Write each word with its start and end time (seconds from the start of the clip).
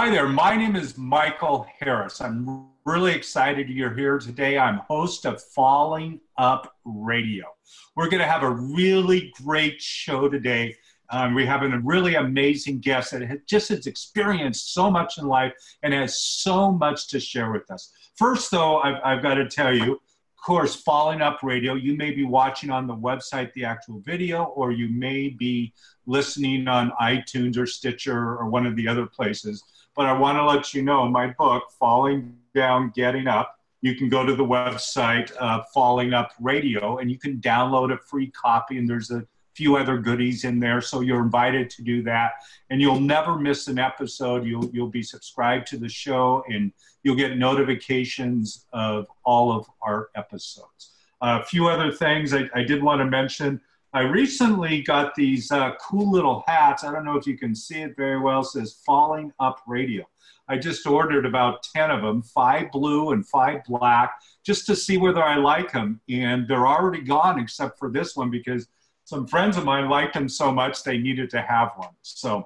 Hi 0.00 0.10
there, 0.10 0.26
my 0.26 0.56
name 0.56 0.74
is 0.74 0.96
Michael 0.96 1.66
Harris. 1.78 2.22
I'm 2.22 2.66
really 2.86 3.12
excited 3.12 3.68
you're 3.68 3.94
here 3.94 4.18
today. 4.18 4.58
I'm 4.58 4.78
host 4.88 5.26
of 5.26 5.40
Falling 5.40 6.18
Up 6.38 6.74
Radio. 6.84 7.44
We're 7.94 8.08
going 8.08 8.22
to 8.22 8.26
have 8.26 8.42
a 8.42 8.50
really 8.50 9.32
great 9.44 9.80
show 9.82 10.30
today. 10.30 10.74
Um, 11.10 11.34
we 11.34 11.44
have 11.44 11.62
a 11.62 11.78
really 11.84 12.14
amazing 12.14 12.80
guest 12.80 13.12
that 13.12 13.20
has 13.20 13.38
just 13.46 13.68
has 13.68 13.86
experienced 13.86 14.72
so 14.72 14.90
much 14.90 15.18
in 15.18 15.26
life 15.26 15.52
and 15.82 15.92
has 15.92 16.18
so 16.18 16.72
much 16.72 17.08
to 17.08 17.20
share 17.20 17.52
with 17.52 17.70
us. 17.70 17.92
First, 18.16 18.50
though, 18.50 18.78
I've, 18.80 18.96
I've 19.04 19.22
got 19.22 19.34
to 19.34 19.46
tell 19.46 19.74
you, 19.74 19.92
of 19.92 20.44
course, 20.44 20.74
Falling 20.74 21.20
Up 21.20 21.40
Radio, 21.42 21.74
you 21.74 21.96
may 21.96 22.12
be 22.12 22.24
watching 22.24 22.70
on 22.70 22.86
the 22.86 22.96
website 22.96 23.52
the 23.52 23.66
actual 23.66 24.00
video, 24.00 24.44
or 24.44 24.72
you 24.72 24.88
may 24.88 25.28
be 25.28 25.74
listening 26.06 26.66
on 26.66 26.92
iTunes 27.00 27.56
or 27.56 27.66
Stitcher 27.66 28.18
or 28.18 28.48
one 28.48 28.66
of 28.66 28.74
the 28.74 28.88
other 28.88 29.06
places. 29.06 29.62
But 29.94 30.06
I 30.06 30.12
want 30.12 30.38
to 30.38 30.44
let 30.44 30.72
you 30.72 30.82
know 30.82 31.08
my 31.08 31.28
book, 31.28 31.64
Falling 31.78 32.36
Down, 32.54 32.92
Getting 32.94 33.26
Up, 33.26 33.58
you 33.82 33.96
can 33.96 34.08
go 34.08 34.24
to 34.24 34.34
the 34.34 34.44
website, 34.44 35.32
uh, 35.38 35.62
Falling 35.74 36.14
Up 36.14 36.32
Radio, 36.40 36.98
and 36.98 37.10
you 37.10 37.18
can 37.18 37.38
download 37.38 37.92
a 37.92 37.98
free 37.98 38.30
copy, 38.30 38.78
and 38.78 38.88
there's 38.88 39.10
a 39.10 39.26
few 39.54 39.76
other 39.76 39.98
goodies 39.98 40.44
in 40.44 40.60
there. 40.60 40.80
So 40.80 41.00
you're 41.00 41.20
invited 41.20 41.68
to 41.70 41.82
do 41.82 42.02
that, 42.04 42.32
and 42.70 42.80
you'll 42.80 43.00
never 43.00 43.36
miss 43.36 43.66
an 43.68 43.78
episode. 43.78 44.46
You'll 44.46 44.70
you'll 44.72 44.88
be 44.88 45.02
subscribed 45.02 45.66
to 45.68 45.76
the 45.76 45.88
show, 45.88 46.44
and 46.48 46.72
you'll 47.02 47.16
get 47.16 47.36
notifications 47.36 48.66
of 48.72 49.08
all 49.24 49.52
of 49.52 49.66
our 49.82 50.10
episodes. 50.14 50.92
Uh, 51.20 51.40
a 51.42 51.44
few 51.44 51.68
other 51.68 51.92
things 51.92 52.32
I, 52.32 52.48
I 52.54 52.62
did 52.62 52.82
want 52.82 53.00
to 53.00 53.04
mention. 53.04 53.60
I 53.94 54.00
recently 54.00 54.80
got 54.82 55.14
these 55.14 55.50
uh, 55.52 55.72
cool 55.78 56.10
little 56.10 56.42
hats. 56.46 56.82
I 56.82 56.90
don't 56.90 57.04
know 57.04 57.18
if 57.18 57.26
you 57.26 57.36
can 57.36 57.54
see 57.54 57.82
it 57.82 57.94
very 57.94 58.18
well. 58.18 58.40
It 58.40 58.46
says 58.46 58.80
Falling 58.86 59.32
Up 59.38 59.60
Radio. 59.66 60.04
I 60.48 60.56
just 60.56 60.86
ordered 60.86 61.26
about 61.26 61.62
10 61.74 61.90
of 61.90 62.00
them, 62.00 62.22
five 62.22 62.72
blue 62.72 63.12
and 63.12 63.26
five 63.26 63.64
black, 63.64 64.14
just 64.44 64.64
to 64.66 64.76
see 64.76 64.96
whether 64.96 65.22
I 65.22 65.36
like 65.36 65.72
them. 65.72 66.00
And 66.08 66.48
they're 66.48 66.66
already 66.66 67.02
gone 67.02 67.38
except 67.38 67.78
for 67.78 67.90
this 67.90 68.16
one 68.16 68.30
because 68.30 68.66
some 69.04 69.26
friends 69.26 69.58
of 69.58 69.64
mine 69.64 69.90
liked 69.90 70.14
them 70.14 70.28
so 70.28 70.50
much 70.50 70.82
they 70.82 70.96
needed 70.96 71.28
to 71.30 71.42
have 71.42 71.72
one. 71.76 71.90
So, 72.00 72.44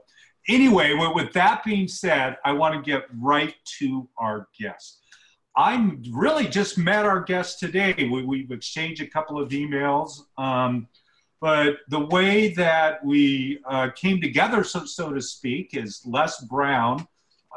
anyway, 0.48 0.94
with 1.14 1.32
that 1.34 1.62
being 1.64 1.86
said, 1.86 2.38
I 2.44 2.52
want 2.52 2.74
to 2.74 2.90
get 2.90 3.04
right 3.20 3.54
to 3.78 4.08
our 4.18 4.48
guest. 4.58 5.00
I 5.56 5.92
really 6.10 6.48
just 6.48 6.76
met 6.76 7.06
our 7.06 7.20
guest 7.20 7.60
today. 7.60 7.94
We, 7.98 8.24
we've 8.24 8.50
exchanged 8.50 9.00
a 9.00 9.06
couple 9.06 9.40
of 9.40 9.50
emails. 9.50 10.22
Um, 10.36 10.88
but 11.40 11.78
the 11.88 12.06
way 12.06 12.48
that 12.54 13.04
we 13.04 13.60
uh, 13.68 13.90
came 13.94 14.20
together, 14.20 14.64
so, 14.64 14.84
so 14.84 15.12
to 15.12 15.20
speak, 15.20 15.70
is 15.74 16.02
Les 16.04 16.40
Brown 16.44 17.06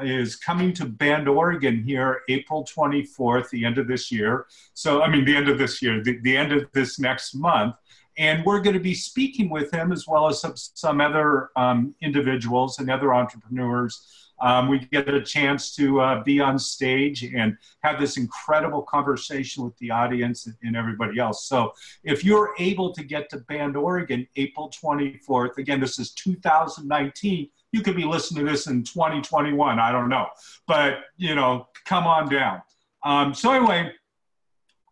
is 0.02 0.36
coming 0.36 0.73
to 0.73 0.86
Bend, 0.86 1.27
Oregon 1.27 1.83
here 1.83 2.21
April 2.30 2.66
24th, 2.66 3.49
the 3.49 3.66
end 3.66 3.77
of 3.77 3.88
this 3.88 4.11
year. 4.11 4.45
So, 4.73 5.02
I 5.02 5.09
mean, 5.09 5.25
the 5.25 5.36
end 5.36 5.49
of 5.49 5.58
this 5.58 5.81
year, 5.81 6.03
the, 6.03 6.19
the 6.21 6.36
end 6.36 6.52
of 6.52 6.71
this 6.73 6.99
next 6.99 7.36
month. 7.36 7.75
And 8.17 8.44
we're 8.45 8.59
going 8.59 8.73
to 8.73 8.81
be 8.81 8.94
speaking 8.94 9.49
with 9.49 9.73
him 9.73 9.93
as 9.93 10.05
well 10.05 10.27
as 10.27 10.41
some, 10.41 10.53
some 10.55 10.99
other 10.99 11.49
um, 11.55 11.95
individuals 12.02 12.80
and 12.80 12.91
other 12.91 13.14
entrepreneurs 13.14 14.28
um, 14.41 14.67
we 14.67 14.79
get 14.79 15.07
a 15.09 15.21
chance 15.21 15.75
to 15.75 16.01
uh, 16.01 16.23
be 16.23 16.39
on 16.39 16.57
stage 16.57 17.23
and 17.23 17.57
have 17.83 17.99
this 17.99 18.17
incredible 18.17 18.81
conversation 18.83 19.63
with 19.63 19.77
the 19.77 19.91
audience 19.91 20.45
and, 20.45 20.55
and, 20.63 20.75
everybody 20.75 21.19
else. 21.19 21.45
So 21.45 21.73
if 22.03 22.23
you're 22.23 22.53
able 22.59 22.93
to 22.93 23.03
get 23.03 23.29
to 23.31 23.37
Bend, 23.39 23.75
Oregon, 23.75 24.27
April 24.35 24.71
24th, 24.71 25.57
again, 25.57 25.79
this 25.79 25.99
is 25.99 26.11
2019. 26.11 27.49
You 27.71 27.81
could 27.81 27.95
be 27.95 28.05
listening 28.05 28.45
to 28.45 28.51
this 28.51 28.67
in 28.67 28.83
2021. 28.83 29.79
I 29.79 29.91
don't 29.91 30.09
know. 30.09 30.27
But, 30.67 30.99
you 31.17 31.35
know, 31.35 31.67
come 31.85 32.07
on 32.07 32.29
down. 32.29 32.61
Um, 33.03 33.33
so 33.33 33.51
anyway, 33.51 33.91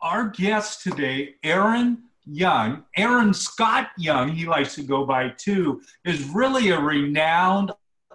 our 0.01 0.29
guest 0.29 0.83
today, 0.83 1.35
Aaron 1.43 2.03
Young, 2.25 2.83
Aaron 2.95 3.33
Scott 3.33 3.89
Young, 3.97 4.29
he 4.29 4.45
likes 4.45 4.75
to 4.75 4.83
go 4.83 5.05
by 5.05 5.29
too, 5.29 5.81
is 6.05 6.23
really 6.29 6.69
a 6.69 6.79
renowned 6.79 7.71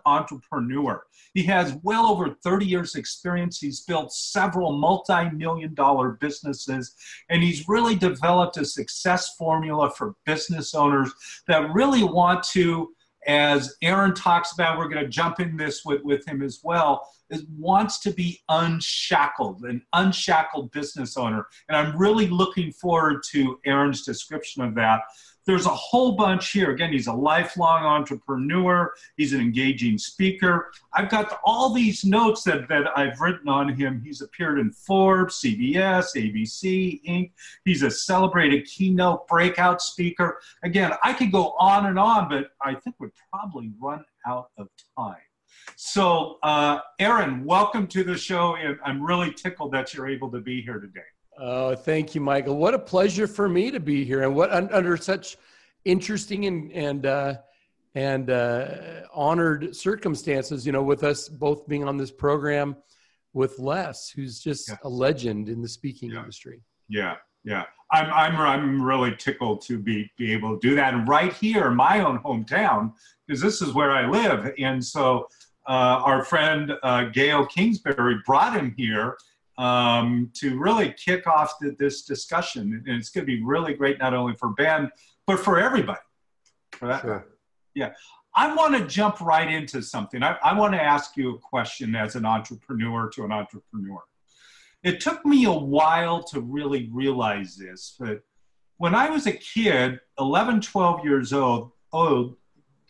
entrepreneur. 0.06 1.04
He 1.34 1.42
has 1.44 1.74
well 1.82 2.06
over 2.06 2.36
30 2.42 2.66
years 2.66 2.94
experience. 2.94 3.58
He's 3.58 3.80
built 3.80 4.12
several 4.12 4.72
multi-million 4.72 5.74
dollar 5.74 6.10
businesses 6.20 6.94
and 7.30 7.42
he's 7.42 7.68
really 7.68 7.94
developed 7.94 8.56
a 8.56 8.64
success 8.64 9.34
formula 9.36 9.90
for 9.90 10.14
business 10.24 10.74
owners 10.74 11.12
that 11.48 11.72
really 11.72 12.04
want 12.04 12.42
to 12.44 12.94
as 13.26 13.76
Aaron 13.82 14.14
talks 14.14 14.52
about, 14.52 14.78
we're 14.78 14.88
going 14.88 15.04
to 15.04 15.08
jump 15.08 15.38
in 15.38 15.56
this 15.56 15.84
with, 15.84 16.02
with 16.02 16.26
him 16.26 16.42
as 16.42 16.60
well, 16.64 17.08
wants 17.56 18.00
to 18.00 18.10
be 18.10 18.40
unshackled, 18.48 19.64
an 19.64 19.82
unshackled 19.92 20.72
business 20.72 21.16
owner. 21.16 21.46
And 21.68 21.76
I'm 21.76 21.96
really 21.96 22.26
looking 22.26 22.72
forward 22.72 23.22
to 23.30 23.58
Aaron's 23.64 24.02
description 24.02 24.62
of 24.62 24.74
that 24.74 25.02
there's 25.46 25.66
a 25.66 25.70
whole 25.70 26.12
bunch 26.12 26.50
here. 26.50 26.70
Again, 26.70 26.92
he's 26.92 27.06
a 27.06 27.12
lifelong 27.12 27.84
entrepreneur. 27.84 28.92
He's 29.16 29.32
an 29.32 29.40
engaging 29.40 29.98
speaker. 29.98 30.72
I've 30.92 31.10
got 31.10 31.40
all 31.44 31.72
these 31.72 32.04
notes 32.04 32.44
that, 32.44 32.68
that 32.68 32.96
I've 32.96 33.20
written 33.20 33.48
on 33.48 33.74
him. 33.74 34.00
He's 34.04 34.20
appeared 34.20 34.58
in 34.58 34.70
Forbes, 34.70 35.40
CBS, 35.42 36.14
ABC, 36.16 37.02
Inc. 37.04 37.32
He's 37.64 37.82
a 37.82 37.90
celebrated 37.90 38.66
keynote 38.66 39.26
breakout 39.26 39.82
speaker. 39.82 40.40
Again, 40.62 40.92
I 41.02 41.12
could 41.12 41.32
go 41.32 41.54
on 41.58 41.86
and 41.86 41.98
on, 41.98 42.28
but 42.28 42.50
I 42.60 42.74
think 42.74 42.96
we'd 42.98 43.10
probably 43.30 43.72
run 43.80 44.04
out 44.26 44.50
of 44.58 44.68
time. 44.96 45.16
So, 45.76 46.38
uh, 46.42 46.78
Aaron, 46.98 47.44
welcome 47.44 47.86
to 47.88 48.04
the 48.04 48.16
show. 48.16 48.56
I'm 48.84 49.02
really 49.02 49.32
tickled 49.32 49.72
that 49.72 49.94
you're 49.94 50.08
able 50.08 50.30
to 50.30 50.40
be 50.40 50.62
here 50.62 50.78
today. 50.78 51.00
Oh, 51.38 51.74
thank 51.74 52.14
you, 52.14 52.20
Michael. 52.20 52.56
What 52.56 52.74
a 52.74 52.78
pleasure 52.78 53.26
for 53.26 53.48
me 53.48 53.70
to 53.70 53.80
be 53.80 54.04
here, 54.04 54.22
and 54.22 54.34
what 54.34 54.52
under 54.52 54.96
such 54.96 55.36
interesting 55.84 56.46
and 56.46 56.72
and 56.72 57.06
uh, 57.06 57.34
and 57.94 58.30
uh, 58.30 58.66
honored 59.12 59.74
circumstances. 59.74 60.66
You 60.66 60.72
know, 60.72 60.82
with 60.82 61.04
us 61.04 61.28
both 61.28 61.66
being 61.66 61.84
on 61.84 61.96
this 61.96 62.10
program 62.10 62.76
with 63.32 63.58
Les, 63.58 64.10
who's 64.10 64.40
just 64.40 64.70
a 64.84 64.88
legend 64.88 65.48
in 65.48 65.62
the 65.62 65.68
speaking 65.68 66.10
yeah. 66.10 66.20
industry. 66.20 66.60
Yeah, 66.88 67.16
yeah. 67.44 67.64
I'm 67.90 68.12
I'm 68.12 68.36
I'm 68.36 68.82
really 68.82 69.16
tickled 69.16 69.62
to 69.62 69.78
be 69.78 70.10
be 70.18 70.32
able 70.32 70.58
to 70.58 70.68
do 70.68 70.74
that, 70.74 70.92
and 70.92 71.08
right 71.08 71.32
here 71.32 71.68
in 71.68 71.74
my 71.74 72.00
own 72.00 72.18
hometown, 72.18 72.92
because 73.26 73.40
this 73.40 73.62
is 73.62 73.72
where 73.72 73.92
I 73.92 74.06
live, 74.08 74.52
and 74.58 74.84
so. 74.84 75.28
Uh, 75.68 76.02
our 76.04 76.24
friend 76.24 76.72
uh, 76.82 77.04
Gail 77.04 77.46
Kingsbury 77.46 78.16
brought 78.26 78.56
him 78.56 78.74
here, 78.76 79.16
um, 79.62 80.28
to 80.34 80.58
really 80.58 80.92
kick 80.92 81.26
off 81.28 81.54
the, 81.60 81.76
this 81.78 82.02
discussion. 82.02 82.82
And 82.86 82.96
it's 82.96 83.10
going 83.10 83.24
to 83.24 83.32
be 83.32 83.42
really 83.44 83.74
great, 83.74 83.98
not 83.98 84.12
only 84.12 84.34
for 84.34 84.48
Bend, 84.50 84.90
but 85.26 85.38
for 85.38 85.60
everybody. 85.60 86.00
For 86.72 86.88
that, 86.88 87.02
sure. 87.02 87.28
Yeah. 87.74 87.92
I 88.34 88.52
want 88.54 88.76
to 88.76 88.86
jump 88.86 89.20
right 89.20 89.48
into 89.48 89.80
something. 89.80 90.22
I, 90.22 90.36
I 90.42 90.58
want 90.58 90.72
to 90.74 90.82
ask 90.82 91.16
you 91.16 91.36
a 91.36 91.38
question 91.38 91.94
as 91.94 92.16
an 92.16 92.26
entrepreneur 92.26 93.08
to 93.10 93.24
an 93.24 93.30
entrepreneur. 93.30 94.00
It 94.82 95.00
took 95.00 95.24
me 95.24 95.44
a 95.44 95.52
while 95.52 96.24
to 96.24 96.40
really 96.40 96.90
realize 96.92 97.54
this, 97.54 97.94
but 98.00 98.22
when 98.78 98.96
I 98.96 99.10
was 99.10 99.28
a 99.28 99.32
kid, 99.32 100.00
11, 100.18 100.62
12 100.62 101.04
years 101.04 101.32
old, 101.32 101.70
old 101.92 102.36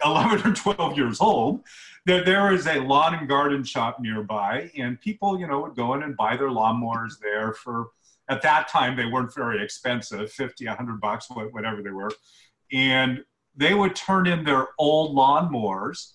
11 0.04 0.50
or 0.50 0.54
12 0.54 0.96
years 0.96 1.20
old, 1.20 1.60
there, 2.06 2.24
there 2.24 2.52
is 2.52 2.66
a 2.66 2.80
lawn 2.80 3.14
and 3.14 3.28
garden 3.28 3.62
shop 3.64 3.98
nearby, 4.00 4.70
and 4.76 5.00
people, 5.00 5.38
you 5.38 5.46
know, 5.46 5.60
would 5.60 5.76
go 5.76 5.94
in 5.94 6.02
and 6.02 6.16
buy 6.16 6.36
their 6.36 6.48
lawnmowers 6.48 7.18
there 7.20 7.52
for, 7.52 7.88
at 8.28 8.42
that 8.42 8.68
time, 8.68 8.96
they 8.96 9.06
weren't 9.06 9.34
very 9.34 9.62
expensive 9.62 10.30
50, 10.32 10.66
100 10.66 11.00
bucks, 11.00 11.28
whatever 11.30 11.82
they 11.82 11.90
were. 11.90 12.10
And 12.72 13.24
they 13.56 13.74
would 13.74 13.94
turn 13.94 14.26
in 14.26 14.44
their 14.44 14.68
old 14.78 15.14
lawnmowers, 15.16 16.12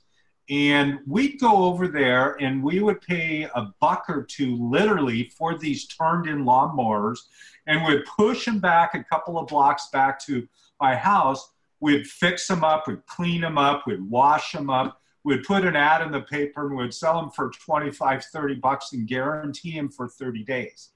and 0.50 1.00
we'd 1.06 1.40
go 1.40 1.66
over 1.66 1.88
there 1.88 2.42
and 2.42 2.64
we 2.64 2.80
would 2.80 3.02
pay 3.02 3.44
a 3.44 3.74
buck 3.82 4.06
or 4.08 4.24
two 4.24 4.56
literally 4.56 5.30
for 5.38 5.58
these 5.58 5.88
turned 5.88 6.28
in 6.28 6.46
lawnmowers, 6.46 7.20
and 7.68 7.86
we'd 7.86 8.06
push 8.06 8.46
them 8.46 8.60
back 8.60 8.96
a 8.96 9.04
couple 9.04 9.38
of 9.38 9.48
blocks 9.48 9.90
back 9.92 10.20
to 10.26 10.48
my 10.80 10.96
house. 10.96 11.52
We'd 11.80 12.08
fix 12.08 12.48
them 12.48 12.64
up, 12.64 12.88
we'd 12.88 13.06
clean 13.06 13.42
them 13.42 13.58
up, 13.58 13.86
we'd 13.86 14.02
wash 14.02 14.52
them 14.52 14.70
up 14.70 15.00
we'd 15.28 15.44
put 15.44 15.66
an 15.66 15.76
ad 15.76 16.02
in 16.02 16.10
the 16.10 16.22
paper 16.22 16.68
and 16.68 16.78
we'd 16.78 16.94
sell 16.94 17.20
them 17.20 17.30
for 17.30 17.52
25, 17.52 18.24
30 18.24 18.56
bucks 18.56 18.94
and 18.94 19.06
guarantee 19.06 19.76
them 19.76 19.90
for 19.90 20.08
30 20.08 20.46
days. 20.46 20.92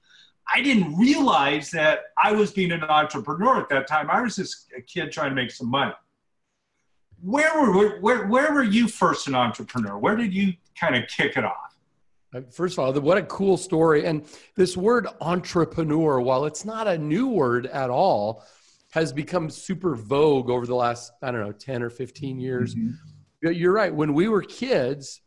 I 0.52 0.62
didn't 0.62 0.96
realize 0.96 1.70
that 1.72 2.04
I 2.16 2.32
was 2.32 2.50
being 2.50 2.72
an 2.72 2.82
entrepreneur 2.82 3.60
at 3.60 3.68
that 3.68 3.86
time. 3.86 4.10
I 4.10 4.22
was 4.22 4.36
just 4.36 4.68
a 4.74 4.80
kid 4.80 5.12
trying 5.12 5.28
to 5.28 5.34
make 5.34 5.50
some 5.50 5.68
money. 5.68 5.92
Where 7.20 7.60
were, 7.60 8.00
where, 8.00 8.26
where 8.26 8.54
were 8.54 8.62
you 8.62 8.88
first 8.88 9.28
an 9.28 9.34
entrepreneur? 9.34 9.98
Where 9.98 10.16
did 10.16 10.32
you 10.32 10.54
kind 10.80 10.96
of 10.96 11.06
kick 11.08 11.36
it 11.36 11.44
off? 11.44 11.76
Uh, 12.34 12.40
first 12.50 12.78
of 12.78 12.78
all, 12.78 13.00
what 13.02 13.18
a 13.18 13.22
cool 13.24 13.58
story. 13.58 14.06
And 14.06 14.24
this 14.56 14.78
word 14.78 15.08
entrepreneur, 15.20 16.22
while 16.22 16.46
it's 16.46 16.64
not 16.64 16.88
a 16.88 16.96
new 16.96 17.28
word 17.28 17.66
at 17.66 17.90
all, 17.90 18.42
has 18.92 19.12
become 19.12 19.50
super 19.50 19.94
vogue 19.94 20.48
over 20.48 20.66
the 20.66 20.74
last, 20.74 21.12
I 21.22 21.30
don't 21.30 21.40
know, 21.40 21.52
10 21.52 21.82
or 21.82 21.90
15 21.90 22.40
years. 22.40 22.74
Mm-hmm 22.74 22.92
you're 23.50 23.72
right. 23.72 23.92
When 23.92 24.14
we 24.14 24.28
were 24.28 24.42
kids, 24.42 25.20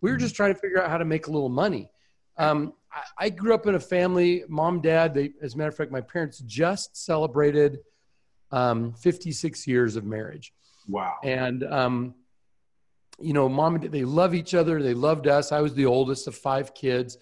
We 0.00 0.12
were 0.12 0.16
just 0.16 0.36
trying 0.36 0.54
to 0.54 0.60
figure 0.60 0.80
out 0.80 0.90
how 0.90 0.98
to 0.98 1.04
make 1.04 1.26
a 1.26 1.30
little 1.32 1.48
money. 1.48 1.90
Um, 2.36 2.72
I, 2.92 3.26
I, 3.26 3.30
grew 3.30 3.52
up 3.52 3.66
in 3.66 3.74
a 3.74 3.80
family, 3.80 4.44
mom, 4.48 4.80
dad. 4.80 5.12
They, 5.12 5.32
as 5.42 5.54
a 5.54 5.58
matter 5.58 5.70
of 5.70 5.76
fact, 5.76 5.90
my 5.90 6.00
parents 6.00 6.38
just 6.46 6.96
celebrated 6.96 7.80
um, 8.52 8.92
56 8.92 9.66
years 9.66 9.96
of 9.96 10.04
marriage. 10.04 10.52
Wow. 10.88 11.16
And 11.24 11.64
um, 11.64 12.14
you 13.18 13.32
know, 13.32 13.48
mom 13.48 13.74
and 13.74 13.82
dad, 13.82 13.92
they 13.92 14.04
love 14.04 14.36
each 14.36 14.54
other. 14.54 14.80
They 14.80 14.94
loved 14.94 15.26
us. 15.26 15.50
I 15.50 15.60
was 15.60 15.74
the 15.74 15.86
oldest 15.86 16.28
of 16.28 16.36
five 16.36 16.74
kids, 16.74 17.18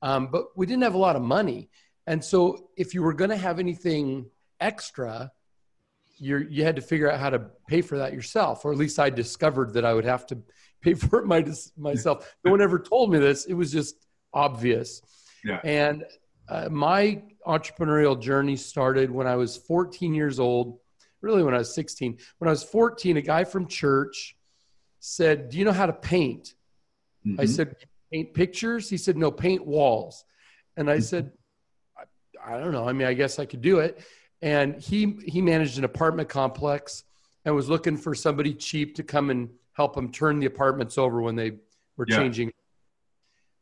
um, 0.00 0.28
but 0.28 0.56
we 0.56 0.64
didn't 0.64 0.84
have 0.84 0.94
a 0.94 0.98
lot 0.98 1.14
of 1.14 1.22
money. 1.22 1.68
And 2.06 2.24
so, 2.24 2.70
if 2.76 2.94
you 2.94 3.02
were 3.02 3.12
going 3.12 3.30
to 3.30 3.36
have 3.36 3.58
anything 3.58 4.30
extra, 4.64 5.30
you 6.16 6.38
you 6.38 6.64
had 6.64 6.76
to 6.76 6.82
figure 6.82 7.10
out 7.10 7.20
how 7.20 7.30
to 7.30 7.40
pay 7.68 7.82
for 7.82 7.98
that 7.98 8.12
yourself, 8.12 8.64
or 8.64 8.72
at 8.72 8.78
least 8.78 8.98
I 8.98 9.10
discovered 9.10 9.74
that 9.74 9.84
I 9.84 9.92
would 9.92 10.04
have 10.04 10.26
to 10.28 10.38
pay 10.82 10.94
for 10.94 11.20
it 11.20 11.26
my, 11.26 11.44
myself. 11.76 12.34
no 12.44 12.50
one 12.50 12.60
ever 12.60 12.78
told 12.78 13.12
me 13.12 13.18
this. 13.18 13.44
It 13.44 13.54
was 13.54 13.70
just 13.70 14.06
obvious. 14.32 15.02
Yeah. 15.44 15.60
And 15.64 16.04
uh, 16.48 16.68
my 16.70 17.22
entrepreneurial 17.46 18.20
journey 18.20 18.56
started 18.56 19.10
when 19.10 19.26
I 19.26 19.36
was 19.36 19.56
14 19.56 20.14
years 20.14 20.40
old. 20.40 20.78
Really, 21.20 21.42
when 21.42 21.54
I 21.54 21.58
was 21.58 21.74
16. 21.74 22.18
When 22.38 22.48
I 22.48 22.50
was 22.50 22.62
14, 22.62 23.16
a 23.16 23.22
guy 23.22 23.44
from 23.44 23.66
church 23.66 24.36
said, 25.00 25.50
"Do 25.50 25.58
you 25.58 25.64
know 25.64 25.72
how 25.72 25.86
to 25.86 25.92
paint?" 25.92 26.54
Mm-hmm. 27.26 27.40
I 27.40 27.46
said, 27.46 27.76
"Paint 28.12 28.34
pictures." 28.34 28.90
He 28.90 28.98
said, 28.98 29.16
"No, 29.16 29.30
paint 29.30 29.66
walls." 29.66 30.24
And 30.76 30.90
I 30.90 30.98
said, 30.98 31.30
I, 31.96 32.54
I 32.54 32.58
don't 32.58 32.72
know. 32.72 32.88
I 32.88 32.92
mean, 32.92 33.06
I 33.06 33.14
guess 33.14 33.38
I 33.38 33.46
could 33.46 33.62
do 33.62 33.78
it." 33.78 34.02
And 34.44 34.76
he 34.76 35.16
he 35.26 35.40
managed 35.40 35.78
an 35.78 35.84
apartment 35.84 36.28
complex 36.28 37.04
and 37.46 37.54
was 37.54 37.70
looking 37.70 37.96
for 37.96 38.14
somebody 38.14 38.52
cheap 38.52 38.94
to 38.96 39.02
come 39.02 39.30
and 39.30 39.48
help 39.72 39.96
him 39.96 40.12
turn 40.12 40.38
the 40.38 40.44
apartments 40.44 40.98
over 40.98 41.22
when 41.22 41.34
they 41.34 41.52
were 41.96 42.04
yeah. 42.06 42.16
changing. 42.18 42.52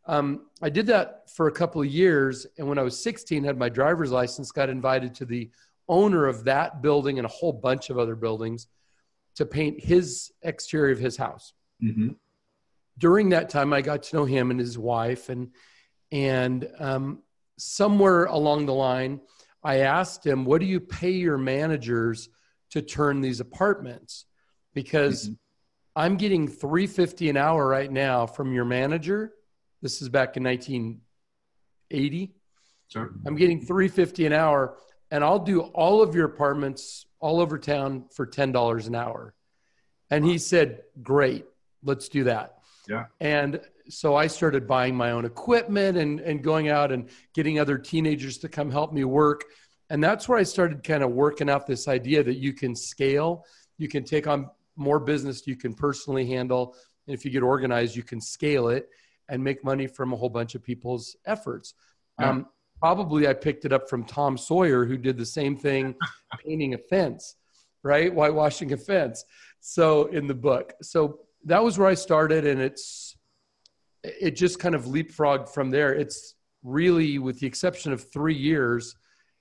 Um, 0.06 0.46
I 0.60 0.70
did 0.70 0.88
that 0.88 1.30
for 1.30 1.46
a 1.46 1.52
couple 1.52 1.80
of 1.80 1.86
years, 1.86 2.48
and 2.58 2.66
when 2.66 2.80
I 2.80 2.82
was 2.82 3.00
16, 3.00 3.44
had 3.44 3.56
my 3.56 3.68
driver's 3.68 4.10
license, 4.10 4.50
got 4.50 4.68
invited 4.68 5.14
to 5.14 5.24
the 5.24 5.50
owner 5.88 6.26
of 6.26 6.42
that 6.44 6.82
building 6.82 7.18
and 7.18 7.26
a 7.26 7.30
whole 7.30 7.52
bunch 7.52 7.88
of 7.88 7.96
other 7.96 8.16
buildings 8.16 8.66
to 9.36 9.46
paint 9.46 9.80
his 9.80 10.32
exterior 10.42 10.92
of 10.92 10.98
his 10.98 11.16
house. 11.16 11.52
Mm-hmm. 11.80 12.08
During 12.98 13.28
that 13.28 13.50
time, 13.50 13.72
I 13.72 13.82
got 13.82 14.02
to 14.02 14.16
know 14.16 14.24
him 14.24 14.50
and 14.50 14.58
his 14.58 14.76
wife, 14.76 15.28
and 15.28 15.52
and 16.10 16.68
um, 16.80 17.22
somewhere 17.56 18.24
along 18.24 18.66
the 18.66 18.74
line, 18.74 19.20
I 19.62 19.78
asked 19.78 20.26
him, 20.26 20.44
"What 20.44 20.60
do 20.60 20.66
you 20.66 20.80
pay 20.80 21.12
your 21.12 21.38
managers 21.38 22.28
to 22.70 22.82
turn 22.82 23.20
these 23.20 23.40
apartments?" 23.40 24.26
Because 24.74 25.26
mm-hmm. 25.26 25.34
I'm 25.94 26.16
getting 26.16 26.48
350 26.48 27.30
an 27.30 27.36
hour 27.36 27.66
right 27.66 27.90
now 27.90 28.26
from 28.26 28.52
your 28.52 28.64
manager. 28.64 29.32
This 29.82 30.00
is 30.00 30.08
back 30.08 30.36
in 30.36 30.44
1980. 30.44 32.34
Sure. 32.88 33.10
I'm 33.26 33.36
getting 33.36 33.60
350 33.60 34.26
an 34.26 34.32
hour 34.32 34.76
and 35.12 35.22
I'll 35.22 35.38
do 35.38 35.60
all 35.60 36.02
of 36.02 36.14
your 36.14 36.24
apartments 36.24 37.06
all 37.20 37.40
over 37.40 37.58
town 37.58 38.06
for 38.10 38.26
$10 38.26 38.86
an 38.86 38.94
hour. 38.94 39.34
And 40.10 40.24
he 40.24 40.38
said, 40.38 40.82
"Great. 41.02 41.46
Let's 41.82 42.08
do 42.08 42.24
that." 42.24 42.58
Yeah. 42.88 43.06
And 43.20 43.60
so 43.88 44.16
I 44.16 44.26
started 44.26 44.66
buying 44.66 44.94
my 44.94 45.10
own 45.10 45.24
equipment 45.24 45.98
and 45.98 46.20
and 46.20 46.42
going 46.42 46.68
out 46.68 46.92
and 46.92 47.08
getting 47.34 47.58
other 47.58 47.78
teenagers 47.78 48.38
to 48.38 48.48
come 48.48 48.70
help 48.70 48.92
me 48.92 49.04
work. 49.04 49.44
And 49.90 50.02
that's 50.02 50.28
where 50.28 50.38
I 50.38 50.42
started 50.42 50.82
kind 50.82 51.02
of 51.02 51.10
working 51.10 51.50
out 51.50 51.66
this 51.66 51.86
idea 51.88 52.22
that 52.22 52.36
you 52.36 52.52
can 52.52 52.74
scale, 52.74 53.44
you 53.78 53.88
can 53.88 54.04
take 54.04 54.26
on 54.26 54.48
more 54.76 55.00
business 55.00 55.46
you 55.46 55.56
can 55.56 55.74
personally 55.74 56.26
handle. 56.26 56.74
And 57.06 57.14
if 57.14 57.24
you 57.24 57.30
get 57.30 57.42
organized, 57.42 57.96
you 57.96 58.02
can 58.02 58.20
scale 58.20 58.68
it 58.68 58.88
and 59.28 59.42
make 59.42 59.64
money 59.64 59.86
from 59.86 60.12
a 60.12 60.16
whole 60.16 60.28
bunch 60.28 60.54
of 60.54 60.62
people's 60.62 61.16
efforts. 61.26 61.74
Yeah. 62.18 62.30
Um, 62.30 62.46
probably 62.78 63.28
I 63.28 63.34
picked 63.34 63.64
it 63.64 63.72
up 63.72 63.88
from 63.88 64.04
Tom 64.04 64.36
Sawyer, 64.36 64.84
who 64.84 64.96
did 64.96 65.16
the 65.16 65.26
same 65.26 65.56
thing, 65.56 65.94
painting 66.44 66.74
a 66.74 66.78
fence, 66.78 67.36
right? 67.82 68.12
Whitewashing 68.12 68.72
a 68.72 68.76
fence. 68.76 69.24
So 69.60 70.06
in 70.06 70.26
the 70.26 70.34
book. 70.34 70.74
So 70.82 71.20
that 71.44 71.62
was 71.62 71.78
where 71.78 71.88
I 71.88 71.94
started, 71.94 72.46
and 72.46 72.60
it's 72.60 73.11
it 74.02 74.32
just 74.32 74.58
kind 74.58 74.74
of 74.74 74.84
leapfrogged 74.84 75.48
from 75.48 75.70
there. 75.70 75.94
It's 75.94 76.34
really, 76.62 77.18
with 77.18 77.40
the 77.40 77.46
exception 77.46 77.92
of 77.92 78.10
three 78.12 78.34
years, 78.34 78.96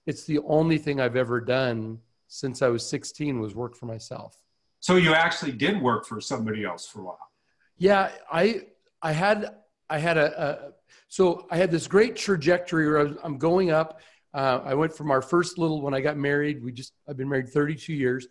it's 0.05 0.25
the 0.25 0.39
only 0.39 0.77
thing 0.77 0.99
I've 0.99 1.15
ever 1.15 1.39
done 1.39 1.99
since 2.27 2.61
I 2.61 2.67
was 2.67 2.87
16 2.87 3.39
was 3.39 3.55
work 3.55 3.75
for 3.75 3.85
myself. 3.85 4.35
So 4.79 4.95
you 4.95 5.13
actually 5.13 5.51
did 5.51 5.81
work 5.81 6.05
for 6.05 6.19
somebody 6.19 6.65
else 6.65 6.87
for 6.87 7.01
a 7.01 7.03
while. 7.05 7.31
Yeah, 7.77 8.11
I 8.31 8.67
I 9.01 9.11
had 9.11 9.55
I 9.89 9.99
had 9.99 10.17
a, 10.17 10.41
a 10.41 10.71
so 11.07 11.45
I 11.51 11.57
had 11.57 11.71
this 11.71 11.87
great 11.87 12.15
trajectory 12.15 12.87
where 12.87 13.15
I'm 13.23 13.37
going 13.37 13.71
up. 13.71 13.99
Uh, 14.33 14.61
I 14.63 14.73
went 14.73 14.95
from 14.95 15.11
our 15.11 15.21
first 15.21 15.57
little 15.57 15.81
when 15.81 15.93
I 15.93 16.01
got 16.01 16.17
married. 16.17 16.63
We 16.63 16.71
just 16.71 16.93
I've 17.07 17.17
been 17.17 17.29
married 17.29 17.49
32 17.49 17.93
years. 17.93 18.27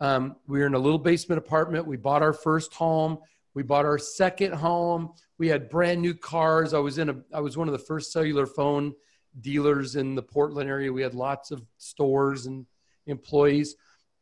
Um, 0.00 0.36
we 0.46 0.60
were 0.60 0.66
in 0.66 0.74
a 0.74 0.78
little 0.78 0.98
basement 0.98 1.38
apartment. 1.38 1.86
We 1.86 1.96
bought 1.96 2.22
our 2.22 2.32
first 2.32 2.72
home. 2.72 3.18
We 3.54 3.62
bought 3.62 3.84
our 3.84 3.98
second 3.98 4.52
home. 4.54 5.12
We 5.40 5.48
had 5.48 5.70
brand 5.70 6.02
new 6.02 6.12
cars. 6.12 6.74
I 6.74 6.80
was 6.80 6.98
in 6.98 7.08
a 7.08 7.16
I 7.32 7.40
was 7.40 7.56
one 7.56 7.66
of 7.66 7.72
the 7.72 7.78
first 7.78 8.12
cellular 8.12 8.44
phone 8.44 8.92
dealers 9.40 9.96
in 9.96 10.14
the 10.14 10.20
Portland 10.20 10.68
area. 10.68 10.92
We 10.92 11.00
had 11.00 11.14
lots 11.14 11.50
of 11.50 11.64
stores 11.78 12.44
and 12.44 12.66
employees. 13.06 13.74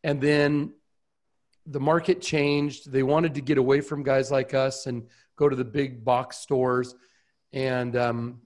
And 0.05 0.21
then 0.21 0.75
the 1.67 1.81
market 1.81 2.23
changed. 2.23 2.93
They 2.93 3.03
wanted 3.03 3.35
to 3.35 3.41
get 3.41 3.59
away 3.59 3.81
from 3.81 4.05
guys 4.05 4.31
like 4.31 4.55
us 4.55 4.87
and 4.87 5.09
go 5.35 5.49
to 5.49 5.57
the 5.57 5.65
big 5.65 6.05
box 6.05 6.37
stores. 6.37 6.95
And 7.53 7.97
um, 7.97 8.43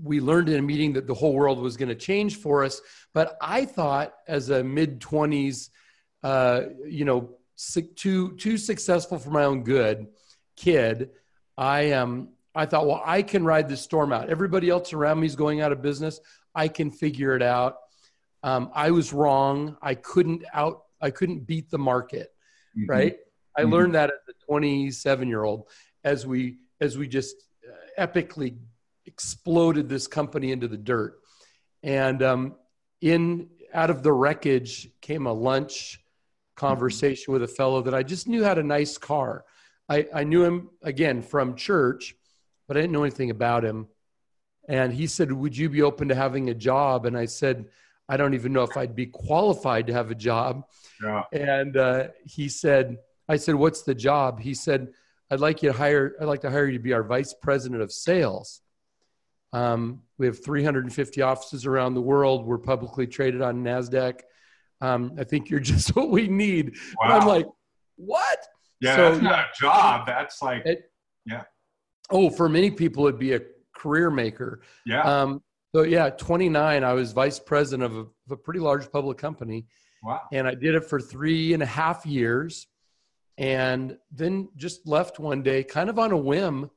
we 0.00 0.20
learned 0.20 0.48
in 0.48 0.60
a 0.60 0.62
meeting 0.62 0.92
that 0.92 1.08
the 1.08 1.14
whole 1.14 1.32
world 1.32 1.58
was 1.58 1.76
going 1.76 1.88
to 1.88 1.96
change 1.96 2.36
for 2.36 2.62
us. 2.62 2.80
But 3.12 3.36
I 3.40 3.64
thought, 3.64 4.14
as 4.28 4.50
a 4.50 4.62
mid 4.62 5.00
20s, 5.00 5.70
uh, 6.22 6.60
you 6.86 7.04
know, 7.04 7.30
too 7.96 8.36
too 8.36 8.56
successful 8.56 9.18
for 9.18 9.30
my 9.30 9.42
own 9.42 9.64
good 9.64 10.06
kid, 10.56 11.10
I 11.56 11.92
um 11.92 12.30
I 12.54 12.66
thought, 12.66 12.86
well, 12.86 13.02
I 13.04 13.22
can 13.22 13.44
ride 13.44 13.68
this 13.68 13.80
storm 13.80 14.12
out. 14.12 14.30
Everybody 14.30 14.70
else 14.70 14.92
around 14.92 15.20
me 15.20 15.26
is 15.26 15.34
going 15.34 15.60
out 15.60 15.72
of 15.72 15.82
business. 15.82 16.20
I 16.54 16.68
can 16.68 16.90
figure 16.90 17.34
it 17.34 17.42
out. 17.42 17.78
Um, 18.44 18.70
I 18.74 18.92
was 18.92 19.12
wrong. 19.12 19.76
I 19.82 19.94
couldn't 19.94 20.44
out 20.52 20.82
I 21.00 21.10
couldn't 21.10 21.46
beat 21.46 21.70
the 21.70 21.78
market, 21.78 22.32
mm-hmm. 22.76 22.90
right? 22.90 23.16
I 23.56 23.62
mm-hmm. 23.62 23.72
learned 23.72 23.94
that 23.94 24.10
as 24.10 24.34
a 24.34 24.46
27 24.46 25.28
year 25.28 25.44
old 25.44 25.68
as 26.04 26.26
we 26.26 26.58
as 26.80 26.96
we 26.96 27.08
just 27.08 27.36
uh, 27.66 28.06
epically 28.06 28.56
exploded 29.06 29.88
this 29.88 30.06
company 30.06 30.52
into 30.52 30.68
the 30.68 30.76
dirt, 30.76 31.18
and 31.82 32.22
um, 32.22 32.54
in 33.00 33.48
out 33.72 33.90
of 33.90 34.02
the 34.02 34.12
wreckage 34.12 34.88
came 35.00 35.26
a 35.26 35.32
lunch 35.32 36.00
conversation 36.54 37.24
mm-hmm. 37.24 37.40
with 37.40 37.50
a 37.50 37.52
fellow 37.52 37.82
that 37.82 37.94
I 37.94 38.02
just 38.02 38.28
knew 38.28 38.42
had 38.42 38.58
a 38.58 38.62
nice 38.62 38.96
car. 38.98 39.44
I, 39.88 40.06
I 40.14 40.24
knew 40.24 40.44
him 40.44 40.70
again 40.82 41.22
from 41.22 41.56
church, 41.56 42.14
but 42.66 42.76
I 42.76 42.80
didn't 42.80 42.92
know 42.92 43.04
anything 43.04 43.30
about 43.30 43.64
him. 43.64 43.88
And 44.68 44.92
he 44.92 45.06
said, 45.06 45.30
Would 45.30 45.56
you 45.56 45.68
be 45.68 45.82
open 45.82 46.08
to 46.08 46.14
having 46.14 46.48
a 46.48 46.54
job? 46.54 47.06
And 47.06 47.16
I 47.16 47.26
said, 47.26 47.66
I 48.08 48.16
don't 48.16 48.34
even 48.34 48.52
know 48.52 48.62
if 48.62 48.76
I'd 48.76 48.94
be 48.94 49.06
qualified 49.06 49.86
to 49.86 49.92
have 49.92 50.10
a 50.10 50.14
job. 50.14 50.64
Yeah. 51.02 51.22
And 51.32 51.76
uh, 51.76 52.08
he 52.24 52.48
said, 52.48 52.98
I 53.28 53.36
said, 53.36 53.54
what's 53.54 53.82
the 53.82 53.94
job? 53.94 54.40
He 54.40 54.54
said, 54.54 54.88
I'd 55.30 55.40
like 55.40 55.62
you 55.62 55.72
to 55.72 55.76
hire, 55.76 56.14
I'd 56.20 56.26
like 56.26 56.42
to 56.42 56.50
hire 56.50 56.66
you 56.66 56.74
to 56.74 56.82
be 56.82 56.92
our 56.92 57.02
vice 57.02 57.34
president 57.34 57.82
of 57.82 57.92
sales. 57.92 58.60
Um, 59.52 60.02
we 60.18 60.26
have 60.26 60.44
350 60.44 61.22
offices 61.22 61.64
around 61.64 61.94
the 61.94 62.02
world. 62.02 62.44
We're 62.44 62.58
publicly 62.58 63.06
traded 63.06 63.40
on 63.40 63.64
NASDAQ. 63.64 64.20
Um, 64.80 65.14
I 65.18 65.24
think 65.24 65.48
you're 65.48 65.60
just 65.74 65.96
what 65.96 66.10
we 66.10 66.28
need. 66.28 66.76
Wow. 67.00 67.20
I'm 67.20 67.26
like, 67.26 67.46
what? 67.96 68.46
Yeah, 68.84 68.96
so, 68.96 69.10
that's 69.10 69.22
not 69.22 69.38
a 69.38 69.48
job. 69.58 70.06
That's 70.06 70.42
like, 70.42 70.64
it, 70.66 70.90
yeah. 71.26 71.44
Oh, 72.10 72.30
for 72.30 72.48
many 72.48 72.70
people, 72.70 73.06
it'd 73.06 73.18
be 73.18 73.32
a 73.32 73.40
career 73.74 74.10
maker. 74.10 74.60
Yeah. 74.84 75.02
Um, 75.02 75.42
so 75.74 75.82
yeah, 75.82 76.10
29, 76.10 76.84
I 76.84 76.92
was 76.92 77.12
vice 77.12 77.40
president 77.40 77.82
of 77.82 77.96
a, 77.96 78.00
of 78.00 78.30
a, 78.30 78.36
pretty 78.36 78.60
large 78.60 78.90
public 78.92 79.18
company. 79.18 79.66
Wow. 80.02 80.20
And 80.32 80.46
I 80.46 80.54
did 80.54 80.74
it 80.74 80.84
for 80.84 81.00
three 81.00 81.52
and 81.52 81.62
a 81.62 81.66
half 81.66 82.06
years 82.06 82.66
and 83.38 83.96
then 84.12 84.48
just 84.56 84.86
left 84.86 85.18
one 85.18 85.42
day 85.42 85.64
kind 85.64 85.90
of 85.90 85.98
on 85.98 86.12
a 86.12 86.16
whim. 86.16 86.70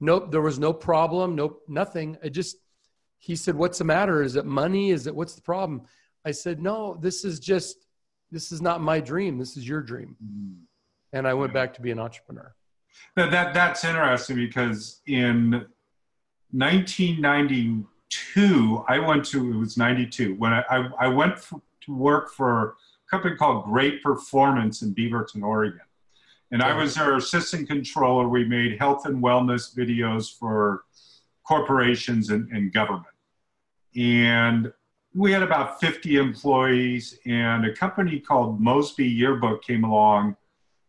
Nope, 0.00 0.30
there 0.30 0.42
was 0.42 0.58
no 0.58 0.72
problem. 0.72 1.34
Nope, 1.34 1.62
nothing. 1.68 2.18
I 2.22 2.28
just, 2.28 2.56
he 3.18 3.36
said, 3.36 3.54
what's 3.54 3.78
the 3.78 3.84
matter? 3.84 4.22
Is 4.22 4.36
it 4.36 4.44
money? 4.44 4.90
Is 4.90 5.06
it, 5.06 5.14
what's 5.14 5.34
the 5.34 5.40
problem? 5.40 5.82
I 6.26 6.32
said, 6.32 6.60
no, 6.60 6.98
this 7.00 7.24
is 7.24 7.40
just, 7.40 7.86
this 8.30 8.52
is 8.52 8.60
not 8.60 8.82
my 8.82 9.00
dream. 9.00 9.38
This 9.38 9.56
is 9.56 9.66
your 9.66 9.80
dream. 9.80 10.16
Mm. 10.22 10.64
And 11.14 11.26
I 11.28 11.32
went 11.32 11.54
back 11.54 11.72
to 11.74 11.80
be 11.80 11.92
an 11.92 12.00
entrepreneur. 12.00 12.52
That, 13.14 13.30
that, 13.30 13.54
that's 13.54 13.84
interesting 13.84 14.34
because 14.36 15.00
in 15.06 15.64
1992, 16.50 18.84
I 18.88 18.98
went 18.98 19.24
to, 19.26 19.52
it 19.52 19.56
was 19.56 19.76
92, 19.76 20.34
when 20.34 20.52
I, 20.52 20.64
I, 20.68 20.88
I 20.98 21.06
went 21.08 21.38
for, 21.38 21.62
to 21.82 21.94
work 21.94 22.32
for 22.32 22.70
a 22.70 22.72
company 23.10 23.36
called 23.36 23.64
Great 23.64 24.02
Performance 24.02 24.82
in 24.82 24.92
Beaverton, 24.92 25.44
Oregon. 25.44 25.78
And 26.50 26.60
I 26.62 26.76
was 26.76 26.96
their 26.96 27.14
assistant 27.16 27.68
controller. 27.68 28.28
We 28.28 28.44
made 28.44 28.76
health 28.78 29.06
and 29.06 29.22
wellness 29.22 29.74
videos 29.76 30.36
for 30.36 30.82
corporations 31.46 32.30
and, 32.30 32.48
and 32.50 32.72
government. 32.72 33.06
And 33.96 34.72
we 35.14 35.30
had 35.30 35.44
about 35.44 35.78
50 35.80 36.16
employees, 36.16 37.20
and 37.24 37.64
a 37.64 37.72
company 37.72 38.18
called 38.18 38.60
Mosby 38.60 39.06
Yearbook 39.06 39.62
came 39.62 39.84
along 39.84 40.36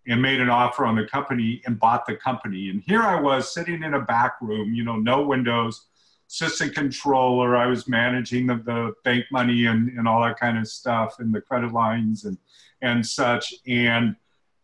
and 0.07 0.21
made 0.21 0.39
an 0.39 0.49
offer 0.49 0.85
on 0.85 0.95
the 0.95 1.05
company 1.05 1.61
and 1.65 1.79
bought 1.79 2.05
the 2.05 2.15
company. 2.15 2.69
And 2.69 2.81
here 2.85 3.01
I 3.01 3.19
was 3.19 3.53
sitting 3.53 3.83
in 3.83 3.93
a 3.95 4.01
back 4.01 4.35
room, 4.41 4.73
you 4.73 4.83
know, 4.83 4.97
no 4.97 5.21
windows, 5.21 5.87
assistant 6.29 6.75
controller. 6.75 7.55
I 7.55 7.67
was 7.67 7.87
managing 7.87 8.47
the, 8.47 8.55
the 8.55 8.93
bank 9.03 9.25
money 9.31 9.65
and, 9.65 9.89
and 9.97 10.07
all 10.07 10.21
that 10.23 10.39
kind 10.39 10.57
of 10.57 10.67
stuff 10.67 11.15
and 11.19 11.33
the 11.33 11.41
credit 11.41 11.71
lines 11.71 12.25
and, 12.25 12.37
and 12.81 13.05
such. 13.05 13.53
And 13.67 14.15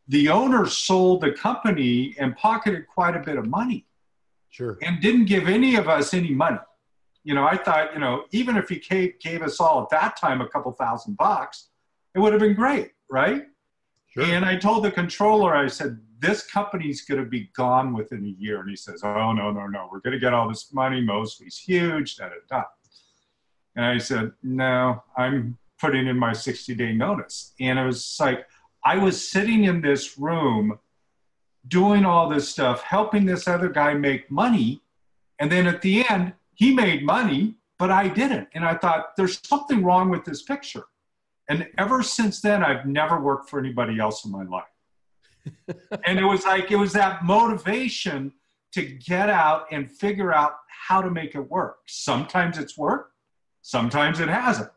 the 0.08 0.30
owner 0.30 0.68
sold 0.68 1.22
the 1.22 1.32
company 1.32 2.16
and 2.20 2.36
pocketed 2.36 2.88
quite 2.88 3.16
a 3.16 3.20
bit 3.20 3.38
of 3.38 3.48
money. 3.48 3.86
Sure. 4.50 4.78
And 4.82 5.02
didn't 5.02 5.26
give 5.26 5.48
any 5.48 5.76
of 5.76 5.88
us 5.88 6.14
any 6.14 6.32
money. 6.32 6.60
You 7.24 7.36
know, 7.36 7.46
I 7.46 7.56
thought, 7.56 7.94
you 7.94 8.00
know, 8.00 8.26
even 8.32 8.58
if 8.58 8.68
he 8.68 8.80
gave, 8.80 9.20
gave 9.20 9.42
us 9.42 9.60
all 9.60 9.84
at 9.84 9.90
that 9.90 10.20
time 10.20 10.42
a 10.42 10.50
couple 10.50 10.72
thousand 10.72 11.18
bucks, 11.18 11.70
it 12.14 12.20
would 12.20 12.34
have 12.34 12.42
been 12.42 12.56
great, 12.56 12.92
right? 13.10 13.46
Sure. 14.12 14.26
And 14.26 14.44
I 14.44 14.58
told 14.58 14.84
the 14.84 14.92
controller, 14.92 15.56
I 15.56 15.68
said, 15.68 15.98
this 16.20 16.46
company's 16.46 17.02
going 17.02 17.24
to 17.24 17.30
be 17.30 17.50
gone 17.56 17.94
within 17.94 18.26
a 18.26 18.42
year. 18.42 18.60
And 18.60 18.70
he 18.70 18.76
says, 18.76 19.02
oh, 19.04 19.32
no, 19.32 19.52
no, 19.52 19.68
no. 19.68 19.90
We're 19.92 20.02
going 20.02 20.14
to 20.14 20.20
get 20.20 20.34
all 20.34 20.50
this 20.50 20.74
money. 20.74 21.02
Mosby's 21.02 21.58
huge, 21.58 22.18
da, 22.18 22.30
da, 22.30 22.36
da. 22.50 22.64
And 23.76 23.86
I 23.86 23.98
said, 23.98 24.34
no, 24.44 25.02
I'm 25.18 25.58
putting 25.80 26.08
in 26.08 26.18
my 26.20 26.34
60 26.34 26.76
day 26.76 26.94
notice. 26.94 27.54
And 27.60 27.80
it 27.80 27.86
was 27.86 28.18
like, 28.20 28.46
I 28.84 28.98
was 28.98 29.30
sitting 29.30 29.64
in 29.64 29.82
this 29.82 30.18
room 30.18 30.78
doing 31.68 32.04
all 32.06 32.28
this 32.28 32.50
stuff, 32.50 32.82
helping 32.84 33.26
this 33.26 33.48
other 33.48 33.70
guy 33.70 33.94
make 33.94 34.30
money. 34.30 34.82
And 35.40 35.52
then 35.52 35.68
at 35.68 35.82
the 35.82 36.06
end, 36.10 36.34
he 36.54 36.74
made 36.76 37.06
money, 37.06 37.56
but 37.80 37.92
I 37.92 38.10
didn't. 38.10 38.50
And 38.54 38.66
I 38.66 38.76
thought, 38.76 39.16
there's 39.16 39.40
something 39.48 39.84
wrong 39.84 40.10
with 40.10 40.26
this 40.26 40.42
picture. 40.42 40.84
And 41.50 41.68
ever 41.78 42.04
since 42.04 42.42
then, 42.42 42.64
I've 42.64 42.86
never 42.86 43.20
worked 43.20 43.50
for 43.50 43.60
anybody 43.60 44.00
else 44.00 44.26
in 44.26 44.32
my 44.32 44.44
life. 44.44 44.64
and 46.06 46.20
it 46.20 46.24
was 46.24 46.46
like, 46.46 46.72
it 46.72 46.78
was 46.78 46.94
that 46.94 47.24
motivation 47.24 48.32
to 48.74 48.84
get 48.84 49.30
out 49.30 49.66
and 49.72 49.92
figure 49.92 50.34
out 50.34 50.58
how 50.68 51.02
to 51.02 51.10
make 51.10 51.36
it 51.36 51.50
work. 51.50 51.80
Sometimes 51.88 52.58
it's 52.58 52.78
worked, 52.78 53.14
sometimes 53.62 54.20
it 54.20 54.30
hasn't. 54.30 54.70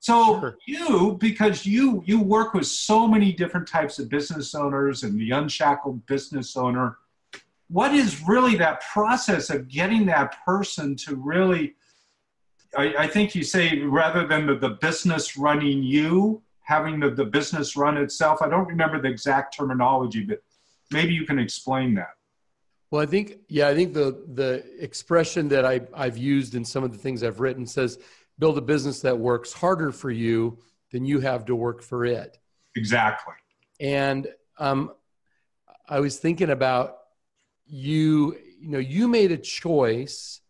So 0.00 0.40
sure. 0.40 0.58
you, 0.66 1.16
because 1.20 1.66
you 1.66 2.02
you 2.06 2.20
work 2.20 2.54
with 2.54 2.66
so 2.66 3.08
many 3.08 3.32
different 3.32 3.66
types 3.66 3.98
of 3.98 4.08
business 4.08 4.54
owners 4.54 5.02
and 5.02 5.18
the 5.18 5.30
unshackled 5.32 6.06
business 6.06 6.56
owner, 6.56 6.98
what 7.68 7.92
is 7.92 8.22
really 8.22 8.56
that 8.56 8.82
process 8.92 9.50
of 9.50 9.68
getting 9.68 10.06
that 10.06 10.44
person 10.44 10.94
to 10.96 11.16
really 11.16 11.74
I, 12.76 12.94
I 12.98 13.06
think 13.06 13.34
you 13.34 13.44
say 13.44 13.80
rather 13.80 14.26
than 14.26 14.46
the, 14.46 14.56
the 14.56 14.70
business 14.70 15.36
running 15.36 15.82
you, 15.82 16.42
having 16.62 16.98
the, 16.98 17.10
the 17.10 17.24
business 17.24 17.76
run 17.76 17.96
itself. 17.96 18.42
I 18.42 18.48
don't 18.48 18.66
remember 18.66 19.00
the 19.00 19.08
exact 19.08 19.56
terminology, 19.56 20.24
but 20.24 20.42
maybe 20.90 21.14
you 21.14 21.24
can 21.24 21.38
explain 21.38 21.94
that. 21.94 22.10
Well, 22.90 23.00
I 23.02 23.06
think, 23.06 23.38
yeah, 23.48 23.68
I 23.68 23.74
think 23.74 23.94
the, 23.94 24.24
the 24.34 24.64
expression 24.82 25.48
that 25.48 25.64
I, 25.64 25.80
I've 25.94 26.18
used 26.18 26.54
in 26.54 26.64
some 26.64 26.82
of 26.82 26.92
the 26.92 26.98
things 26.98 27.22
I've 27.22 27.40
written 27.40 27.66
says, 27.66 27.98
build 28.38 28.58
a 28.58 28.60
business 28.60 29.00
that 29.00 29.18
works 29.18 29.52
harder 29.52 29.92
for 29.92 30.10
you 30.10 30.58
than 30.90 31.04
you 31.04 31.20
have 31.20 31.44
to 31.46 31.54
work 31.54 31.82
for 31.82 32.04
it. 32.04 32.38
Exactly. 32.74 33.34
And 33.80 34.28
um, 34.58 34.92
I 35.88 36.00
was 36.00 36.18
thinking 36.18 36.50
about 36.50 36.98
you, 37.66 38.36
you 38.60 38.68
know, 38.68 38.78
you 38.78 39.08
made 39.08 39.32
a 39.32 39.36
choice. 39.36 40.40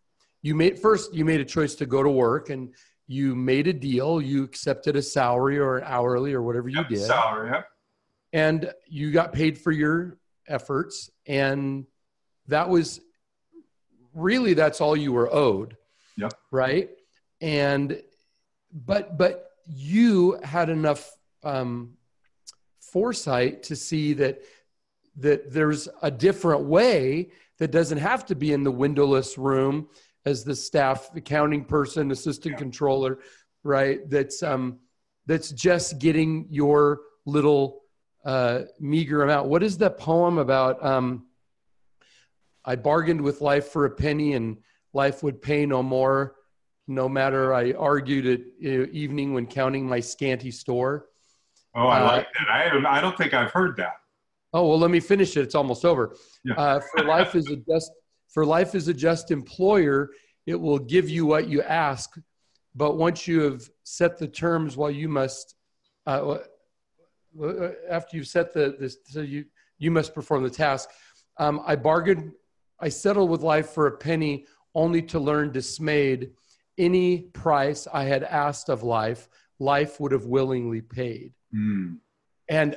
You 0.46 0.54
made 0.54 0.78
first, 0.78 1.12
you 1.12 1.24
made 1.24 1.40
a 1.40 1.44
choice 1.44 1.74
to 1.74 1.86
go 1.86 2.04
to 2.04 2.08
work 2.08 2.50
and 2.50 2.72
you 3.08 3.34
made 3.34 3.66
a 3.66 3.72
deal. 3.72 4.22
You 4.22 4.44
accepted 4.44 4.94
a 4.94 5.02
salary 5.02 5.58
or 5.58 5.78
an 5.78 5.84
hourly 5.84 6.34
or 6.34 6.40
whatever 6.40 6.68
you 6.68 6.78
yep, 6.78 6.88
did. 6.88 7.00
Salary, 7.00 7.50
yep. 7.50 7.68
And 8.32 8.72
you 8.86 9.10
got 9.10 9.32
paid 9.32 9.58
for 9.58 9.72
your 9.72 10.18
efforts. 10.46 11.10
And 11.26 11.84
that 12.46 12.68
was 12.68 13.00
really, 14.14 14.54
that's 14.54 14.80
all 14.80 14.96
you 14.96 15.12
were 15.12 15.28
owed. 15.34 15.76
Yep. 16.16 16.32
Right. 16.52 16.90
And, 17.40 18.00
but, 18.72 19.18
but 19.18 19.50
you 19.66 20.38
had 20.44 20.70
enough 20.70 21.10
um, 21.42 21.94
foresight 22.78 23.64
to 23.64 23.74
see 23.74 24.12
that 24.12 24.42
that 25.18 25.50
there's 25.50 25.88
a 26.02 26.10
different 26.10 26.64
way 26.64 27.30
that 27.58 27.70
doesn't 27.70 27.98
have 27.98 28.26
to 28.26 28.34
be 28.34 28.52
in 28.52 28.64
the 28.64 28.70
windowless 28.70 29.38
room 29.38 29.88
as 30.26 30.44
the 30.44 30.54
staff 30.54 31.08
accounting 31.14 31.64
person 31.64 32.10
assistant 32.10 32.52
yeah. 32.52 32.58
controller 32.58 33.18
right 33.62 34.10
that's 34.10 34.42
um 34.42 34.78
that's 35.26 35.50
just 35.50 35.98
getting 35.98 36.46
your 36.50 37.00
little 37.24 37.80
uh, 38.24 38.62
meager 38.80 39.22
amount 39.22 39.46
what 39.46 39.62
is 39.62 39.78
that 39.78 39.98
poem 39.98 40.38
about 40.38 40.84
um 40.84 41.26
i 42.64 42.74
bargained 42.74 43.20
with 43.20 43.40
life 43.40 43.68
for 43.68 43.84
a 43.84 43.90
penny 43.90 44.34
and 44.34 44.58
life 44.92 45.22
would 45.22 45.40
pay 45.40 45.64
no 45.64 45.80
more 45.82 46.34
no 46.88 47.08
matter 47.08 47.54
i 47.54 47.72
argued 47.72 48.26
at 48.26 48.40
evening 48.92 49.32
when 49.32 49.46
counting 49.46 49.88
my 49.88 50.00
scanty 50.00 50.50
store 50.50 51.06
oh 51.76 51.86
i 51.86 52.00
uh, 52.00 52.04
like 52.04 52.26
that 52.38 52.48
i 52.50 52.68
don't 52.68 52.86
i 52.86 53.00
don't 53.00 53.16
think 53.16 53.32
i've 53.32 53.52
heard 53.52 53.76
that 53.76 53.94
Oh 54.56 54.68
well, 54.68 54.78
let 54.78 54.90
me 54.90 55.00
finish 55.00 55.36
it. 55.36 55.42
It's 55.42 55.54
almost 55.54 55.84
over. 55.84 56.16
Yeah. 56.42 56.54
Uh, 56.54 56.80
for 56.80 57.04
life 57.04 57.34
is 57.34 57.50
a 57.50 57.56
just 57.56 57.90
for 58.36 58.44
life 58.44 58.74
is 58.74 58.86
a 58.88 58.92
just 58.92 59.30
employer. 59.30 60.10
It 60.44 60.56
will 60.56 60.78
give 60.78 61.08
you 61.08 61.24
what 61.24 61.48
you 61.48 61.62
ask, 61.62 62.18
but 62.74 62.98
once 62.98 63.26
you 63.26 63.40
have 63.40 63.62
set 63.84 64.18
the 64.18 64.28
terms, 64.28 64.76
while 64.76 64.90
well, 64.90 64.98
you 64.98 65.08
must 65.08 65.54
uh, 66.06 66.36
uh, 67.42 67.70
after 67.88 68.14
you've 68.14 68.28
set 68.28 68.52
the 68.52 68.76
this, 68.78 68.98
so 69.06 69.22
you 69.22 69.46
you 69.78 69.90
must 69.90 70.14
perform 70.14 70.42
the 70.42 70.50
task. 70.50 70.90
Um, 71.38 71.62
I 71.66 71.76
bargained. 71.76 72.32
I 72.78 72.90
settled 72.90 73.30
with 73.30 73.40
life 73.40 73.70
for 73.70 73.86
a 73.86 73.96
penny, 73.96 74.44
only 74.74 75.00
to 75.12 75.18
learn 75.18 75.50
dismayed. 75.50 76.32
Any 76.76 77.20
price 77.32 77.88
I 77.90 78.04
had 78.04 78.22
asked 78.22 78.68
of 78.68 78.82
life, 78.82 79.30
life 79.60 79.98
would 79.98 80.12
have 80.12 80.26
willingly 80.26 80.82
paid. 80.82 81.32
Mm. 81.54 82.00
And 82.50 82.76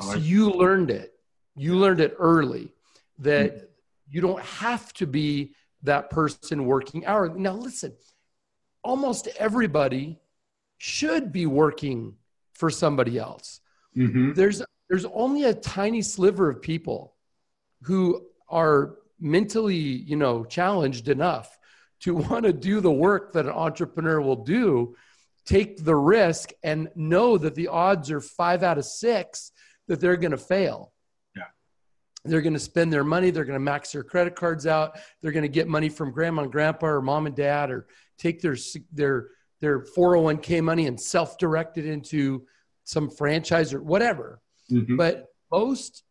so 0.00 0.14
you 0.14 0.50
learned 0.50 0.92
it 0.92 1.14
you 1.56 1.76
learned 1.76 2.00
it 2.00 2.14
early 2.18 2.72
that 3.18 3.54
mm-hmm. 3.54 3.64
You 4.10 4.20
don't 4.20 4.42
have 4.42 4.92
to 4.94 5.06
be 5.06 5.54
that 5.82 6.10
person 6.10 6.66
working 6.66 7.06
hour. 7.06 7.28
Now, 7.28 7.52
listen, 7.52 7.94
almost 8.82 9.28
everybody 9.38 10.18
should 10.78 11.32
be 11.32 11.46
working 11.46 12.14
for 12.54 12.70
somebody 12.70 13.18
else. 13.18 13.60
Mm-hmm. 13.96 14.32
There's 14.34 14.62
there's 14.88 15.06
only 15.06 15.44
a 15.44 15.54
tiny 15.54 16.02
sliver 16.02 16.50
of 16.50 16.60
people 16.60 17.14
who 17.82 18.26
are 18.48 18.96
mentally, 19.20 19.76
you 19.76 20.16
know, 20.16 20.44
challenged 20.44 21.08
enough 21.08 21.56
to 22.00 22.14
want 22.30 22.44
to 22.44 22.52
do 22.52 22.80
the 22.80 22.90
work 22.90 23.32
that 23.32 23.46
an 23.46 23.52
entrepreneur 23.52 24.20
will 24.20 24.44
do, 24.44 24.96
take 25.44 25.84
the 25.84 25.94
risk 25.94 26.50
and 26.62 26.88
know 26.94 27.38
that 27.38 27.54
the 27.54 27.68
odds 27.68 28.10
are 28.10 28.20
5 28.20 28.62
out 28.62 28.78
of 28.78 28.84
6 28.84 29.52
that 29.86 30.00
they're 30.00 30.16
going 30.16 30.30
to 30.32 30.36
fail 30.36 30.92
they're 32.24 32.42
going 32.42 32.54
to 32.54 32.58
spend 32.58 32.92
their 32.92 33.04
money 33.04 33.30
they're 33.30 33.44
going 33.44 33.54
to 33.54 33.60
max 33.60 33.92
their 33.92 34.02
credit 34.02 34.36
cards 34.36 34.66
out 34.66 34.98
they're 35.20 35.32
going 35.32 35.42
to 35.42 35.48
get 35.48 35.68
money 35.68 35.88
from 35.88 36.10
grandma 36.10 36.42
and 36.42 36.52
grandpa 36.52 36.86
or 36.86 37.02
mom 37.02 37.26
and 37.26 37.34
dad 37.36 37.70
or 37.70 37.86
take 38.18 38.40
their 38.40 38.56
their 38.92 39.28
their 39.60 39.80
401k 39.80 40.62
money 40.62 40.86
and 40.86 41.00
self-direct 41.00 41.78
it 41.78 41.86
into 41.86 42.46
some 42.84 43.10
franchise 43.10 43.72
or 43.72 43.82
whatever 43.82 44.40
mm-hmm. 44.70 44.96
but 44.96 45.26
most 45.50 46.04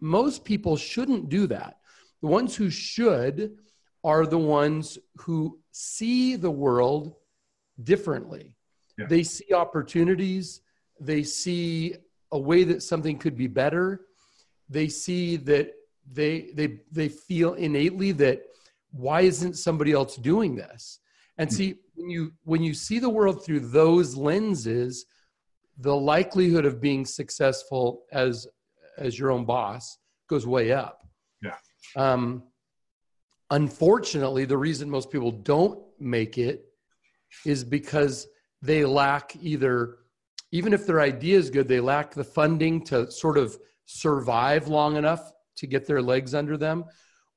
most 0.00 0.44
people 0.44 0.76
shouldn't 0.76 1.28
do 1.28 1.46
that 1.46 1.78
the 2.22 2.28
ones 2.28 2.54
who 2.54 2.70
should 2.70 3.56
are 4.04 4.26
the 4.26 4.38
ones 4.38 4.98
who 5.16 5.58
see 5.72 6.36
the 6.36 6.50
world 6.50 7.14
differently 7.82 8.54
yeah. 8.98 9.06
they 9.06 9.22
see 9.22 9.52
opportunities 9.52 10.60
they 11.00 11.22
see 11.22 11.94
a 12.32 12.38
way 12.38 12.64
that 12.64 12.82
something 12.82 13.18
could 13.18 13.36
be 13.36 13.46
better 13.46 14.05
they 14.68 14.88
see 14.88 15.36
that 15.36 15.72
they 16.10 16.50
they 16.54 16.80
they 16.90 17.08
feel 17.08 17.54
innately 17.54 18.12
that 18.12 18.42
why 18.92 19.22
isn't 19.22 19.54
somebody 19.54 19.92
else 19.92 20.16
doing 20.16 20.54
this? 20.54 21.00
And 21.38 21.52
see 21.52 21.74
when 21.94 22.08
you 22.08 22.32
when 22.44 22.62
you 22.62 22.74
see 22.74 22.98
the 22.98 23.10
world 23.10 23.44
through 23.44 23.60
those 23.60 24.16
lenses 24.16 25.06
the 25.78 25.94
likelihood 25.94 26.64
of 26.64 26.80
being 26.80 27.04
successful 27.04 28.04
as 28.12 28.46
as 28.96 29.18
your 29.18 29.30
own 29.30 29.44
boss 29.44 29.98
goes 30.28 30.46
way 30.46 30.72
up. 30.72 31.06
Yeah. 31.42 31.56
Um 31.94 32.44
unfortunately 33.50 34.44
the 34.44 34.56
reason 34.56 34.90
most 34.90 35.10
people 35.10 35.30
don't 35.30 35.78
make 36.00 36.38
it 36.38 36.64
is 37.44 37.62
because 37.62 38.26
they 38.62 38.84
lack 38.84 39.36
either 39.40 39.98
even 40.52 40.72
if 40.72 40.86
their 40.86 41.00
idea 41.00 41.38
is 41.38 41.50
good 41.50 41.68
they 41.68 41.80
lack 41.80 42.12
the 42.12 42.24
funding 42.24 42.82
to 42.84 43.10
sort 43.10 43.38
of 43.38 43.56
survive 43.86 44.68
long 44.68 44.96
enough 44.96 45.32
to 45.56 45.66
get 45.66 45.86
their 45.86 46.02
legs 46.02 46.34
under 46.34 46.56
them, 46.56 46.84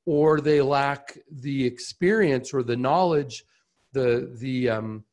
or 0.06 0.42
they 0.42 0.62
lack 0.62 1.18
the 1.32 1.66
experience 1.66 2.54
or 2.54 2.64
the 2.64 2.76
knowledge, 2.76 3.46
the 3.94 4.36
the 4.40 4.70
um, 4.70 5.04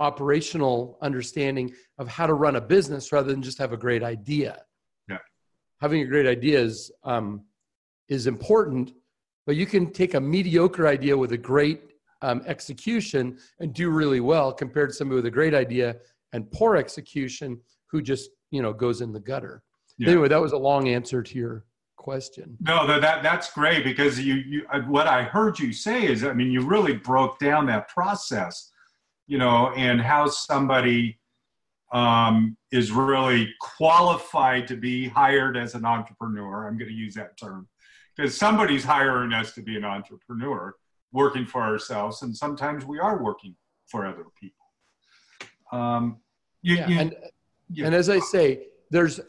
operational 0.00 0.98
understanding 1.02 1.72
of 1.98 2.08
how 2.08 2.26
to 2.26 2.34
run 2.34 2.56
a 2.56 2.60
business 2.60 3.12
rather 3.12 3.30
than 3.30 3.42
just 3.42 3.58
have 3.58 3.72
a 3.72 3.76
great 3.76 4.02
idea. 4.02 4.62
Yeah. 5.08 5.18
Having 5.80 6.02
a 6.02 6.06
great 6.06 6.26
idea 6.26 6.60
is 6.60 6.90
um, 7.04 7.44
is 8.08 8.26
important, 8.26 8.92
but 9.46 9.56
you 9.56 9.66
can 9.66 9.92
take 9.92 10.14
a 10.14 10.20
mediocre 10.20 10.86
idea 10.86 11.16
with 11.16 11.32
a 11.32 11.38
great 11.38 11.92
um, 12.22 12.42
execution 12.46 13.38
and 13.60 13.74
do 13.74 13.90
really 13.90 14.20
well 14.20 14.52
compared 14.52 14.88
to 14.90 14.94
somebody 14.94 15.16
with 15.16 15.26
a 15.26 15.30
great 15.30 15.54
idea 15.54 15.96
and 16.32 16.50
poor 16.50 16.76
execution 16.76 17.60
who 17.86 18.02
just 18.02 18.30
you 18.50 18.62
know 18.62 18.72
goes 18.72 19.00
in 19.00 19.12
the 19.12 19.20
gutter. 19.20 19.62
Yeah. 19.98 20.10
Anyway, 20.10 20.28
that 20.28 20.40
was 20.40 20.52
a 20.52 20.58
long 20.58 20.88
answer 20.88 21.22
to 21.22 21.38
your 21.38 21.64
question. 21.96 22.56
No, 22.60 22.86
that, 22.86 23.00
that 23.00 23.22
that's 23.22 23.50
great 23.52 23.84
because 23.84 24.20
you 24.20 24.34
you 24.34 24.66
what 24.86 25.06
I 25.06 25.22
heard 25.22 25.58
you 25.58 25.72
say 25.72 26.06
is 26.06 26.24
I 26.24 26.32
mean 26.32 26.50
you 26.50 26.60
really 26.60 26.94
broke 26.94 27.38
down 27.38 27.66
that 27.66 27.88
process, 27.88 28.72
you 29.26 29.38
know, 29.38 29.72
and 29.76 30.00
how 30.00 30.26
somebody 30.28 31.18
um, 31.92 32.56
is 32.72 32.90
really 32.90 33.54
qualified 33.60 34.66
to 34.68 34.76
be 34.76 35.08
hired 35.08 35.56
as 35.56 35.74
an 35.74 35.84
entrepreneur. 35.84 36.66
I'm 36.66 36.76
going 36.76 36.90
to 36.90 36.96
use 36.96 37.14
that 37.14 37.38
term 37.38 37.68
because 38.16 38.36
somebody's 38.36 38.84
hiring 38.84 39.32
us 39.32 39.54
to 39.54 39.62
be 39.62 39.76
an 39.76 39.84
entrepreneur, 39.84 40.74
working 41.12 41.46
for 41.46 41.62
ourselves, 41.62 42.22
and 42.22 42.36
sometimes 42.36 42.84
we 42.84 42.98
are 42.98 43.22
working 43.22 43.54
for 43.86 44.06
other 44.06 44.24
people. 44.40 44.66
Um, 45.72 46.18
you, 46.62 46.76
yeah, 46.76 46.88
you, 46.88 46.98
and, 46.98 47.16
yeah. 47.70 47.86
and 47.86 47.94
as 47.94 48.08
I 48.08 48.18
say, 48.18 48.66
there's, 48.90 49.20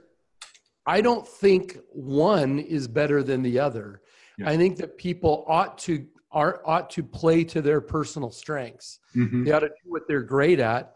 I 0.86 1.02
don't 1.02 1.28
think 1.28 1.80
one 1.92 2.60
is 2.60 2.88
better 2.88 3.24
than 3.24 3.42
the 3.42 3.60
other. 3.60 4.02
Yeah. 4.38 4.50
I 4.50 4.58
think 4.58 4.78
that 4.78 4.98
people 4.98 5.46
ought 5.48 5.78
to 5.80 6.06
are 6.32 6.62
ought 6.66 6.90
to 6.90 7.02
play 7.02 7.44
to 7.46 7.62
their 7.62 7.80
personal 7.80 8.30
strengths. 8.30 9.00
Mm-hmm. 9.16 9.46
They 9.46 9.52
ought 9.52 9.60
to 9.60 9.70
do 9.70 9.90
what 9.90 10.04
they're 10.08 10.22
great 10.22 10.60
at. 10.60 10.94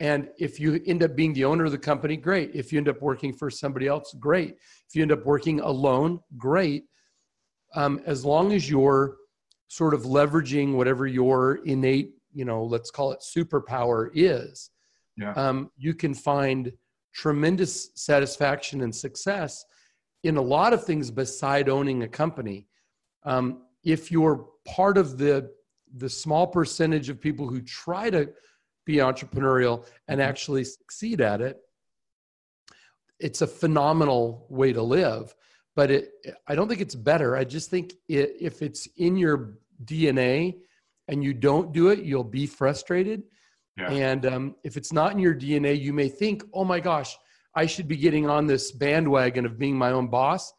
And 0.00 0.30
if 0.38 0.58
you 0.58 0.80
end 0.86 1.02
up 1.02 1.14
being 1.14 1.32
the 1.32 1.44
owner 1.44 1.66
of 1.66 1.72
the 1.72 1.78
company, 1.78 2.16
great. 2.16 2.50
If 2.54 2.72
you 2.72 2.78
end 2.78 2.88
up 2.88 3.00
working 3.00 3.32
for 3.32 3.50
somebody 3.50 3.86
else, 3.86 4.14
great. 4.18 4.56
If 4.88 4.94
you 4.94 5.02
end 5.02 5.12
up 5.12 5.24
working 5.24 5.60
alone, 5.60 6.20
great 6.36 6.84
um, 7.74 8.00
as 8.06 8.24
long 8.24 8.52
as 8.52 8.68
you're 8.68 9.16
sort 9.68 9.94
of 9.94 10.02
leveraging 10.02 10.74
whatever 10.74 11.06
your 11.06 11.60
innate, 11.64 12.12
you 12.32 12.44
know, 12.44 12.64
let's 12.64 12.90
call 12.90 13.12
it 13.12 13.20
superpower 13.20 14.10
is, 14.14 14.70
yeah. 15.16 15.32
um, 15.34 15.70
you 15.76 15.94
can 15.94 16.14
find 16.14 16.72
tremendous 17.12 17.90
satisfaction 17.94 18.82
and 18.82 18.94
success 18.94 19.64
in 20.22 20.36
a 20.36 20.42
lot 20.42 20.72
of 20.72 20.84
things 20.84 21.10
beside 21.10 21.68
owning 21.68 22.02
a 22.02 22.08
company. 22.08 22.66
Um, 23.24 23.62
if 23.84 24.10
you're 24.10 24.46
part 24.66 24.98
of 24.98 25.18
the 25.18 25.50
the 25.96 26.08
small 26.08 26.46
percentage 26.46 27.08
of 27.08 27.20
people 27.20 27.48
who 27.48 27.60
try 27.62 28.10
to 28.10 28.30
be 28.86 28.96
entrepreneurial 28.96 29.84
and 30.06 30.20
mm-hmm. 30.20 30.28
actually 30.28 30.62
succeed 30.62 31.20
at 31.20 31.40
it, 31.40 31.58
it's 33.20 33.42
a 33.42 33.46
phenomenal 33.46 34.46
way 34.48 34.72
to 34.72 34.82
live 34.82 35.34
but 35.76 35.90
it 35.90 36.10
i 36.48 36.54
don't 36.54 36.68
think 36.68 36.80
it's 36.80 36.94
better 36.94 37.36
i 37.36 37.44
just 37.44 37.70
think 37.70 37.94
it, 38.08 38.34
if 38.40 38.62
it's 38.62 38.88
in 38.96 39.16
your 39.16 39.54
dna 39.84 40.56
and 41.08 41.22
you 41.22 41.32
don't 41.32 41.72
do 41.72 41.88
it 41.88 42.00
you'll 42.00 42.24
be 42.24 42.46
frustrated 42.46 43.22
yeah. 43.76 43.90
and 43.90 44.26
um, 44.26 44.54
if 44.64 44.76
it's 44.76 44.92
not 44.92 45.12
in 45.12 45.18
your 45.18 45.34
dna 45.34 45.78
you 45.78 45.92
may 45.92 46.08
think 46.08 46.42
oh 46.54 46.64
my 46.64 46.80
gosh 46.80 47.16
i 47.54 47.66
should 47.66 47.88
be 47.88 47.96
getting 47.96 48.28
on 48.28 48.46
this 48.46 48.72
bandwagon 48.72 49.46
of 49.46 49.58
being 49.58 49.76
my 49.76 49.90
own 49.90 50.08
boss 50.08 50.52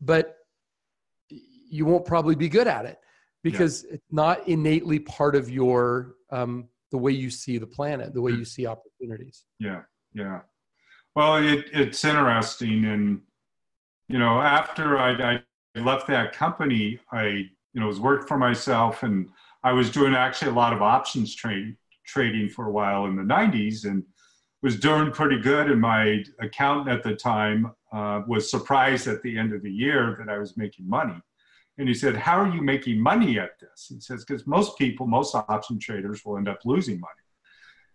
but 0.00 0.36
you 1.28 1.84
won't 1.84 2.04
probably 2.04 2.34
be 2.34 2.48
good 2.48 2.66
at 2.66 2.84
it 2.84 2.98
because 3.42 3.84
yeah. 3.84 3.94
it's 3.94 4.12
not 4.12 4.46
innately 4.48 4.98
part 4.98 5.34
of 5.34 5.50
your 5.50 6.14
um, 6.30 6.68
the 6.90 6.98
way 6.98 7.12
you 7.12 7.30
see 7.30 7.58
the 7.58 7.66
planet 7.66 8.14
the 8.14 8.20
way 8.20 8.32
you 8.32 8.44
see 8.44 8.66
opportunities 8.66 9.44
yeah 9.58 9.82
yeah 10.14 10.40
well 11.16 11.36
it, 11.36 11.66
it's 11.72 12.04
interesting 12.04 12.84
and 12.84 13.20
you 14.08 14.18
know, 14.18 14.40
after 14.40 14.98
I, 14.98 15.34
I 15.34 15.80
left 15.80 16.06
that 16.08 16.32
company, 16.32 17.00
I, 17.12 17.24
you 17.26 17.80
know, 17.80 17.86
was 17.86 18.00
worked 18.00 18.28
for 18.28 18.36
myself 18.36 19.02
and 19.02 19.28
I 19.62 19.72
was 19.72 19.90
doing 19.90 20.14
actually 20.14 20.50
a 20.50 20.54
lot 20.54 20.72
of 20.72 20.82
options 20.82 21.34
trade, 21.34 21.76
trading 22.04 22.48
for 22.48 22.66
a 22.66 22.72
while 22.72 23.06
in 23.06 23.16
the 23.16 23.22
90s 23.22 23.84
and 23.84 24.04
was 24.62 24.78
doing 24.78 25.10
pretty 25.10 25.38
good. 25.40 25.70
And 25.70 25.80
my 25.80 26.22
accountant 26.40 26.88
at 26.88 27.02
the 27.02 27.14
time 27.14 27.72
uh, 27.92 28.22
was 28.26 28.50
surprised 28.50 29.06
at 29.06 29.22
the 29.22 29.36
end 29.36 29.52
of 29.52 29.62
the 29.62 29.70
year 29.70 30.16
that 30.18 30.32
I 30.32 30.38
was 30.38 30.56
making 30.56 30.88
money. 30.88 31.20
And 31.78 31.88
he 31.88 31.94
said, 31.94 32.16
How 32.16 32.38
are 32.38 32.48
you 32.48 32.62
making 32.62 33.00
money 33.00 33.38
at 33.38 33.58
this? 33.60 33.88
He 33.88 34.00
says, 34.00 34.24
Because 34.24 34.46
most 34.46 34.78
people, 34.78 35.06
most 35.06 35.34
option 35.34 35.78
traders 35.78 36.24
will 36.24 36.36
end 36.36 36.48
up 36.48 36.60
losing 36.64 37.00
money. 37.00 37.12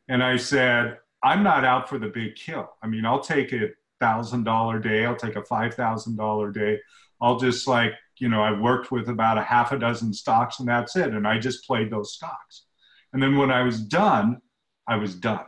And 0.10 0.24
I 0.24 0.38
said, 0.38 0.98
I'm 1.24 1.44
not 1.44 1.66
out 1.66 1.88
for 1.88 1.98
the 1.98 2.08
big 2.08 2.36
kill. 2.36 2.70
I 2.82 2.88
mean, 2.88 3.06
I'll 3.06 3.22
take 3.22 3.54
it 3.54 3.76
thousand 4.00 4.44
dollar 4.44 4.80
day. 4.80 5.06
I'll 5.06 5.16
take 5.16 5.36
a 5.36 5.44
five 5.44 5.76
thousand 5.76 6.16
dollar 6.16 6.52
day. 6.52 6.80
I'll 7.22 7.38
just 7.38 7.68
like 7.68 7.94
you 8.18 8.30
know 8.30 8.42
I 8.42 8.60
worked 8.60 8.92
with 8.92 9.10
about 9.10 9.38
a 9.38 9.44
half 9.44 9.72
a 9.72 9.80
dozen 9.80 10.14
stocks 10.14 10.60
and 10.60 10.68
that's 10.68 10.96
it. 10.96 11.14
And 11.14 11.28
I 11.28 11.38
just 11.38 11.66
played 11.66 11.92
those 11.92 12.14
stocks. 12.14 12.66
And 13.14 13.22
then 13.22 13.38
when 13.38 13.52
I 13.52 13.64
was 13.64 13.80
done, 13.82 14.42
I 14.88 14.96
was 14.96 15.16
done. 15.16 15.46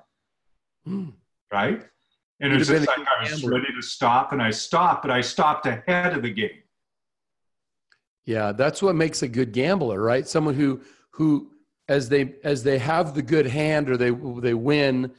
Mm. 0.88 1.14
Right. 1.52 1.84
And 2.40 2.54
it's 2.54 2.70
just 2.70 2.88
like 2.88 3.00
I 3.00 3.24
was 3.24 3.44
ready 3.44 3.68
to 3.76 3.82
stop, 3.84 4.32
and 4.32 4.42
I 4.42 4.50
stopped, 4.50 5.04
but 5.04 5.12
I 5.12 5.22
stopped 5.22 5.68
ahead 5.68 6.14
of 6.14 6.24
the 6.24 6.32
game. 6.32 6.64
Yeah, 8.26 8.52
that's 8.52 8.82
what 8.82 8.96
makes 8.96 9.22
a 9.22 9.28
good 9.28 9.52
gambler, 9.52 10.02
right? 10.02 10.28
Someone 10.28 10.56
who 10.56 10.82
who 11.12 11.52
as 11.88 12.10
they 12.10 12.34
as 12.44 12.64
they 12.64 12.80
have 12.80 13.14
the 13.14 13.22
good 13.22 13.46
hand 13.46 13.92
or 13.92 13.98
they 13.98 14.10
they 14.42 14.56
win, 14.56 15.12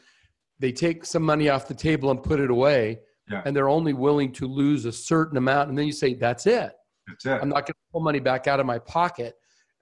they 0.59 0.73
take 0.73 1.05
some 1.05 1.23
money 1.23 1.49
off 1.49 1.69
the 1.69 1.75
table 1.75 2.11
and 2.11 2.23
put 2.23 2.41
it 2.41 2.51
away 2.51 2.99
yeah. 3.31 3.43
and 3.45 3.55
they're 3.55 3.69
only 3.69 3.93
willing 3.93 4.33
to 4.33 4.47
lose 4.47 4.85
a 4.85 4.93
certain 4.93 5.37
amount 5.37 5.69
and 5.69 5.77
then 5.77 5.87
you 5.87 5.93
say 5.93 6.15
that's 6.15 6.47
it 6.47 6.73
that's 7.07 7.27
it 7.27 7.39
i'm 7.43 7.49
not 7.49 7.67
going 7.67 7.67
to 7.67 7.75
pull 7.93 8.01
money 8.01 8.21
back 8.21 8.47
out 8.47 8.61
of 8.61 8.67
my 8.67 8.79
pocket 8.79 9.35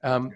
um, 0.03 0.31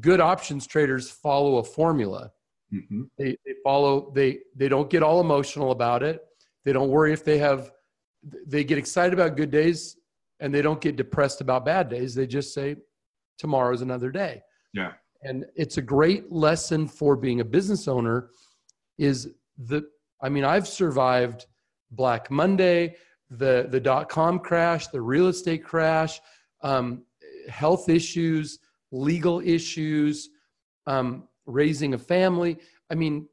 good 0.00 0.20
options 0.20 0.66
traders 0.66 1.10
follow 1.10 1.58
a 1.58 1.64
formula. 1.64 2.30
Mm-hmm. 2.74 3.02
they, 3.16 3.36
they 3.46 3.54
follow 3.62 4.10
they 4.12 4.38
they 4.56 4.68
don't 4.68 4.90
get 4.90 5.02
all 5.02 5.20
emotional 5.20 5.70
about 5.70 6.02
it. 6.02 6.20
They 6.64 6.72
don't 6.72 6.88
worry 6.88 7.12
if 7.12 7.24
they 7.24 7.38
have 7.38 7.70
they 8.46 8.64
get 8.64 8.76
excited 8.76 9.14
about 9.14 9.36
good 9.36 9.52
days 9.52 9.96
and 10.40 10.52
they 10.52 10.62
don't 10.62 10.80
get 10.80 10.96
depressed 10.96 11.40
about 11.40 11.64
bad 11.64 11.88
days. 11.88 12.14
They 12.14 12.26
just 12.26 12.52
say 12.52 12.76
tomorrow's 13.38 13.82
another 13.82 14.10
day. 14.10 14.42
Yeah. 14.74 14.92
And 15.22 15.46
it's 15.54 15.76
a 15.76 15.82
great 15.82 16.32
lesson 16.32 16.88
for 16.88 17.14
being 17.14 17.40
a 17.40 17.44
business 17.44 17.86
owner 17.88 18.30
is 18.98 19.28
that 19.58 19.84
i 20.22 20.28
mean 20.28 20.44
i've 20.44 20.66
survived 20.66 21.46
Black 21.90 22.30
Monday, 22.30 22.96
the 23.30 23.68
the 23.70 23.80
dot 23.80 24.08
com 24.08 24.38
crash, 24.38 24.88
the 24.88 25.00
real 25.00 25.28
estate 25.28 25.64
crash, 25.64 26.20
um, 26.62 27.04
health 27.48 27.88
issues, 27.88 28.58
legal 28.92 29.40
issues, 29.40 30.30
um, 30.86 31.28
raising 31.46 31.94
a 31.94 31.98
family. 31.98 32.58
I 32.90 32.94
mean, 32.94 33.28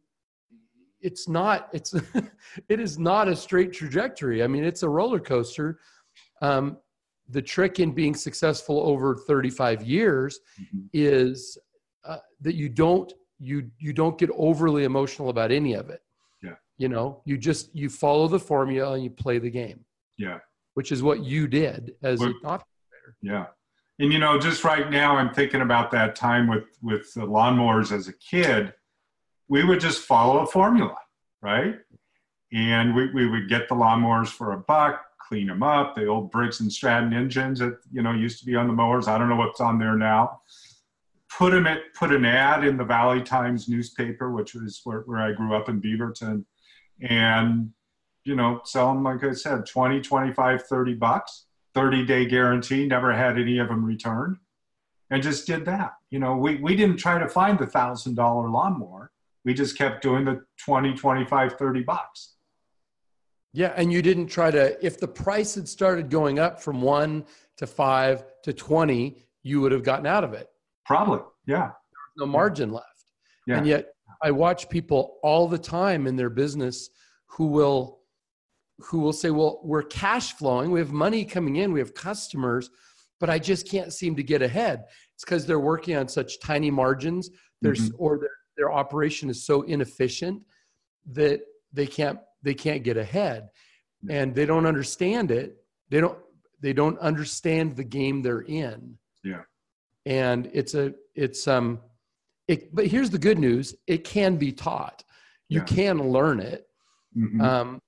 it's 1.01 1.27
not 1.27 1.69
it's 1.73 1.93
it 2.69 2.79
is 2.79 2.97
not 2.97 3.27
a 3.27 3.35
straight 3.35 3.73
trajectory. 3.73 4.43
I 4.43 4.47
mean, 4.47 4.63
it's 4.63 4.83
a 4.83 4.89
roller 4.89 5.19
coaster. 5.19 5.79
Um, 6.41 6.77
the 7.29 7.41
trick 7.41 7.79
in 7.79 7.91
being 7.91 8.15
successful 8.15 8.79
over 8.81 9.15
35 9.15 9.83
years 9.83 10.39
mm-hmm. 10.59 10.85
is 10.93 11.57
uh, 12.05 12.17
that 12.41 12.55
you 12.55 12.69
don't 12.69 13.13
you 13.39 13.69
you 13.77 13.93
don't 13.93 14.17
get 14.17 14.29
overly 14.35 14.83
emotional 14.83 15.29
about 15.29 15.51
any 15.51 15.73
of 15.73 15.89
it 15.89 16.01
Yeah. 16.41 16.55
you 16.77 16.89
know 16.89 17.21
you 17.25 17.37
just 17.37 17.73
you 17.75 17.89
follow 17.89 18.27
the 18.27 18.39
formula 18.39 18.93
and 18.93 19.03
you 19.03 19.09
play 19.09 19.39
the 19.39 19.49
game 19.49 19.83
yeah 20.17 20.39
which 20.75 20.91
is 20.91 21.01
what 21.01 21.23
you 21.23 21.47
did 21.47 21.93
as 22.03 22.19
well, 22.19 22.29
an 22.29 22.35
operator 22.43 23.15
yeah 23.21 23.45
and 23.99 24.11
you 24.11 24.19
know 24.19 24.39
just 24.39 24.63
right 24.63 24.89
now 24.89 25.15
i'm 25.17 25.33
thinking 25.33 25.61
about 25.61 25.91
that 25.91 26.15
time 26.15 26.47
with 26.47 26.65
with 26.81 27.13
the 27.13 27.21
lawnmowers 27.21 27.91
as 27.91 28.07
a 28.07 28.13
kid. 28.13 28.73
We 29.49 29.63
would 29.63 29.81
just 29.81 30.03
follow 30.03 30.39
a 30.39 30.47
formula 30.47 30.95
right? 31.43 31.75
And 32.53 32.95
we, 32.95 33.11
we 33.11 33.27
would 33.27 33.49
get 33.49 33.67
the 33.67 33.75
lawnmowers 33.75 34.29
for 34.29 34.53
a 34.53 34.57
buck 34.57 35.03
clean 35.19 35.47
them 35.47 35.63
up. 35.63 35.95
The 35.95 36.07
old 36.07 36.31
briggs 36.31 36.59
and 36.59 36.71
stratton 36.71 37.13
engines 37.13 37.59
that 37.59 37.77
you 37.91 38.01
know 38.01 38.11
used 38.11 38.39
to 38.39 38.45
be 38.45 38.55
on 38.55 38.67
the 38.67 38.73
mowers 38.73 39.07
i 39.07 39.17
don't 39.17 39.29
know 39.29 39.35
what's 39.35 39.61
on 39.61 39.79
there 39.79 39.95
now. 39.95 40.41
Put 41.29 41.51
them 41.51 41.65
at 41.65 41.79
put 41.93 42.11
an 42.11 42.25
ad 42.25 42.63
in 42.63 42.77
the 42.77 42.83
valley 42.83 43.21
times 43.21 43.69
newspaper 43.69 44.31
which 44.31 44.53
was 44.53 44.81
where, 44.83 44.99
where 45.01 45.21
i 45.21 45.31
grew 45.31 45.55
up 45.55 45.69
in 45.69 45.81
beaverton 45.81 46.45
and 47.01 47.71
you 48.25 48.35
know 48.35 48.61
sell 48.65 48.93
them 48.93 49.03
like 49.03 49.23
i 49.23 49.31
said 49.31 49.65
20 49.65 50.01
25 50.01 50.63
30 50.63 50.93
bucks 50.95 51.45
30 51.73 52.05
day 52.05 52.25
guarantee 52.25 52.85
never 52.85 53.13
had 53.13 53.37
any 53.37 53.57
of 53.59 53.67
them 53.67 53.83
returned 53.83 54.37
and 55.09 55.23
just 55.23 55.47
did 55.47 55.65
that 55.65 55.93
you 56.09 56.19
know 56.19 56.35
we, 56.35 56.55
we 56.57 56.75
didn't 56.75 56.97
try 56.97 57.17
to 57.19 57.27
find 57.27 57.57
the 57.59 57.67
thousand 57.67 58.15
dollar 58.15 58.49
lawnmower 58.49 59.11
we 59.45 59.53
just 59.53 59.77
kept 59.77 60.01
doing 60.01 60.25
the 60.25 60.41
20 60.65 60.93
25 60.93 61.53
30 61.53 61.83
bucks 61.83 62.35
Yeah, 63.55 63.71
and 63.75 63.93
you 63.93 64.01
didn't 64.01 64.27
try 64.27 64.49
to. 64.49 64.83
If 64.83 64.99
the 64.99 65.07
price 65.07 65.53
had 65.53 65.69
started 65.69 66.09
going 66.09 66.39
up 66.39 66.59
from 66.59 66.81
one 66.81 67.23
to 67.57 67.67
five 67.67 68.23
to 68.41 68.51
twenty, 68.51 69.19
you 69.43 69.61
would 69.61 69.71
have 69.71 69.83
gotten 69.83 70.07
out 70.07 70.23
of 70.23 70.33
it. 70.33 70.49
Probably, 70.85 71.19
yeah. 71.45 71.69
No 72.17 72.25
margin 72.25 72.71
left. 72.71 73.05
Yeah. 73.45 73.57
And 73.57 73.67
yet, 73.67 73.93
I 74.23 74.31
watch 74.31 74.69
people 74.69 75.19
all 75.21 75.47
the 75.47 75.59
time 75.59 76.07
in 76.07 76.15
their 76.15 76.31
business 76.31 76.89
who 77.27 77.45
will 77.45 77.99
who 78.79 78.99
will 78.99 79.13
say, 79.13 79.29
"Well, 79.31 79.59
we're 79.63 79.83
cash 79.83 80.33
flowing. 80.33 80.71
We 80.71 80.79
have 80.79 80.91
money 80.91 81.25
coming 81.25 81.57
in. 81.57 81.71
We 81.71 81.79
have 81.79 81.93
customers, 81.93 82.69
but 83.19 83.29
I 83.29 83.39
just 83.39 83.67
can't 83.69 83.93
seem 83.93 84.15
to 84.15 84.23
get 84.23 84.41
ahead." 84.41 84.85
It's 85.13 85.23
because 85.23 85.45
they're 85.45 85.59
working 85.59 85.95
on 85.95 86.07
such 86.07 86.39
tiny 86.39 86.71
margins. 86.71 87.29
There's 87.61 87.89
Mhm. 87.91 87.95
or 87.97 88.17
their, 88.19 88.31
their 88.57 88.71
operation 88.73 89.29
is 89.29 89.45
so 89.45 89.61
inefficient 89.63 90.43
that 91.11 91.41
they 91.71 91.87
can't 91.87 92.19
they 92.41 92.53
can't 92.53 92.83
get 92.83 92.97
ahead, 92.97 93.49
and 94.09 94.35
they 94.35 94.45
don't 94.45 94.65
understand 94.65 95.31
it. 95.31 95.63
They 95.89 96.01
don't 96.01 96.17
they 96.59 96.73
don't 96.73 96.97
understand 96.99 97.75
the 97.75 97.83
game 97.83 98.21
they're 98.21 98.41
in. 98.41 98.97
Yeah. 99.23 99.43
And 100.05 100.49
it's 100.53 100.73
a 100.73 100.93
it's 101.15 101.47
um 101.47 101.79
it 102.47 102.73
but 102.75 102.87
here's 102.87 103.09
the 103.11 103.19
good 103.19 103.37
news, 103.37 103.75
it 103.87 104.03
can 104.03 104.35
be 104.37 104.51
taught. 104.51 105.03
You 105.47 105.59
Yeah. 105.59 105.65
can 105.65 106.09
learn 106.11 106.39
it. 106.39 106.67
Mhm. 107.15 107.41
Um 107.41 107.79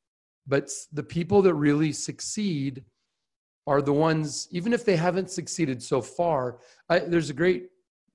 but 0.47 0.69
the 0.93 1.03
people 1.03 1.41
that 1.43 1.53
really 1.55 1.91
succeed 1.91 2.83
are 3.67 3.81
the 3.81 3.93
ones 3.93 4.47
even 4.51 4.73
if 4.73 4.85
they 4.85 4.95
haven't 4.95 5.31
succeeded 5.31 5.81
so 5.81 6.01
far. 6.01 6.59
I, 6.89 6.99
there's 6.99 7.29
a 7.31 7.33
great 7.33 7.69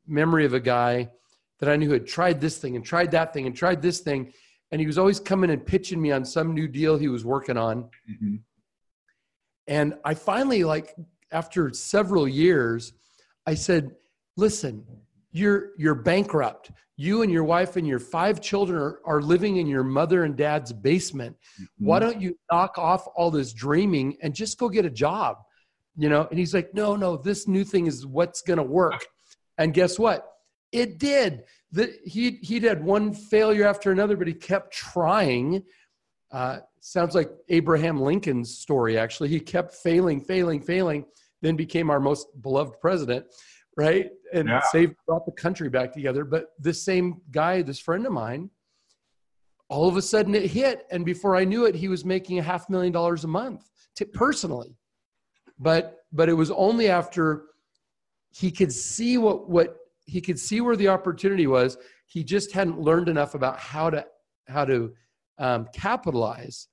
memory 0.06 0.44
of 0.44 0.54
a 0.54 0.60
guy 0.60 1.10
that 1.58 1.68
I 1.68 1.76
knew 1.76 1.86
who 1.88 1.92
had 1.94 2.06
tried 2.06 2.40
this 2.40 2.58
thing 2.58 2.76
and 2.76 2.84
tried 2.84 3.10
that 3.10 3.32
thing 3.32 3.46
and 3.46 3.54
tried 3.56 3.82
this 3.82 4.00
thing 4.00 4.32
and 4.70 4.80
he 4.80 4.86
was 4.86 4.98
always 4.98 5.18
coming 5.18 5.50
and 5.50 5.64
pitching 5.66 6.00
me 6.00 6.12
on 6.12 6.24
some 6.24 6.54
new 6.54 6.68
deal 6.68 6.96
he 6.96 7.08
was 7.08 7.24
working 7.24 7.56
on 7.56 7.90
Mhm. 8.08 8.40
and 9.66 9.94
I 10.04 10.14
finally, 10.14 10.64
like, 10.64 10.94
after 11.32 11.72
several 11.72 12.26
years, 12.26 12.92
I 13.46 13.54
said, 13.54 13.94
listen, 14.36 14.84
you're 15.32 15.70
you're 15.76 15.94
bankrupt. 15.94 16.70
You 16.96 17.22
and 17.22 17.32
your 17.32 17.44
wife 17.44 17.76
and 17.76 17.86
your 17.86 17.98
five 17.98 18.42
children 18.42 18.78
are, 18.78 19.00
are 19.06 19.22
living 19.22 19.56
in 19.56 19.66
your 19.66 19.82
mother 19.84 20.24
and 20.24 20.36
dad's 20.36 20.70
basement. 20.70 21.34
Why 21.78 21.98
don't 21.98 22.20
you 22.20 22.38
knock 22.52 22.76
off 22.76 23.06
all 23.16 23.30
this 23.30 23.54
dreaming 23.54 24.18
and 24.22 24.34
just 24.34 24.58
go 24.58 24.68
get 24.68 24.84
a 24.84 24.90
job? 24.90 25.38
You 25.96 26.10
know, 26.10 26.26
and 26.30 26.38
he's 26.38 26.52
like, 26.52 26.74
no, 26.74 26.96
no, 26.96 27.16
this 27.16 27.48
new 27.48 27.64
thing 27.64 27.86
is 27.86 28.06
what's 28.06 28.42
gonna 28.42 28.62
work. 28.62 29.06
And 29.56 29.72
guess 29.72 29.98
what? 29.98 30.26
It 30.72 30.98
did. 30.98 31.44
The, 31.72 31.94
he 32.04 32.38
he'd 32.42 32.64
had 32.64 32.84
one 32.84 33.14
failure 33.14 33.66
after 33.66 33.92
another, 33.92 34.16
but 34.16 34.26
he 34.26 34.34
kept 34.34 34.72
trying. 34.72 35.62
Uh, 36.30 36.58
sounds 36.80 37.14
like 37.14 37.30
Abraham 37.48 38.00
Lincoln's 38.00 38.58
story, 38.58 38.98
actually. 38.98 39.28
He 39.28 39.40
kept 39.40 39.74
failing, 39.74 40.20
failing, 40.20 40.60
failing, 40.60 41.04
then 41.42 41.56
became 41.56 41.90
our 41.90 42.00
most 42.00 42.28
beloved 42.42 42.80
president, 42.80 43.26
right? 43.76 44.10
And 44.32 44.48
Yeah. 44.48 44.60
saved, 44.70 44.94
brought 45.06 45.26
the 45.26 45.32
country 45.32 45.68
back 45.68 45.92
together. 45.92 46.24
But 46.24 46.52
this 46.58 46.82
same 46.82 47.20
guy, 47.30 47.62
this 47.62 47.78
friend 47.78 48.06
of 48.06 48.12
mine, 48.12 48.50
all 49.68 49.88
of 49.88 49.96
a 49.96 50.02
sudden 50.02 50.34
it 50.34 50.50
hit. 50.50 50.86
And 50.90 51.04
before 51.04 51.36
I 51.36 51.44
knew 51.44 51.64
it, 51.66 51.74
he 51.74 51.88
was 51.88 52.04
making 52.04 52.38
a 52.38 52.42
half 52.42 52.68
million 52.68 52.92
dollars 52.92 53.24
a 53.24 53.28
month 53.28 53.68
to, 53.96 54.04
personally. 54.06 54.76
But 55.58 55.98
but 56.12 56.28
it 56.28 56.32
was 56.34 56.50
only 56.50 56.88
after 56.88 57.44
he 58.30 58.50
could 58.50 58.72
see 58.72 59.18
what 59.18 59.48
what 59.48 59.76
he 60.06 60.20
could 60.20 60.38
see 60.38 60.60
where 60.60 60.76
the 60.76 60.88
opportunity 60.88 61.46
was. 61.46 61.76
He 62.06 62.24
just 62.24 62.50
hadn't 62.52 62.80
learned 62.80 63.08
enough 63.08 63.34
about 63.34 63.58
how 63.58 63.90
to 63.90 64.06
how 64.48 64.64
to 64.64 64.92
um, 65.38 65.68
capitalize. 65.72 66.68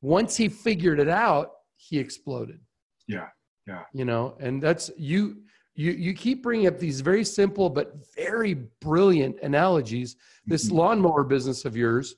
Once 0.00 0.36
he 0.36 0.48
figured 0.48 1.00
it 1.00 1.08
out, 1.08 1.50
he 1.76 1.98
exploded. 1.98 2.60
Yeah, 3.06 3.28
yeah. 3.66 3.82
You 3.92 4.04
know, 4.04 4.36
and 4.40 4.62
that's 4.62 4.90
you. 4.96 5.42
You 5.78 5.92
you 5.92 6.12
keep 6.12 6.42
bringing 6.42 6.66
up 6.66 6.78
these 6.80 7.00
very 7.00 7.24
simple 7.24 7.70
but 7.70 7.94
very 8.16 8.54
brilliant 8.80 9.36
analogies. 9.42 10.16
This 10.44 10.68
Mhm. 10.68 10.72
lawnmower 10.72 11.22
business 11.22 11.64
of 11.64 11.76
yours 11.76 12.16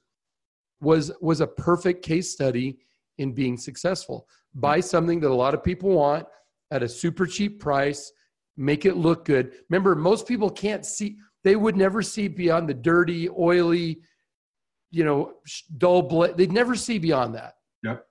was 0.80 1.12
was 1.20 1.42
a 1.42 1.46
perfect 1.46 2.02
case 2.02 2.32
study 2.32 2.78
in 3.18 3.32
being 3.32 3.58
successful. 3.58 4.26
Buy 4.54 4.80
something 4.80 5.20
that 5.20 5.30
a 5.30 5.34
lot 5.44 5.52
of 5.52 5.62
people 5.62 5.90
want 5.90 6.26
at 6.70 6.82
a 6.82 6.88
super 6.88 7.26
cheap 7.26 7.60
price, 7.60 8.10
make 8.56 8.86
it 8.86 8.96
look 8.96 9.26
good. 9.26 9.52
Remember, 9.68 9.94
most 9.94 10.26
people 10.26 10.48
can't 10.48 10.86
see; 10.86 11.18
they 11.44 11.54
would 11.54 11.76
never 11.76 12.00
see 12.00 12.28
beyond 12.28 12.66
the 12.66 12.72
dirty, 12.74 13.28
oily, 13.28 14.00
you 14.90 15.04
know, 15.04 15.34
dull 15.76 16.00
blade. 16.00 16.34
They'd 16.38 16.50
never 16.50 16.74
see 16.74 16.98
beyond 16.98 17.34
that. 17.34 17.56
Yep. 17.82 18.06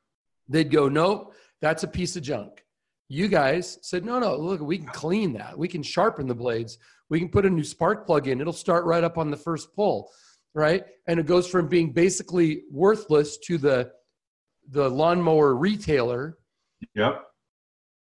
They'd 0.47 0.69
go, 0.71 0.89
nope, 0.89 1.33
that's 1.59 1.83
a 1.83 1.87
piece 1.87 2.15
of 2.15 2.21
junk. 2.21 2.63
You 3.11 3.27
guys 3.27 3.79
said, 3.81 4.05
no, 4.05 4.19
no, 4.19 4.35
look, 4.37 4.61
we 4.61 4.77
can 4.77 4.87
clean 4.87 5.33
that. 5.33 5.57
We 5.57 5.67
can 5.67 5.81
sharpen 5.81 6.27
the 6.27 6.35
blades. 6.35 6.77
We 7.09 7.19
can 7.19 7.27
put 7.29 7.43
a 7.43 7.49
new 7.49 7.63
spark 7.63 8.05
plug 8.05 8.27
in. 8.27 8.39
It'll 8.39 8.53
start 8.53 8.85
right 8.85 9.03
up 9.03 9.17
on 9.17 9.31
the 9.31 9.37
first 9.37 9.75
pull, 9.75 10.11
right? 10.53 10.83
And 11.07 11.19
it 11.19 11.25
goes 11.25 11.47
from 11.47 11.67
being 11.67 11.91
basically 11.91 12.63
worthless 12.71 13.37
to 13.39 13.57
the 13.57 13.91
the 14.71 14.87
lawnmower 14.87 15.55
retailer 15.55 16.37
Yep. 16.93 17.23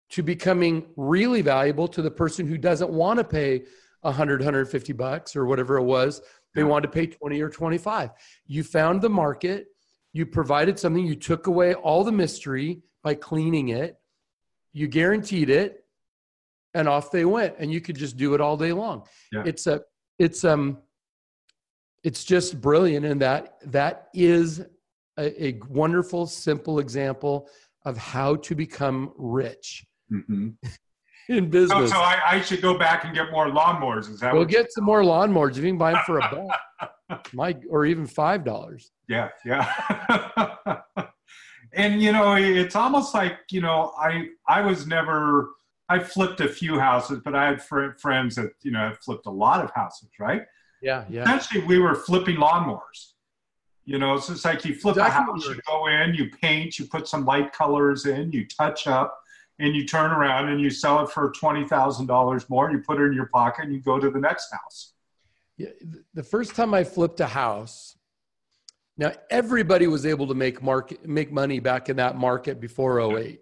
to 0.09 0.21
becoming 0.21 0.87
really 0.97 1.41
valuable 1.41 1.87
to 1.87 2.01
the 2.01 2.11
person 2.11 2.45
who 2.45 2.57
doesn't 2.57 2.89
want 2.91 3.19
to 3.19 3.23
pay 3.23 3.63
100 4.01 4.41
150 4.41 4.91
bucks 4.91 5.33
or 5.37 5.45
whatever 5.45 5.77
it 5.77 5.83
was 5.83 6.21
they 6.53 6.61
Yeah. 6.61 6.67
wanted 6.67 6.87
to 6.87 6.93
pay 6.93 7.07
20 7.07 7.39
or 7.41 7.49
25 7.49 8.09
you 8.45 8.63
found 8.63 9.01
the 9.01 9.09
market 9.09 9.67
you 10.11 10.25
provided 10.25 10.77
something 10.77 11.05
you 11.05 11.15
took 11.15 11.47
away 11.47 11.73
all 11.73 12.03
the 12.03 12.11
mystery 12.11 12.81
by 13.01 13.15
cleaning 13.15 13.69
it 13.69 13.97
you 14.77 14.87
guaranteed 14.87 15.49
it 15.49 15.83
and 16.75 16.87
off 16.87 17.09
they 17.11 17.25
went 17.25 17.55
and 17.57 17.71
you 17.71 17.81
could 17.81 17.95
just 17.95 18.15
do 18.15 18.33
it 18.35 18.41
all 18.41 18.55
day 18.55 18.71
long 18.71 19.03
Yeah. 19.31 19.43
it's 19.45 19.65
a 19.65 19.81
it's 20.19 20.43
um 20.45 20.77
it's 22.03 22.23
just 22.23 22.61
brilliant 22.61 23.03
and 23.05 23.19
that 23.21 23.57
that 23.65 24.09
is 24.13 24.61
a, 25.17 25.45
a 25.47 25.59
wonderful 25.67 26.27
simple 26.27 26.77
example 26.79 27.49
of 27.85 27.97
how 27.97 28.35
to 28.35 28.53
become 28.53 29.11
rich 29.17 29.83
hmm 30.09 30.49
in 31.29 31.49
business. 31.49 31.89
so 31.91 31.97
I, 31.97 32.19
I 32.33 32.41
should 32.41 32.61
go 32.61 32.77
back 32.77 33.03
and 33.03 33.13
get 33.13 33.31
more 33.31 33.47
lawnmowers. 33.49 34.09
Is 34.09 34.19
that 34.21 34.33
what? 34.33 34.47
get 34.47 34.71
some 34.71 34.85
more 34.85 35.01
lawnmowers 35.01 35.51
if 35.51 35.57
you 35.57 35.63
can 35.71 35.77
buy 35.77 35.91
them 35.91 36.01
for 36.05 36.19
a 36.19 36.29
buck, 37.09 37.21
my 37.33 37.53
or 37.69 37.85
even 37.85 38.05
five 38.07 38.45
dollars. 38.45 38.91
Yeah, 39.09 39.27
yeah. 39.45 39.65
and 41.73 42.01
you 42.01 42.11
know, 42.11 42.35
it's 42.35 42.75
almost 42.75 43.13
like 43.13 43.39
you 43.51 43.61
know, 43.61 43.93
I 43.97 44.29
I 44.47 44.61
was 44.61 44.87
never. 44.87 45.51
I 45.89 45.99
flipped 45.99 46.41
a 46.41 46.49
few 46.49 46.77
houses, 46.79 47.21
but 47.23 47.33
I 47.33 47.45
had 47.45 47.63
fr- 47.63 47.91
friends 47.97 48.35
that 48.35 48.51
you 48.61 48.71
know 48.71 48.89
had 48.89 48.97
flipped 48.97 49.25
a 49.25 49.31
lot 49.31 49.63
of 49.63 49.71
houses, 49.71 50.09
right? 50.19 50.41
Yeah, 50.81 51.05
yeah, 51.09 51.23
Essentially, 51.23 51.63
we 51.63 51.79
were 51.79 51.95
flipping 51.95 52.35
lawnmowers. 52.37 53.13
You 53.85 53.97
know, 53.97 54.19
so 54.19 54.33
it's 54.33 54.43
like 54.43 54.65
you 54.65 54.75
flip 54.75 54.97
Exactly 54.97 55.23
a 55.23 55.33
house, 55.33 55.47
you 55.47 55.61
go 55.65 55.87
in, 55.87 56.13
you 56.13 56.29
paint, 56.41 56.77
you 56.77 56.87
put 56.87 57.07
some 57.07 57.23
light 57.25 57.53
colors 57.53 58.05
in, 58.05 58.33
you 58.33 58.45
touch 58.45 58.85
up, 58.85 59.17
and 59.59 59.73
you 59.75 59.85
turn 59.85 60.11
around 60.11 60.49
and 60.49 60.59
you 60.59 60.69
sell 60.69 60.99
it 61.03 61.09
for 61.09 61.31
twenty 61.31 61.65
thousand 61.65 62.05
dollars 62.07 62.49
more. 62.49 62.69
You 62.69 62.79
put 62.79 62.99
it 62.99 63.05
in 63.05 63.13
your 63.13 63.27
pocket, 63.27 63.63
and 63.65 63.73
you 63.73 63.79
go 63.81 63.97
to 63.97 64.09
the 64.11 64.19
next 64.19 64.51
house. 64.51 64.93
yeah. 65.57 65.69
The 66.13 66.23
first 66.23 66.53
time 66.53 66.73
I 66.73 66.83
flipped 66.83 67.21
a 67.21 67.27
house, 67.27 67.96
now 68.97 69.11
everybody 69.29 69.87
was 69.87 70.05
able 70.05 70.27
to 70.27 70.33
make 70.33 70.61
market 70.61 71.07
make 71.07 71.31
money 71.31 71.59
back 71.59 71.89
in 71.89 71.97
that 71.97 72.17
market 72.17 72.59
before 72.59 72.99
08. 72.99 73.39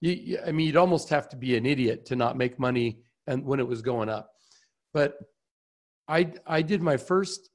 You, 0.00 0.12
you, 0.12 0.38
I 0.46 0.52
mean, 0.52 0.66
you'd 0.66 0.76
almost 0.76 1.08
have 1.08 1.28
to 1.30 1.36
be 1.36 1.56
an 1.56 1.66
idiot 1.66 2.04
to 2.06 2.16
not 2.16 2.36
make 2.36 2.58
money 2.58 3.00
and 3.26 3.44
when 3.44 3.58
it 3.58 3.66
was 3.66 3.82
going 3.82 4.08
up. 4.08 4.30
But 4.92 5.14
I 6.06 6.32
I 6.46 6.62
did 6.62 6.82
my 6.82 6.96
first 6.96 7.50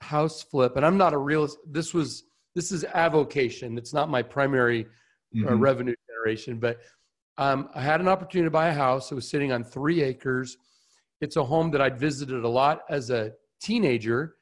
house 0.00 0.42
flip, 0.42 0.76
and 0.76 0.84
I'm 0.84 0.96
not 0.98 1.12
a 1.14 1.18
real. 1.18 1.48
This 1.68 1.92
was 1.94 2.24
this 2.54 2.70
is 2.72 2.84
avocation. 2.84 3.78
It's 3.78 3.94
not 3.94 4.10
my 4.10 4.22
primary 4.22 4.86
uh, 5.34 5.48
Mhm. 5.48 5.60
revenue 5.60 5.94
generation. 6.08 6.58
But 6.58 6.80
um, 7.38 7.70
I 7.74 7.80
had 7.80 8.00
an 8.02 8.08
opportunity 8.08 8.46
to 8.46 8.50
buy 8.50 8.68
a 8.68 8.74
house. 8.74 9.10
It 9.10 9.14
was 9.14 9.28
sitting 9.30 9.50
on 9.52 9.64
three 9.64 10.02
acres. 10.02 10.58
It's 11.22 11.36
a 11.36 11.44
home 11.44 11.70
that 11.70 11.80
I'd 11.80 11.98
visited 11.98 12.44
a 12.44 12.48
lot 12.48 12.82
as 12.90 13.08
a 13.10 13.32
teenager 13.62 14.36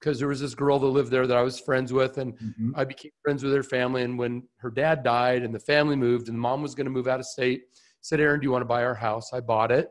because 0.00 0.18
there 0.18 0.28
was 0.28 0.40
this 0.40 0.54
girl 0.54 0.78
that 0.78 0.86
lived 0.86 1.10
there 1.10 1.26
that 1.26 1.36
I 1.36 1.42
was 1.42 1.60
friends 1.60 1.92
with, 1.92 2.16
and 2.16 2.36
Mhm. 2.38 2.72
I 2.74 2.84
became 2.84 3.12
friends 3.22 3.44
with 3.44 3.52
her 3.52 3.62
family. 3.62 4.02
And 4.02 4.18
when 4.18 4.48
her 4.56 4.70
dad 4.70 5.02
died 5.02 5.42
and 5.42 5.54
the 5.54 5.60
family 5.60 5.94
moved, 5.94 6.28
and 6.28 6.36
the 6.36 6.40
mom 6.40 6.62
was 6.62 6.74
going 6.74 6.86
to 6.86 6.90
move 6.90 7.06
out 7.06 7.20
of 7.20 7.26
state, 7.26 7.64
said, 8.00 8.18
"Aaron, 8.18 8.40
do 8.40 8.44
you 8.44 8.50
want 8.50 8.62
to 8.62 8.66
buy 8.66 8.82
our 8.82 8.94
house?" 8.94 9.32
I 9.32 9.40
bought 9.40 9.70
it, 9.70 9.90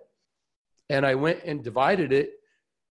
and 0.89 1.05
I 1.05 1.13
went 1.13 1.43
and 1.43 1.63
divided 1.63 2.11
it 2.11 2.31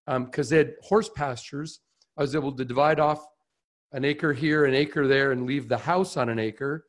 because 0.06 0.48
they 0.48 0.58
had 0.58 0.76
horse 0.80 1.08
pastures. 1.08 1.80
I 2.16 2.22
was 2.22 2.34
able 2.34 2.52
to 2.52 2.64
divide 2.64 3.00
off 3.00 3.26
an 3.92 4.04
acre 4.04 4.32
here, 4.32 4.64
an 4.64 4.74
acre 4.74 5.08
there, 5.08 5.32
and 5.32 5.44
leave 5.44 5.68
the 5.68 5.78
house 5.78 6.16
on 6.16 6.28
an 6.28 6.38
acre. 6.38 6.86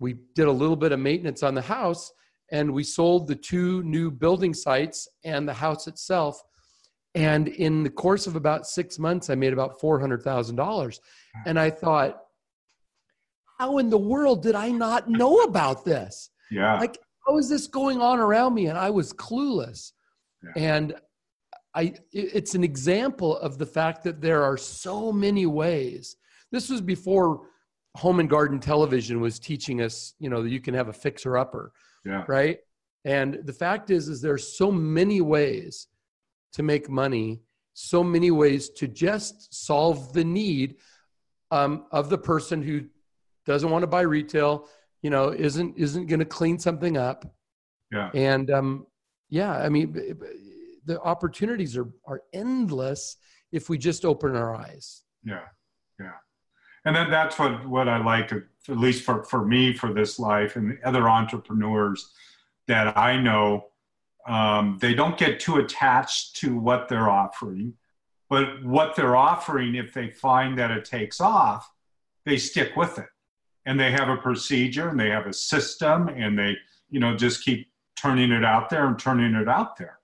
We 0.00 0.14
did 0.34 0.48
a 0.48 0.52
little 0.52 0.76
bit 0.76 0.92
of 0.92 0.98
maintenance 0.98 1.42
on 1.42 1.54
the 1.54 1.62
house, 1.62 2.12
and 2.50 2.72
we 2.74 2.82
sold 2.82 3.28
the 3.28 3.36
two 3.36 3.82
new 3.84 4.10
building 4.10 4.54
sites 4.54 5.06
and 5.24 5.46
the 5.48 5.54
house 5.54 5.86
itself. 5.86 6.42
And 7.14 7.48
in 7.48 7.82
the 7.82 7.90
course 7.90 8.26
of 8.26 8.36
about 8.36 8.66
six 8.66 8.98
months, 8.98 9.30
I 9.30 9.34
made 9.34 9.52
about 9.52 9.80
four 9.80 9.98
hundred 9.98 10.22
thousand 10.22 10.56
dollars. 10.56 11.00
And 11.46 11.58
I 11.58 11.70
thought, 11.70 12.22
how 13.58 13.78
in 13.78 13.90
the 13.90 13.98
world 13.98 14.42
did 14.42 14.54
I 14.54 14.70
not 14.70 15.08
know 15.08 15.42
about 15.42 15.84
this? 15.84 16.30
Yeah. 16.50 16.78
Like, 16.78 16.98
how 17.26 17.36
is 17.38 17.48
this 17.48 17.66
going 17.66 18.00
on 18.00 18.18
around 18.18 18.54
me? 18.54 18.66
And 18.66 18.78
I 18.78 18.90
was 18.90 19.12
clueless. 19.12 19.92
Yeah. 20.42 20.62
And 20.62 20.94
I, 21.74 21.94
it's 22.12 22.54
an 22.54 22.64
example 22.64 23.36
of 23.38 23.58
the 23.58 23.66
fact 23.66 24.02
that 24.04 24.20
there 24.20 24.42
are 24.42 24.56
so 24.56 25.12
many 25.12 25.46
ways. 25.46 26.16
This 26.50 26.68
was 26.68 26.80
before 26.80 27.42
home 27.96 28.20
and 28.20 28.30
garden 28.30 28.58
television 28.58 29.20
was 29.20 29.38
teaching 29.38 29.82
us, 29.82 30.14
you 30.18 30.30
know, 30.30 30.42
that 30.42 30.50
you 30.50 30.60
can 30.60 30.74
have 30.74 30.88
a 30.88 30.92
fixer 30.92 31.36
upper, 31.36 31.72
yeah. 32.04 32.24
right? 32.28 32.58
And 33.04 33.40
the 33.44 33.52
fact 33.52 33.90
is, 33.90 34.08
is 34.08 34.20
there's 34.20 34.56
so 34.56 34.70
many 34.72 35.20
ways 35.20 35.86
to 36.52 36.62
make 36.62 36.88
money, 36.88 37.42
so 37.74 38.02
many 38.02 38.30
ways 38.30 38.70
to 38.70 38.88
just 38.88 39.54
solve 39.54 40.12
the 40.12 40.24
need 40.24 40.76
um, 41.50 41.86
of 41.90 42.10
the 42.10 42.18
person 42.18 42.62
who 42.62 42.82
doesn't 43.46 43.70
want 43.70 43.82
to 43.82 43.86
buy 43.86 44.02
retail, 44.02 44.68
you 45.02 45.10
know, 45.10 45.30
isn't 45.30 45.76
isn't 45.76 46.06
going 46.06 46.20
to 46.20 46.24
clean 46.24 46.58
something 46.58 46.96
up. 46.96 47.24
Yeah. 47.92 48.10
And 48.14 48.50
um, 48.50 48.86
yeah, 49.28 49.52
I 49.52 49.68
mean, 49.68 49.92
the 50.84 51.00
opportunities 51.00 51.76
are 51.76 51.88
are 52.06 52.22
endless 52.32 53.16
if 53.52 53.68
we 53.68 53.78
just 53.78 54.04
open 54.04 54.36
our 54.36 54.54
eyes. 54.54 55.02
Yeah, 55.24 55.44
yeah, 55.98 56.12
and 56.84 56.94
then 56.94 57.10
that's 57.10 57.38
what 57.38 57.68
what 57.68 57.88
I 57.88 58.02
like, 58.02 58.32
at 58.32 58.42
least 58.68 59.04
for 59.04 59.24
for 59.24 59.44
me, 59.44 59.72
for 59.72 59.92
this 59.92 60.18
life, 60.18 60.56
and 60.56 60.72
the 60.72 60.88
other 60.88 61.08
entrepreneurs 61.08 62.12
that 62.68 62.96
I 62.96 63.20
know. 63.20 63.66
Um, 64.26 64.78
they 64.80 64.94
don't 64.94 65.18
get 65.18 65.40
too 65.40 65.56
attached 65.56 66.36
to 66.36 66.56
what 66.58 66.88
they're 66.88 67.08
offering, 67.08 67.74
but 68.28 68.62
what 68.64 68.94
they're 68.94 69.16
offering, 69.16 69.74
if 69.74 69.92
they 69.92 70.10
find 70.10 70.58
that 70.58 70.70
it 70.70 70.84
takes 70.84 71.20
off, 71.20 71.70
they 72.26 72.36
stick 72.36 72.76
with 72.76 72.98
it, 72.98 73.08
and 73.66 73.78
they 73.80 73.90
have 73.90 74.08
a 74.08 74.16
procedure 74.16 74.88
and 74.88 75.00
they 75.00 75.10
have 75.10 75.26
a 75.26 75.32
system, 75.32 76.08
and 76.08 76.38
they 76.38 76.56
you 76.90 77.00
know 77.00 77.16
just 77.16 77.44
keep 77.44 77.68
turning 77.96 78.30
it 78.30 78.44
out 78.44 78.70
there 78.70 78.86
and 78.86 78.98
turning 78.98 79.34
it 79.34 79.48
out 79.48 79.76
there. 79.76 79.98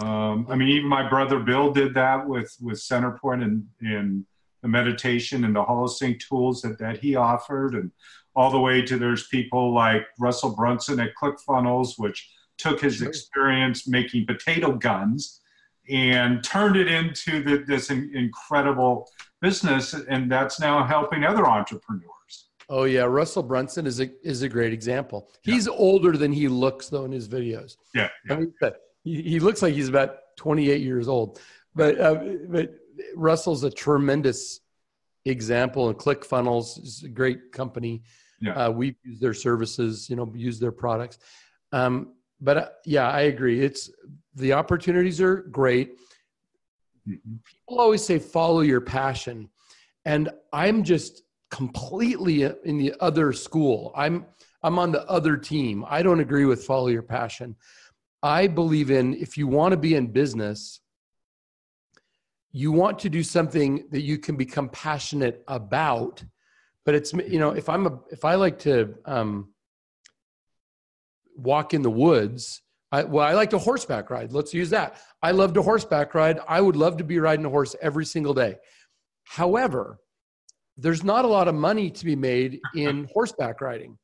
Um, 0.00 0.46
I 0.48 0.56
mean, 0.56 0.68
even 0.68 0.88
my 0.88 1.08
brother 1.08 1.38
Bill 1.38 1.72
did 1.72 1.94
that 1.94 2.26
with 2.26 2.56
with 2.60 2.78
Centerpointe 2.78 3.44
and 3.44 3.66
in 3.80 4.26
the 4.62 4.68
meditation 4.68 5.44
and 5.44 5.54
the 5.54 5.62
holosync 5.62 6.18
tools 6.20 6.62
that 6.62 6.78
that 6.78 6.98
he 6.98 7.14
offered, 7.14 7.74
and 7.74 7.92
all 8.34 8.50
the 8.50 8.58
way 8.58 8.82
to 8.82 8.98
there's 8.98 9.28
people 9.28 9.72
like 9.72 10.06
Russell 10.18 10.56
Brunson 10.56 10.98
at 10.98 11.14
ClickFunnels, 11.20 11.92
which 11.98 12.28
took 12.58 12.80
his 12.80 12.96
Sure. 12.96 13.08
experience 13.08 13.86
making 13.88 14.26
potato 14.26 14.72
guns 14.72 15.40
and 15.90 16.42
turned 16.42 16.76
it 16.76 16.88
into 16.88 17.42
the, 17.42 17.58
this 17.66 17.90
in, 17.90 18.10
incredible 18.14 19.08
business, 19.40 19.94
and 19.94 20.30
that's 20.30 20.58
now 20.58 20.84
helping 20.84 21.24
other 21.24 21.46
entrepreneurs. 21.46 22.48
Oh 22.70 22.84
yeah, 22.84 23.02
Russell 23.02 23.42
Brunson 23.42 23.86
is 23.86 24.00
a 24.00 24.10
is 24.22 24.40
a 24.42 24.48
great 24.48 24.72
example. 24.72 25.30
He's 25.42 25.68
older 25.68 26.16
than 26.16 26.32
he 26.32 26.48
looks 26.48 26.88
though 26.88 27.04
in 27.04 27.12
his 27.12 27.28
videos. 27.28 27.76
Yeah, 27.94 28.08
I 28.30 28.36
mean, 28.36 28.54
he, 29.02 29.20
he 29.20 29.38
looks 29.40 29.60
like 29.60 29.74
he's 29.74 29.90
about 29.90 30.16
28 30.38 30.80
years 30.80 31.06
old. 31.06 31.40
But 31.74 32.00
uh, 32.00 32.14
but 32.48 32.74
Russell's 33.14 33.64
a 33.64 33.70
tremendous 33.70 34.60
example, 35.26 35.90
and 35.90 35.98
ClickFunnels 35.98 36.82
is 36.82 37.02
a 37.04 37.08
great 37.08 37.52
company. 37.52 38.02
Yeah. 38.40 38.52
Uh, 38.52 38.70
we 38.70 38.96
use 39.04 39.20
their 39.20 39.34
services, 39.34 40.08
you 40.08 40.16
know, 40.16 40.30
use 40.34 40.58
their 40.58 40.72
products. 40.72 41.18
Um, 41.72 42.13
but 42.40 42.56
uh, 42.56 42.68
yeah, 42.84 43.08
I 43.10 43.22
agree. 43.22 43.60
It's 43.60 43.90
the 44.34 44.52
opportunities 44.52 45.20
are 45.20 45.42
great. 45.42 45.98
Mhm. 47.08 47.42
People 47.44 47.80
always 47.80 48.04
say 48.04 48.18
follow 48.18 48.60
your 48.60 48.80
passion, 48.80 49.48
and 50.04 50.30
I'm 50.52 50.82
just 50.82 51.22
completely 51.50 52.42
in 52.42 52.78
the 52.78 52.94
other 53.00 53.32
school. 53.32 53.92
I'm 53.96 54.26
I'm 54.62 54.78
on 54.78 54.92
the 54.92 55.06
other 55.08 55.36
team. 55.36 55.84
I 55.88 56.02
don't 56.02 56.20
agree 56.20 56.46
with 56.46 56.64
follow 56.64 56.88
your 56.88 57.02
passion. 57.02 57.56
I 58.22 58.46
believe 58.46 58.90
in 58.90 59.14
if 59.14 59.36
you 59.36 59.46
want 59.46 59.72
to 59.72 59.76
be 59.76 59.94
in 59.94 60.06
business, 60.08 60.80
you 62.52 62.72
want 62.72 62.98
to 63.00 63.10
do 63.10 63.22
something 63.22 63.86
that 63.90 64.00
you 64.00 64.16
can 64.18 64.36
become 64.36 64.68
passionate 64.70 65.44
about. 65.48 66.24
But 66.86 66.94
it's 66.94 67.12
you 67.12 67.38
know 67.38 67.50
if 67.50 67.68
I'm 67.68 67.86
a 67.86 68.00
if 68.10 68.24
I 68.24 68.34
like 68.34 68.58
to 68.60 68.94
um, 69.04 69.53
walk 71.36 71.74
in 71.74 71.82
the 71.82 71.90
woods. 71.90 72.62
I, 72.92 73.02
well, 73.04 73.26
I 73.26 73.32
like 73.32 73.50
to 73.50 73.58
horseback 73.58 74.10
ride. 74.10 74.32
Let's 74.32 74.54
use 74.54 74.70
that. 74.70 75.00
I 75.22 75.32
love 75.32 75.52
to 75.54 75.62
horseback 75.62 76.14
ride. 76.14 76.38
I 76.48 76.60
would 76.60 76.76
love 76.76 76.96
to 76.98 77.04
be 77.04 77.18
riding 77.18 77.44
a 77.44 77.50
horse 77.50 77.74
every 77.82 78.04
single 78.04 78.34
day. 78.34 78.56
However, 79.24 79.98
there's 80.76 81.02
not 81.04 81.24
a 81.24 81.28
lot 81.28 81.48
of 81.48 81.54
money 81.54 81.90
to 81.90 82.04
be 82.04 82.16
made 82.16 82.60
in 82.74 83.08
horseback 83.12 83.60
riding. 83.60 83.98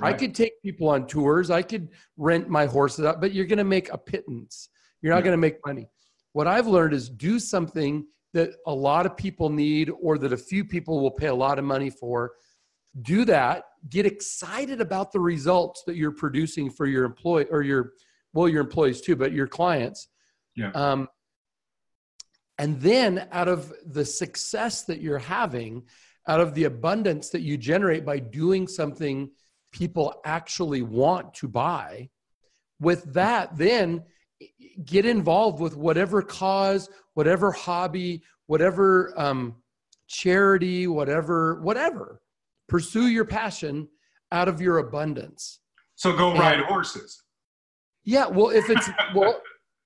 I 0.00 0.12
could 0.12 0.34
take 0.34 0.52
people 0.62 0.88
on 0.88 1.08
tours. 1.08 1.50
I 1.50 1.62
could 1.62 1.88
rent 2.16 2.48
my 2.48 2.66
horses 2.66 3.04
out, 3.04 3.20
but 3.20 3.32
you're 3.32 3.46
going 3.46 3.58
to 3.58 3.64
make 3.64 3.92
a 3.92 3.98
pittance. 3.98 4.68
You're 5.02 5.12
not 5.12 5.18
Yeah. 5.18 5.24
going 5.24 5.32
to 5.32 5.40
make 5.40 5.56
money. 5.66 5.88
What 6.34 6.46
I've 6.46 6.68
learned 6.68 6.94
is 6.94 7.08
do 7.08 7.40
something 7.40 8.06
that 8.34 8.50
a 8.66 8.72
lot 8.72 9.06
of 9.06 9.16
people 9.16 9.48
need 9.50 9.90
or 10.00 10.16
that 10.18 10.32
a 10.32 10.36
few 10.36 10.64
people 10.64 11.00
will 11.00 11.10
pay 11.10 11.26
a 11.26 11.34
lot 11.34 11.58
of 11.58 11.64
money 11.64 11.90
for. 11.90 12.32
Do 13.02 13.24
that. 13.24 13.64
Get 13.88 14.06
excited 14.06 14.80
about 14.80 15.12
the 15.12 15.20
results 15.20 15.82
that 15.86 15.96
you're 15.96 16.12
producing 16.12 16.70
for 16.70 16.86
your 16.86 17.04
employee 17.04 17.46
or 17.50 17.62
your, 17.62 17.92
well, 18.32 18.48
your 18.48 18.60
employees 18.60 19.00
too, 19.00 19.16
but 19.16 19.32
your 19.32 19.46
clients. 19.46 20.08
Yeah. 20.56 20.70
Um, 20.72 21.08
and 22.58 22.80
then 22.80 23.28
out 23.30 23.48
of 23.48 23.72
the 23.86 24.04
success 24.04 24.82
that 24.84 25.00
you're 25.00 25.18
having, 25.18 25.84
out 26.26 26.40
of 26.40 26.54
the 26.54 26.64
abundance 26.64 27.30
that 27.30 27.42
you 27.42 27.56
generate 27.56 28.04
by 28.04 28.18
doing 28.18 28.66
something 28.66 29.30
people 29.72 30.20
actually 30.24 30.82
want 30.82 31.34
to 31.34 31.48
buy, 31.48 32.10
with 32.80 33.12
that, 33.12 33.56
then 33.56 34.02
get 34.84 35.04
involved 35.04 35.60
with 35.60 35.76
whatever 35.76 36.22
cause, 36.22 36.88
whatever 37.14 37.50
hobby, 37.52 38.22
whatever 38.46 39.12
um, 39.16 39.56
charity, 40.06 40.86
whatever, 40.86 41.60
whatever. 41.62 42.20
Pursue 42.68 43.08
your 43.08 43.24
passion 43.24 43.88
out 44.32 44.48
of 44.48 44.60
your 44.60 44.78
abundance. 44.78 45.60
So 45.96 46.16
go 46.16 46.30
And- 46.30 46.38
ride 46.38 46.60
horses. 46.60 47.22
Yeah, 48.04 48.26
well, 48.26 48.50
if 48.50 48.70
it's 48.70 48.88
well, 49.14 49.40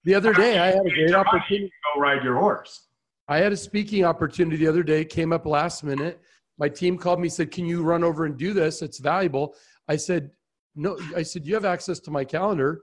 the 0.04 0.14
other 0.14 0.32
day 0.32 0.58
I 0.58 0.66
had 0.66 0.84
a 0.86 0.90
great 0.90 1.14
opportunity. 1.14 1.66
To 1.68 1.94
go 1.94 2.00
ride 2.00 2.22
your 2.22 2.36
horse. 2.36 2.88
I 3.28 3.38
had 3.38 3.52
a 3.52 3.56
speaking 3.56 4.04
opportunity 4.04 4.56
the 4.56 4.66
other 4.66 4.82
day, 4.82 5.04
came 5.04 5.32
up 5.32 5.46
last 5.46 5.84
minute. 5.84 6.20
My 6.58 6.68
team 6.68 6.98
called 6.98 7.20
me, 7.20 7.28
said, 7.28 7.50
Can 7.50 7.66
you 7.66 7.82
run 7.82 8.04
over 8.04 8.24
and 8.26 8.36
do 8.36 8.52
this? 8.52 8.82
It's 8.82 8.98
valuable. 8.98 9.54
I 9.88 9.96
said, 9.96 10.30
No, 10.74 10.98
I 11.16 11.22
said, 11.22 11.46
You 11.46 11.54
have 11.54 11.64
access 11.64 11.98
to 12.00 12.10
my 12.10 12.24
calendar. 12.24 12.82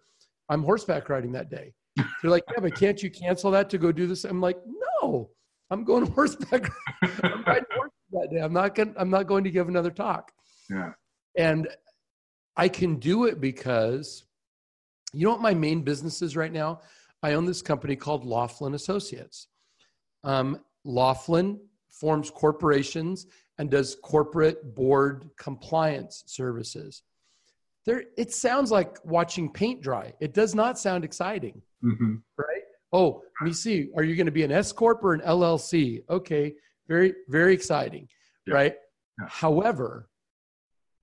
I'm 0.49 0.63
horseback 0.63 1.07
riding 1.09 1.31
that 1.33 1.49
day. 1.49 1.73
They're 1.97 2.31
like, 2.31 2.43
Yeah, 2.53 2.61
but 2.61 2.75
can't 2.75 3.01
you 3.03 3.11
cancel 3.11 3.51
that 3.51 3.69
to 3.71 3.77
go 3.77 3.91
do 3.91 4.07
this? 4.07 4.23
I'm 4.25 4.41
like, 4.41 4.57
No, 5.01 5.29
I'm 5.69 5.83
going 5.83 6.05
horseback. 6.11 6.69
I'm 7.23 7.43
riding 7.43 7.65
horses 7.75 7.93
that 8.11 8.29
day. 8.31 8.39
I'm 8.39 8.53
not 8.53 8.75
going 8.75 8.93
I'm 8.97 9.09
not 9.09 9.27
going 9.27 9.43
to 9.43 9.51
give 9.51 9.67
another 9.67 9.91
talk. 9.91 10.31
Yeah. 10.69 10.91
And 11.37 11.67
I 12.55 12.67
can 12.67 12.97
do 12.97 13.25
it 13.25 13.39
because 13.39 14.25
you 15.13 15.25
know 15.25 15.31
what 15.31 15.41
my 15.41 15.53
main 15.53 15.81
business 15.81 16.21
is 16.21 16.35
right 16.35 16.51
now? 16.51 16.81
I 17.23 17.33
own 17.33 17.45
this 17.45 17.61
company 17.61 17.95
called 17.95 18.25
Laughlin 18.25 18.73
Associates. 18.73 19.47
Um, 20.23 20.59
Laughlin 20.85 21.59
forms 21.89 22.29
corporations 22.29 23.27
and 23.57 23.69
does 23.69 23.95
corporate 24.01 24.75
board 24.75 25.29
compliance 25.37 26.23
services. 26.27 27.03
There, 27.85 28.03
it 28.17 28.33
sounds 28.33 28.71
like 28.71 28.97
watching 29.03 29.51
paint 29.51 29.81
dry. 29.81 30.13
It 30.19 30.33
does 30.33 30.53
not 30.53 30.79
sound 30.79 31.03
exciting, 31.03 31.61
hmm 31.81 32.15
right? 32.37 32.63
Oh, 32.91 33.21
let 33.39 33.47
me 33.47 33.53
see. 33.53 33.89
Are 33.95 34.03
you 34.03 34.15
going 34.15 34.25
to 34.25 34.31
be 34.31 34.43
an 34.43 34.51
S 34.51 34.71
corp 34.71 35.03
or 35.03 35.13
an 35.13 35.21
LLC? 35.21 36.03
Okay, 36.09 36.53
very, 36.89 37.13
very 37.29 37.53
exciting, 37.53 38.09
Yeah. 38.45 38.53
right? 38.55 38.75
Yeah. 39.21 39.27
However, 39.29 40.09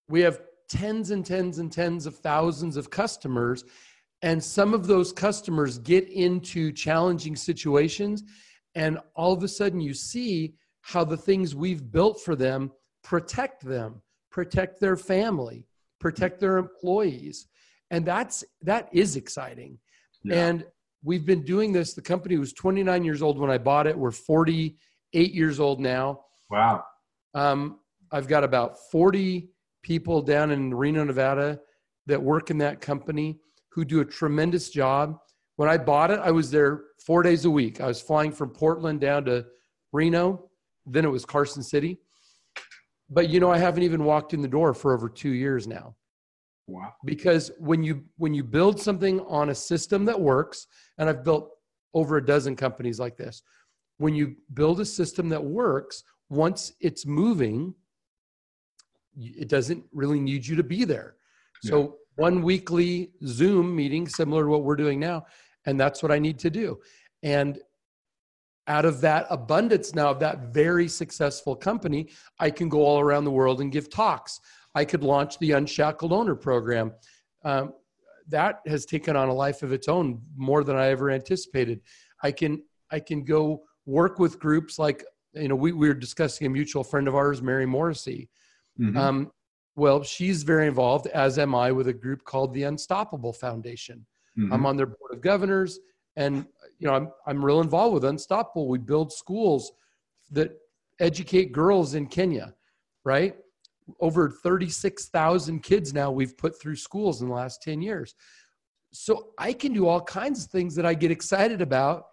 we 0.08 0.20
have 0.20 0.40
tens 0.68 1.10
and 1.12 1.24
tens 1.24 1.58
and 1.58 1.72
tens 1.72 2.04
of 2.06 2.16
thousands 2.16 2.76
of 2.76 2.90
customers 2.90 3.64
and 4.22 4.42
some 4.42 4.74
of 4.74 4.86
those 4.88 5.12
customers 5.12 5.78
get 5.78 6.08
into 6.08 6.72
challenging 6.72 7.36
situations 7.36 8.24
and 8.74 8.98
all 9.14 9.32
of 9.32 9.42
a 9.44 9.48
sudden 9.48 9.80
you 9.80 9.94
see 9.94 10.54
how 10.80 11.04
the 11.04 11.16
things 11.16 11.54
we've 11.54 11.92
built 11.92 12.20
for 12.20 12.34
them 12.34 12.72
protect 13.04 13.64
them 13.64 14.02
protect 14.32 14.80
their 14.80 14.96
family 14.96 15.64
protect 16.00 16.40
their 16.40 16.56
employees 16.56 17.46
and 17.92 18.04
that's 18.04 18.42
that 18.62 18.88
is 18.92 19.14
exciting 19.14 19.78
Yeah. 20.24 20.48
and 20.48 20.64
we've 21.04 21.26
been 21.26 21.44
doing 21.44 21.70
this 21.72 21.94
the 21.94 22.02
company 22.02 22.38
was 22.38 22.52
29 22.52 23.04
years 23.04 23.22
old 23.22 23.38
when 23.38 23.50
i 23.50 23.58
bought 23.58 23.86
it 23.86 23.96
we're 23.96 24.10
48 25.16 25.34
years 25.34 25.60
old 25.60 25.80
now 25.80 26.20
Wow. 26.50 26.84
um, 27.34 27.80
I've 28.12 28.28
got 28.28 28.44
about 28.44 28.78
40 28.90 29.48
people 29.82 30.22
down 30.22 30.50
in 30.50 30.72
Reno, 30.72 31.04
Nevada 31.04 31.58
that 32.06 32.22
work 32.22 32.50
in 32.50 32.58
that 32.58 32.80
company 32.80 33.40
who 33.70 33.84
do 33.84 34.00
a 34.00 34.04
tremendous 34.04 34.70
job. 34.70 35.18
When 35.56 35.68
I 35.68 35.76
bought 35.76 36.10
it, 36.10 36.20
I 36.20 36.30
was 36.30 36.50
there 36.50 36.82
four 37.04 37.22
days 37.22 37.46
a 37.46 37.50
week. 37.50 37.80
I 37.80 37.86
was 37.86 38.00
flying 38.00 38.30
from 38.30 38.50
Portland 38.50 39.00
down 39.00 39.24
to 39.24 39.44
Reno, 39.92 40.50
then 40.84 41.04
it 41.04 41.10
was 41.10 41.24
Carson 41.24 41.62
City. 41.62 41.98
But 43.10 43.28
you 43.28 43.40
know, 43.40 43.50
I 43.50 43.58
haven't 43.58 43.82
even 43.82 44.04
walked 44.04 44.34
in 44.34 44.42
the 44.42 44.48
door 44.48 44.72
for 44.74 44.94
over 44.94 45.08
two 45.08 45.30
years 45.30 45.66
now. 45.66 45.96
Wow. 46.68 46.92
Because 47.04 47.50
when 47.58 47.82
you 47.82 48.04
when 48.18 48.34
you 48.34 48.44
build 48.44 48.80
something 48.80 49.20
on 49.20 49.48
a 49.50 49.54
system 49.54 50.04
that 50.04 50.20
works, 50.20 50.66
and 50.98 51.08
I've 51.08 51.24
built 51.24 51.50
over 51.94 52.18
a 52.18 52.24
dozen 52.24 52.54
companies 52.56 52.98
like 53.00 53.16
this, 53.16 53.42
when 53.98 54.14
you 54.14 54.36
build 54.54 54.80
a 54.80 54.84
system 54.84 55.28
that 55.30 55.42
works, 55.42 56.04
once 56.28 56.72
it's 56.80 57.06
moving, 57.06 57.74
it 59.16 59.48
doesn't 59.48 59.84
really 59.92 60.20
need 60.20 60.46
you 60.46 60.56
to 60.56 60.62
be 60.62 60.84
there. 60.84 61.16
Yeah. 61.62 61.70
So 61.70 61.96
one 62.16 62.42
weekly 62.42 63.12
Zoom 63.24 63.74
meeting, 63.74 64.08
similar 64.08 64.44
to 64.44 64.48
what 64.48 64.64
we're 64.64 64.76
doing 64.76 65.00
now, 65.00 65.26
and 65.64 65.78
that's 65.78 66.02
what 66.02 66.12
I 66.12 66.18
need 66.18 66.38
to 66.40 66.50
do. 66.50 66.78
And 67.22 67.58
out 68.68 68.84
of 68.84 69.00
that 69.00 69.26
abundance 69.30 69.94
now 69.94 70.10
of 70.10 70.20
that 70.20 70.52
very 70.52 70.88
successful 70.88 71.54
company, 71.54 72.08
I 72.40 72.50
can 72.50 72.68
go 72.68 72.84
all 72.84 73.00
around 73.00 73.24
the 73.24 73.30
world 73.30 73.60
and 73.60 73.70
give 73.70 73.88
talks. 73.88 74.40
I 74.74 74.84
could 74.84 75.02
launch 75.02 75.38
the 75.38 75.52
Unshackled 75.52 76.12
Owner 76.12 76.34
Program. 76.34 76.92
Um, 77.44 77.72
that 78.28 78.60
has 78.66 78.84
taken 78.84 79.14
on 79.16 79.28
a 79.28 79.34
life 79.34 79.62
of 79.62 79.72
its 79.72 79.88
own 79.88 80.20
more 80.36 80.64
than 80.64 80.76
I 80.76 80.88
ever 80.88 81.10
anticipated. 81.10 81.80
I 82.22 82.32
can 82.32 82.62
I 82.90 83.00
can 83.00 83.24
go 83.24 83.62
work 83.86 84.18
with 84.18 84.38
groups 84.38 84.78
like 84.78 85.04
you 85.32 85.48
know 85.48 85.54
we, 85.54 85.72
we 85.72 85.88
were 85.88 85.94
discussing 85.94 86.46
a 86.46 86.50
mutual 86.50 86.84
friend 86.84 87.08
of 87.08 87.14
ours, 87.14 87.40
Mary 87.40 87.66
Morrissey. 87.66 88.28
Mm-hmm. 88.78 88.96
Um, 88.96 89.32
well, 89.76 90.02
she's 90.02 90.42
very 90.42 90.66
involved, 90.66 91.06
as 91.08 91.38
am 91.38 91.54
I, 91.54 91.70
with 91.70 91.88
a 91.88 91.92
group 91.92 92.24
called 92.24 92.52
the 92.54 92.64
Unstoppable 92.64 93.32
Foundation. 93.32 94.06
Mm-hmm. 94.38 94.52
I'm 94.52 94.66
on 94.66 94.76
their 94.76 94.86
board 94.86 95.12
of 95.12 95.20
governors, 95.20 95.78
and 96.16 96.46
you 96.78 96.86
know 96.86 96.94
I'm 96.94 97.10
I'm 97.26 97.44
real 97.44 97.60
involved 97.60 97.94
with 97.94 98.04
Unstoppable. 98.04 98.68
We 98.68 98.78
build 98.78 99.12
schools 99.12 99.72
that 100.32 100.58
educate 101.00 101.52
girls 101.52 101.94
in 101.94 102.06
Kenya, 102.06 102.54
right? 103.04 103.36
Over 104.00 104.30
36,000 104.30 105.62
kids 105.62 105.94
now 105.94 106.10
we've 106.10 106.36
put 106.36 106.60
through 106.60 106.76
schools 106.76 107.22
in 107.22 107.28
the 107.28 107.34
last 107.34 107.62
10 107.62 107.80
years. 107.80 108.14
So 108.92 109.28
I 109.38 109.52
can 109.52 109.72
do 109.72 109.86
all 109.86 110.00
kinds 110.00 110.44
of 110.44 110.50
things 110.50 110.74
that 110.74 110.86
I 110.86 110.94
get 110.94 111.10
excited 111.10 111.60
about 111.60 112.06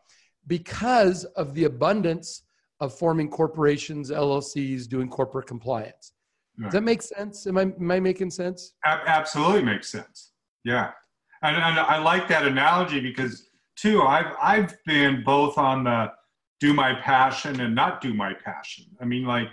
because 0.47 1.25
of 1.25 1.53
the 1.53 1.65
abundance 1.65 2.43
of 2.79 2.97
forming 2.97 3.29
corporations, 3.29 4.12
LLCs, 4.12 4.88
doing 4.88 5.10
corporate 5.10 5.47
compliance. 5.47 6.13
Right. 6.58 6.65
Does 6.65 6.73
that 6.73 6.84
make 6.84 7.01
sense? 7.01 7.47
Am 7.47 7.58
I, 7.58 7.62
am 7.62 7.91
I 7.91 7.99
making 7.99 8.29
sense? 8.29 8.73
absolutely 8.86 9.63
makes 9.63 9.89
sense. 9.89 10.32
Yeah. 10.63 10.91
And, 11.41 11.56
and 11.56 11.79
I 11.79 11.97
like 11.97 12.27
that 12.27 12.45
analogy 12.45 12.99
because 12.99 13.49
too, 13.75 14.01
I've, 14.01 14.34
I've 14.41 14.75
been 14.86 15.23
both 15.23 15.58
on 15.58 15.86
the 15.86 16.12
do 16.60 16.73
my 16.73 16.93
passion 16.93 17.60
and 17.60 17.75
not 17.75 17.99
do 17.99 18.13
my 18.13 18.34
passion. 18.34 18.86
I 19.01 19.06
mean, 19.06 19.25
like 19.25 19.49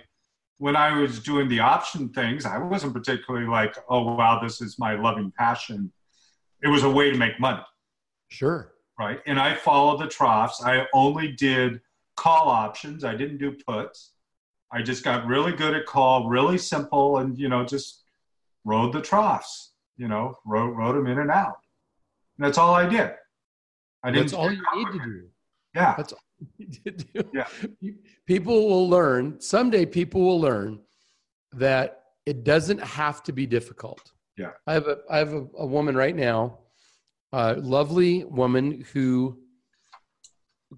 when 0.59 0.75
I 0.75 0.97
was 0.97 1.19
doing 1.19 1.49
the 1.49 1.59
option 1.59 2.07
things, 2.09 2.45
I 2.45 2.57
wasn't 2.57 2.93
particularly 2.93 3.47
like, 3.47 3.75
oh, 3.89 4.15
wow, 4.15 4.39
this 4.41 4.61
is 4.61 4.77
my 4.77 4.93
loving 4.93 5.33
passion. 5.37 5.91
It 6.63 6.67
was 6.67 6.83
a 6.83 6.89
way 6.89 7.09
to 7.09 7.17
make 7.17 7.39
money. 7.39 7.63
Sure. 8.29 8.70
Right. 9.01 9.19
And 9.25 9.39
I 9.39 9.55
followed 9.55 9.99
the 9.99 10.07
troughs. 10.07 10.61
I 10.63 10.85
only 10.93 11.31
did 11.31 11.81
call 12.17 12.49
options, 12.49 13.03
I 13.03 13.15
didn't 13.15 13.39
do 13.39 13.51
puts. 13.67 14.11
I 14.71 14.83
just 14.83 15.03
got 15.03 15.25
really 15.25 15.53
good 15.53 15.73
at 15.73 15.87
call, 15.87 16.29
really 16.29 16.59
simple, 16.59 17.17
and, 17.17 17.35
you 17.35 17.49
know, 17.49 17.65
just 17.65 18.03
rode 18.63 18.93
the 18.93 19.01
troughs, 19.01 19.71
you 19.97 20.07
know, 20.07 20.35
rode, 20.45 20.77
rode 20.77 20.95
them 20.95 21.07
in 21.07 21.17
and 21.17 21.31
out. 21.31 21.57
And 22.37 22.45
that's 22.45 22.59
all 22.59 22.75
I 22.75 22.87
did. 22.87 23.11
I 24.03 24.11
didn't. 24.11 24.27
That's 24.27 24.33
all 24.33 24.51
you 24.51 24.63
need 24.75 24.91
to 24.91 25.03
do. 25.03 25.23
Yeah. 25.73 25.95
That's 25.97 26.13
all 26.13 26.19
you 26.59 26.67
need 26.67 26.83
to 26.85 26.91
do. 26.91 27.29
Yeah. 27.33 27.47
People 28.27 28.69
will 28.69 28.87
learn 28.87 29.41
someday. 29.41 29.83
People 29.83 30.21
will 30.21 30.39
learn 30.39 30.79
that 31.53 32.03
it 32.27 32.43
doesn't 32.43 32.81
have 32.81 33.23
to 33.23 33.33
be 33.33 33.47
difficult. 33.47 34.11
Yeah. 34.37 34.51
I 34.67 34.73
have 34.73 34.87
a 34.87 34.99
I 35.09 35.17
have 35.17 35.33
a, 35.33 35.47
a 35.57 35.65
woman 35.65 35.95
right 35.95 36.15
now, 36.15 36.59
a 37.33 37.53
lovely 37.55 38.23
woman 38.25 38.85
who 38.93 39.37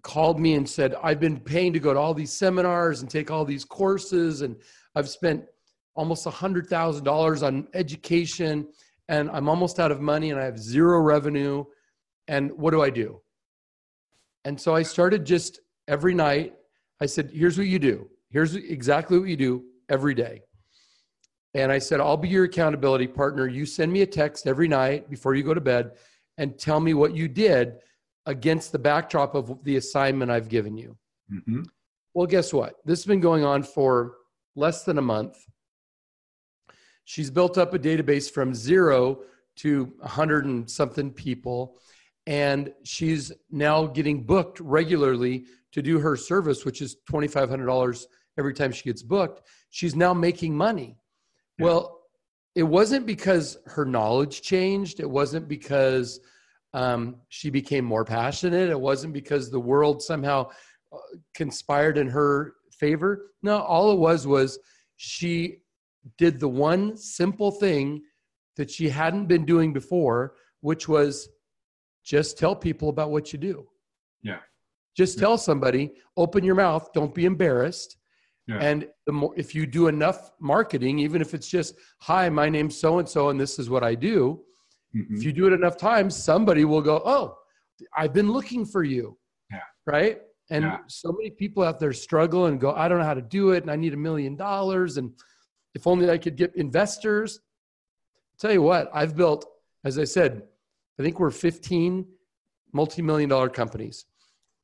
called 0.02 0.40
me 0.40 0.56
and 0.56 0.68
said, 0.68 0.96
I've 1.04 1.20
been 1.20 1.40
paying 1.40 1.74
to 1.74 1.80
go 1.80 1.94
to 1.94 2.00
all 2.00 2.14
these 2.14 2.34
seminars 2.34 3.02
and 3.02 3.10
take 3.10 3.32
all 3.32 3.46
these 3.46 3.66
courses, 3.66 4.42
and 4.42 4.56
I've 4.96 5.10
spent 5.10 5.46
almost 5.96 6.26
a 6.26 6.32
hundred 6.32 6.68
thousand 6.68 7.04
dollars 7.04 7.44
on 7.44 7.68
education, 7.74 8.68
and 9.10 9.30
I'm 9.32 9.48
almost 9.48 9.80
out 9.80 9.92
of 9.92 10.02
money, 10.02 10.32
and 10.32 10.40
I 10.40 10.46
have 10.46 10.60
zero 10.60 11.00
revenue 11.00 11.66
and 12.28 12.52
what 12.54 12.72
do 12.72 12.82
I 12.82 12.90
do? 12.90 13.22
And 14.46 14.60
so 14.60 14.76
I 14.76 14.84
started 14.84 15.26
just 15.26 15.60
every 15.88 16.14
night. 16.14 16.54
I 17.02 17.06
said, 17.06 17.32
here's 17.34 17.58
what 17.58 17.68
you 17.68 17.80
do. 17.80 18.10
Here's 18.30 18.56
exactly 18.56 19.20
what 19.20 19.30
you 19.30 19.38
do 19.38 19.64
every 19.90 20.14
day. 20.14 20.42
And 21.54 21.72
I 21.72 21.78
said, 21.78 22.00
I'll 22.00 22.18
be 22.18 22.30
your 22.30 22.46
accountability 22.46 23.08
partner. 23.08 23.48
You 23.48 23.66
send 23.66 23.92
me 23.92 24.02
a 24.02 24.08
text 24.08 24.48
every 24.48 24.68
night 24.68 25.10
before 25.10 25.36
you 25.36 25.44
go 25.44 25.54
to 25.54 25.62
bed 25.62 25.92
and 26.38 26.58
tell 26.58 26.80
me 26.80 26.94
what 26.94 27.16
you 27.16 27.28
did 27.28 27.76
against 28.26 28.72
the 28.72 28.80
backdrop 28.80 29.36
of 29.36 29.64
the 29.64 29.76
assignment 29.76 30.32
I've 30.32 30.50
given 30.50 30.78
you. 30.78 30.98
Mm-hmm. 31.32 31.64
Well, 32.14 32.28
guess 32.28 32.54
what? 32.54 32.76
This 32.86 33.00
has 33.00 33.06
been 33.06 33.20
going 33.20 33.44
on 33.44 33.64
for 33.64 34.16
less 34.56 34.84
than 34.84 34.98
a 34.98 35.02
month. 35.02 35.36
She's 37.06 37.30
built 37.30 37.58
up 37.58 37.74
a 37.74 37.80
database 37.80 38.32
from 38.32 38.54
zero 38.54 39.24
to 39.58 39.86
100 40.00 40.46
and 40.46 40.70
something 40.70 41.12
people 41.12 41.78
and 42.26 42.72
she's 42.84 43.32
now 43.52 43.86
getting 43.86 44.24
booked 44.24 44.60
regularly 44.60 45.46
to 45.72 45.82
do 45.82 46.00
her 46.00 46.16
service 46.16 46.66
which 46.66 46.82
is 46.82 46.98
$2500 47.10 48.06
every 48.38 48.54
time 48.54 48.72
she 48.72 48.84
gets 48.84 49.04
booked 49.04 49.48
she's 49.70 49.96
now 49.96 50.14
making 50.14 50.56
money 50.56 50.98
yeah. 51.60 51.66
well 51.66 52.00
it 52.56 52.64
wasn't 52.64 53.06
because 53.06 53.58
her 53.66 53.86
knowledge 53.86 54.42
changed 54.42 55.00
it 55.00 55.10
wasn't 55.10 55.48
because 55.48 56.20
um, 56.74 57.18
she 57.30 57.50
became 57.50 57.86
more 57.86 58.06
passionate 58.06 58.70
it 58.70 58.80
wasn't 58.80 59.14
because 59.14 59.50
the 59.50 59.60
world 59.60 60.02
somehow 60.02 60.50
uh, 60.92 60.98
conspired 61.36 61.98
in 61.98 62.08
her 62.08 62.54
favor 62.72 63.32
no 63.42 63.60
all 63.60 63.92
it 63.92 64.00
was 64.00 64.26
was 64.28 64.60
she 64.98 65.60
did 66.18 66.40
the 66.40 66.48
one 66.48 66.98
simple 66.98 67.52
thing 67.52 68.02
that 68.56 68.70
she 68.70 68.90
hadn't 68.90 69.28
been 69.28 69.46
doing 69.46 69.74
before 69.74 70.34
which 70.62 70.88
was 70.88 71.30
just 72.04 72.38
tell 72.38 72.56
people 72.56 72.90
about 72.90 73.12
what 73.12 73.34
you 73.34 73.40
do. 73.40 73.66
Yeah. 74.22 74.40
Just 74.96 75.18
tell 75.18 75.38
somebody, 75.38 75.94
open 76.18 76.44
your 76.44 76.56
mouth, 76.56 76.92
don't 76.94 77.14
be 77.14 77.26
embarrassed. 77.26 77.98
Yeah. 78.48 78.58
And 78.60 78.88
the 79.06 79.14
more, 79.14 79.34
if 79.38 79.56
you 79.56 79.66
do 79.66 79.88
enough 79.88 80.32
marketing, 80.40 81.00
even 81.00 81.22
if 81.22 81.34
it's 81.34 81.48
just, 81.48 81.76
hi, 82.02 82.30
my 82.30 82.50
name's 82.50 82.78
so 82.78 83.00
and 83.00 83.08
so, 83.08 83.30
and 83.30 83.40
this 83.40 83.58
is 83.58 83.70
what 83.70 83.84
I 83.84 83.96
do. 83.96 84.42
Mm-hmm. 84.96 85.16
If 85.16 85.24
you 85.24 85.32
do 85.32 85.48
it 85.48 85.54
enough 85.54 85.78
times, 85.78 86.16
somebody 86.16 86.66
will 86.66 86.82
go, 86.82 87.02
oh, 87.06 87.38
I've 87.96 88.14
been 88.14 88.32
looking 88.32 88.66
for 88.66 88.84
you. 88.84 89.18
Yeah. 89.52 89.60
Right. 89.86 90.22
And 90.50 90.66
yeah. 90.66 90.78
so 90.88 91.12
many 91.12 91.30
people 91.30 91.64
out 91.64 91.80
there 91.80 91.94
struggle 91.94 92.48
and 92.48 92.60
go, 92.60 92.74
I 92.74 92.88
don't 92.88 93.00
know 93.00 93.06
how 93.06 93.14
to 93.14 93.22
do 93.22 93.52
it. 93.52 93.64
And 93.64 93.72
I 93.72 93.76
need 93.76 93.94
a 93.94 93.98
million 93.98 94.36
dollars. 94.36 94.98
And 94.98 95.12
if 95.74 95.88
only 95.88 96.10
I 96.10 96.18
could 96.18 96.36
get 96.36 96.56
investors. 96.56 97.40
I'll 98.34 98.50
tell 98.50 98.52
you 98.52 98.62
what, 98.62 98.90
I've 98.94 99.16
built, 99.16 99.46
as 99.84 99.98
I 99.98 100.04
said, 100.04 100.44
I 101.00 101.04
think 101.04 101.20
we're 101.20 101.32
15 101.32 102.06
multi-million 102.74 103.30
dollar 103.30 103.50
companies 103.50 104.06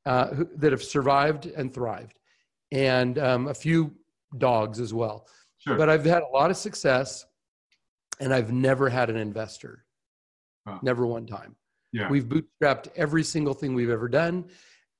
uh, 0.06 0.28
who, 0.28 0.48
that 0.56 0.72
have 0.72 0.82
survived 0.82 1.46
and 1.46 1.72
thrived, 1.72 2.18
and 2.72 3.18
um, 3.18 3.48
a 3.48 3.54
few 3.54 3.92
dogs 4.38 4.80
as 4.80 4.94
well. 4.94 5.26
Sure. 5.58 5.76
But 5.76 5.88
I've 5.88 6.04
had 6.04 6.22
a 6.22 6.28
lot 6.28 6.50
of 6.50 6.56
success, 6.56 7.26
and 8.20 8.32
I've 8.32 8.52
never 8.52 8.88
had 8.88 9.10
an 9.10 9.16
investor. 9.16 9.84
Never 10.82 11.04
one 11.06 11.26
time. 11.26 11.56
Yeah. 11.92 12.08
We've 12.08 12.26
bootstrapped 12.26 12.88
every 12.94 13.24
single 13.24 13.54
thing 13.54 13.74
we've 13.74 13.90
ever 13.90 14.08
done, 14.08 14.44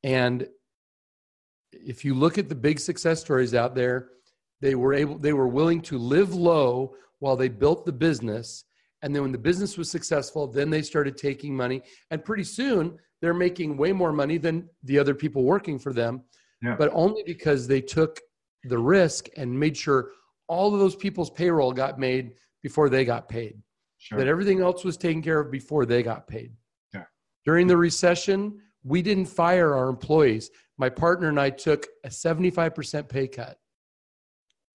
and 0.02 0.48
if 1.72 2.04
you 2.04 2.14
look 2.14 2.38
at 2.38 2.48
the 2.48 2.54
big 2.54 2.80
success 2.80 3.20
stories 3.20 3.54
out 3.54 3.76
there, 3.76 4.08
they 4.60 4.74
were 4.74 4.92
able, 4.92 5.16
they 5.18 5.32
were 5.32 5.46
willing 5.46 5.80
to 5.82 5.98
live 5.98 6.34
low 6.34 6.96
while 7.20 7.36
they 7.36 7.48
built 7.48 7.86
the 7.86 7.92
business 7.92 8.64
and 9.02 9.14
then 9.14 9.22
when 9.22 9.32
the 9.32 9.38
business 9.38 9.78
was 9.78 9.90
successful, 9.90 10.46
then 10.46 10.70
they 10.70 10.82
started 10.82 11.16
taking 11.16 11.56
money. 11.56 11.82
And 12.10 12.24
pretty 12.24 12.44
soon 12.44 12.98
they're 13.20 13.34
making 13.34 13.76
way 13.76 13.92
more 13.92 14.12
money 14.12 14.38
than 14.38 14.68
the 14.84 14.98
other 14.98 15.14
people 15.14 15.42
working 15.42 15.78
for 15.78 15.92
them. 15.92 16.22
Yeah. 16.62 16.76
But 16.76 16.90
only 16.92 17.22
because 17.24 17.66
they 17.66 17.80
took 17.80 18.20
the 18.64 18.78
risk 18.78 19.28
and 19.36 19.58
made 19.58 19.76
sure 19.76 20.10
all 20.48 20.72
of 20.74 20.80
those 20.80 20.96
people's 20.96 21.30
payroll 21.30 21.72
got 21.72 21.98
made 21.98 22.32
before 22.62 22.88
they 22.88 23.04
got 23.04 23.28
paid. 23.28 23.60
Sure. 23.98 24.18
That 24.18 24.26
everything 24.26 24.60
else 24.60 24.84
was 24.84 24.96
taken 24.96 25.22
care 25.22 25.40
of 25.40 25.50
before 25.50 25.86
they 25.86 26.02
got 26.02 26.26
paid. 26.26 26.52
Yeah. 26.92 27.04
During 27.44 27.66
the 27.66 27.76
recession, 27.76 28.58
we 28.82 29.02
didn't 29.02 29.26
fire 29.26 29.74
our 29.74 29.88
employees. 29.88 30.50
My 30.78 30.88
partner 30.88 31.28
and 31.28 31.38
I 31.38 31.50
took 31.50 31.86
a 32.04 32.08
75% 32.08 33.08
pay 33.08 33.28
cut. 33.28 33.58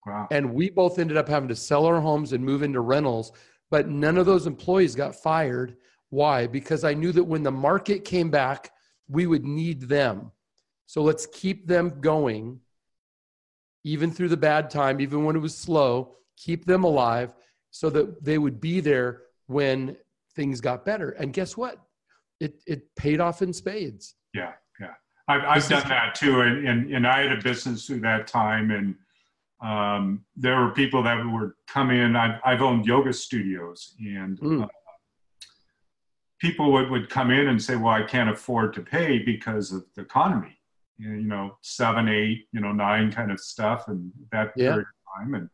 Wow. 0.06 0.28
And 0.32 0.54
we 0.54 0.70
both 0.70 1.00
ended 1.00 1.18
up 1.18 1.28
having 1.28 1.50
to 1.50 1.56
sell 1.56 1.86
our 1.86 2.00
homes 2.00 2.34
and 2.34 2.44
move 2.44 2.62
into 2.62 2.82
rentals 2.82 3.32
but 3.72 3.90
none 3.90 4.18
of 4.18 4.26
those 4.26 4.48
employees 4.48 4.96
got 4.96 5.16
fired. 5.16 5.78
Why? 6.10 6.48
Because 6.48 6.84
I 6.84 6.94
knew 6.94 7.12
that 7.12 7.24
when 7.24 7.44
the 7.44 7.52
market 7.52 8.06
came 8.06 8.30
back, 8.30 8.72
we 9.10 9.28
would 9.28 9.46
need 9.46 9.82
them. 9.82 10.32
So 10.86 11.02
let's 11.02 11.26
keep 11.26 11.68
them 11.68 12.00
going, 12.02 12.60
even 13.84 14.12
through 14.12 14.30
the 14.30 14.38
bad 14.38 14.70
time, 14.70 15.02
even 15.02 15.26
when 15.26 15.36
it 15.36 15.40
was 15.40 15.58
slow, 15.58 16.16
keep 16.38 16.66
them 16.66 16.84
alive 16.84 17.34
so 17.72 17.90
that 17.90 18.24
they 18.24 18.38
would 18.38 18.62
be 18.62 18.80
there 18.80 19.24
when 19.48 19.98
things 20.36 20.62
got 20.62 20.86
better. 20.86 21.12
And 21.12 21.34
guess 21.34 21.58
what? 21.58 21.78
It, 22.40 22.62
it 22.68 22.96
paid 22.96 23.20
off 23.20 23.42
in 23.42 23.54
spades. 23.54 24.16
Yeah, 24.34 24.54
yeah. 24.80 24.94
I've, 25.28 25.44
I've 25.44 25.68
done 25.70 25.88
that 25.90 26.16
too. 26.16 26.42
And, 26.42 26.68
and, 26.68 26.94
and 26.94 27.08
I 27.08 27.24
had 27.24 27.32
a 27.32 27.42
business 27.42 27.86
through 27.86 28.02
that 28.02 28.28
time. 28.28 28.72
And 28.72 28.96
um, 29.62 30.26
there 30.36 30.60
were 30.60 30.72
people 30.72 31.02
that 31.04 31.16
would 31.24 31.52
come 31.68 31.92
in. 31.92 32.16
I've, 32.16 32.40
I've 32.44 32.62
owned 32.62 32.86
yoga 32.86 33.14
studios 33.14 33.96
and 34.00 34.40
mm. 34.40 34.64
uh, 34.64 34.68
people 36.40 36.72
would, 36.74 36.90
would 36.90 37.10
come 37.10 37.32
in 37.32 37.48
and 37.48 37.62
say, 37.62 37.76
well, 37.76 37.94
I 37.94 38.04
can't 38.04 38.30
afford 38.30 38.74
to 38.74 38.82
pay 38.82 39.20
because 39.20 39.72
of 39.72 39.86
the 39.96 40.02
economy, 40.02 40.58
you 40.98 41.10
know, 41.10 41.58
seven, 41.62 42.08
eight, 42.08 42.48
you 42.52 42.60
know, 42.60 42.72
nine 42.72 43.12
kind 43.12 43.32
of 43.32 43.40
stuff. 43.40 43.88
And 43.88 44.12
that 44.32 44.54
yeah. 44.56 44.72
period 44.72 44.88
of 44.88 45.18
time. 45.18 45.34
And 45.36 45.50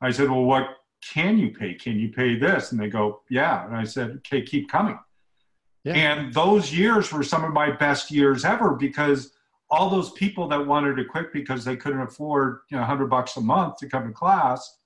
I 0.00 0.10
said, 0.10 0.30
well, 0.30 0.44
what 0.44 0.68
can 1.02 1.38
you 1.38 1.50
pay? 1.50 1.74
Can 1.74 1.98
you 1.98 2.10
pay 2.10 2.38
this? 2.38 2.72
And 2.72 2.80
they 2.80 2.88
go, 2.88 3.22
yeah. 3.30 3.66
And 3.66 3.76
I 3.76 3.84
said, 3.84 4.10
okay, 4.18 4.42
keep 4.42 4.70
coming. 4.70 4.98
Yeah. 5.84 5.94
And 5.94 6.34
those 6.34 6.72
years 6.72 7.12
were 7.12 7.22
some 7.22 7.44
of 7.44 7.52
my 7.52 7.70
best 7.70 8.10
years 8.10 8.44
ever 8.44 8.74
because 8.74 9.32
all 9.70 9.90
those 9.90 10.12
people 10.12 10.48
that 10.48 10.66
wanted 10.66 10.96
to 10.96 11.04
quit 11.04 11.32
because 11.32 11.64
they 11.64 11.76
couldn't 11.76 12.00
afford, 12.00 12.60
you 12.70 12.76
know, 12.76 12.82
100 12.82 13.06
bucks 13.06 13.36
a 13.36 13.40
month 13.40 13.76
to 13.78 13.88
come 13.88 14.06
to 14.06 14.12
class 14.12 14.78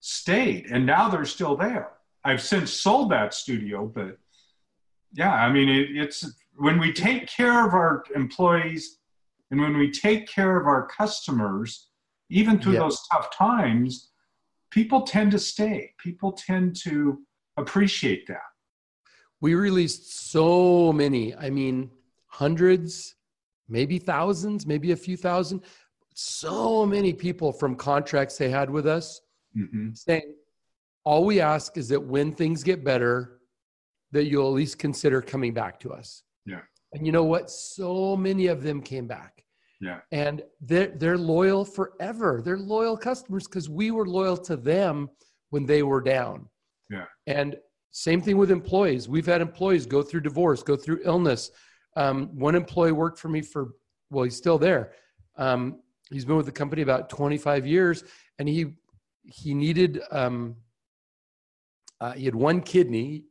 stayed. 0.00 0.66
And 0.66 0.84
now 0.86 1.08
they're 1.08 1.24
still 1.24 1.56
there. 1.56 1.92
I've 2.24 2.42
since 2.42 2.72
sold 2.72 3.10
that 3.10 3.32
studio, 3.32 3.86
but 3.86 4.18
yeah, 5.12 5.32
I 5.32 5.50
mean, 5.50 5.68
it, 5.68 5.96
it's 5.96 6.30
when 6.56 6.78
we 6.78 6.92
take 6.92 7.26
care 7.26 7.66
of 7.66 7.72
our 7.72 8.04
employees 8.14 8.98
and 9.50 9.60
when 9.60 9.76
we 9.76 9.90
take 9.90 10.28
care 10.28 10.60
of 10.60 10.66
our 10.66 10.86
customers, 10.86 11.88
even 12.30 12.60
through 12.60 12.74
yeah. 12.74 12.80
those 12.80 13.00
tough 13.10 13.36
times, 13.36 14.10
people 14.70 15.02
tend 15.02 15.32
to 15.32 15.38
stay. 15.38 15.92
People 15.98 16.32
tend 16.32 16.76
to 16.84 17.20
appreciate 17.56 18.26
that. 18.28 18.38
We 19.40 19.54
released 19.54 20.30
so 20.30 20.92
many, 20.92 21.34
I 21.34 21.50
mean, 21.50 21.90
hundreds, 22.26 23.16
maybe 23.68 23.98
thousands, 23.98 24.66
maybe 24.66 24.92
a 24.92 24.96
few 24.96 25.16
thousand, 25.16 25.62
so 26.14 26.84
many 26.84 27.12
people 27.12 27.52
from 27.52 27.74
contracts 27.74 28.36
they 28.36 28.50
had 28.50 28.68
with 28.70 28.86
us 28.86 29.20
mm-hmm. 29.56 29.90
saying, 29.94 30.34
all 31.04 31.24
we 31.24 31.40
ask 31.40 31.76
is 31.76 31.88
that 31.88 32.00
when 32.00 32.32
things 32.32 32.62
get 32.62 32.84
better, 32.84 33.40
that 34.12 34.24
you'll 34.24 34.48
at 34.48 34.54
least 34.54 34.78
consider 34.78 35.22
coming 35.22 35.54
back 35.54 35.80
to 35.80 35.92
us. 35.92 36.22
Yeah. 36.44 36.60
And 36.92 37.06
you 37.06 37.12
know 37.12 37.24
what? 37.24 37.50
So 37.50 38.16
many 38.16 38.48
of 38.48 38.62
them 38.62 38.80
came 38.80 39.06
back. 39.06 39.44
Yeah. 39.80 40.00
And 40.12 40.42
they're 40.60 40.88
they're 40.88 41.18
loyal 41.18 41.64
forever. 41.64 42.42
They're 42.44 42.58
loyal 42.58 42.96
customers 42.96 43.46
because 43.46 43.68
we 43.68 43.90
were 43.90 44.06
loyal 44.06 44.36
to 44.36 44.56
them 44.56 45.08
when 45.50 45.64
they 45.64 45.82
were 45.82 46.02
down. 46.02 46.48
Yeah. 46.90 47.06
And 47.26 47.56
same 47.92 48.20
thing 48.20 48.36
with 48.36 48.50
employees. 48.50 49.08
We've 49.08 49.26
had 49.26 49.40
employees 49.40 49.86
go 49.86 50.02
through 50.02 50.20
divorce, 50.20 50.62
go 50.62 50.76
through 50.76 51.00
illness. 51.04 51.50
Um, 51.96 52.28
one 52.36 52.54
employee 52.54 52.92
worked 52.92 53.18
for 53.18 53.28
me 53.28 53.40
for 53.40 53.70
well, 54.10 54.24
he's 54.24 54.36
still 54.36 54.58
there. 54.58 54.92
Um, 55.36 55.80
he's 56.10 56.24
been 56.24 56.36
with 56.36 56.46
the 56.46 56.52
company 56.52 56.82
about 56.82 57.08
25 57.08 57.66
years, 57.66 58.04
and 58.38 58.48
he 58.48 58.74
he 59.24 59.54
needed 59.54 60.00
um, 60.10 60.56
uh, 62.00 62.12
he 62.12 62.24
had 62.24 62.34
one 62.34 62.60
kidney, 62.60 63.24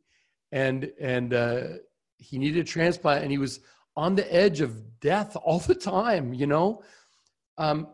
and 0.52 0.90
and 1.00 1.34
uh, 1.34 1.62
he 2.20 2.38
needed 2.38 2.60
a 2.60 2.64
transplant, 2.64 3.22
and 3.22 3.32
he 3.32 3.38
was 3.38 3.60
on 3.96 4.14
the 4.14 4.34
edge 4.34 4.60
of 4.60 5.00
death 5.00 5.36
all 5.44 5.58
the 5.58 5.74
time, 5.74 6.32
you 6.32 6.46
know? 6.46 6.82
Um, 7.58 7.88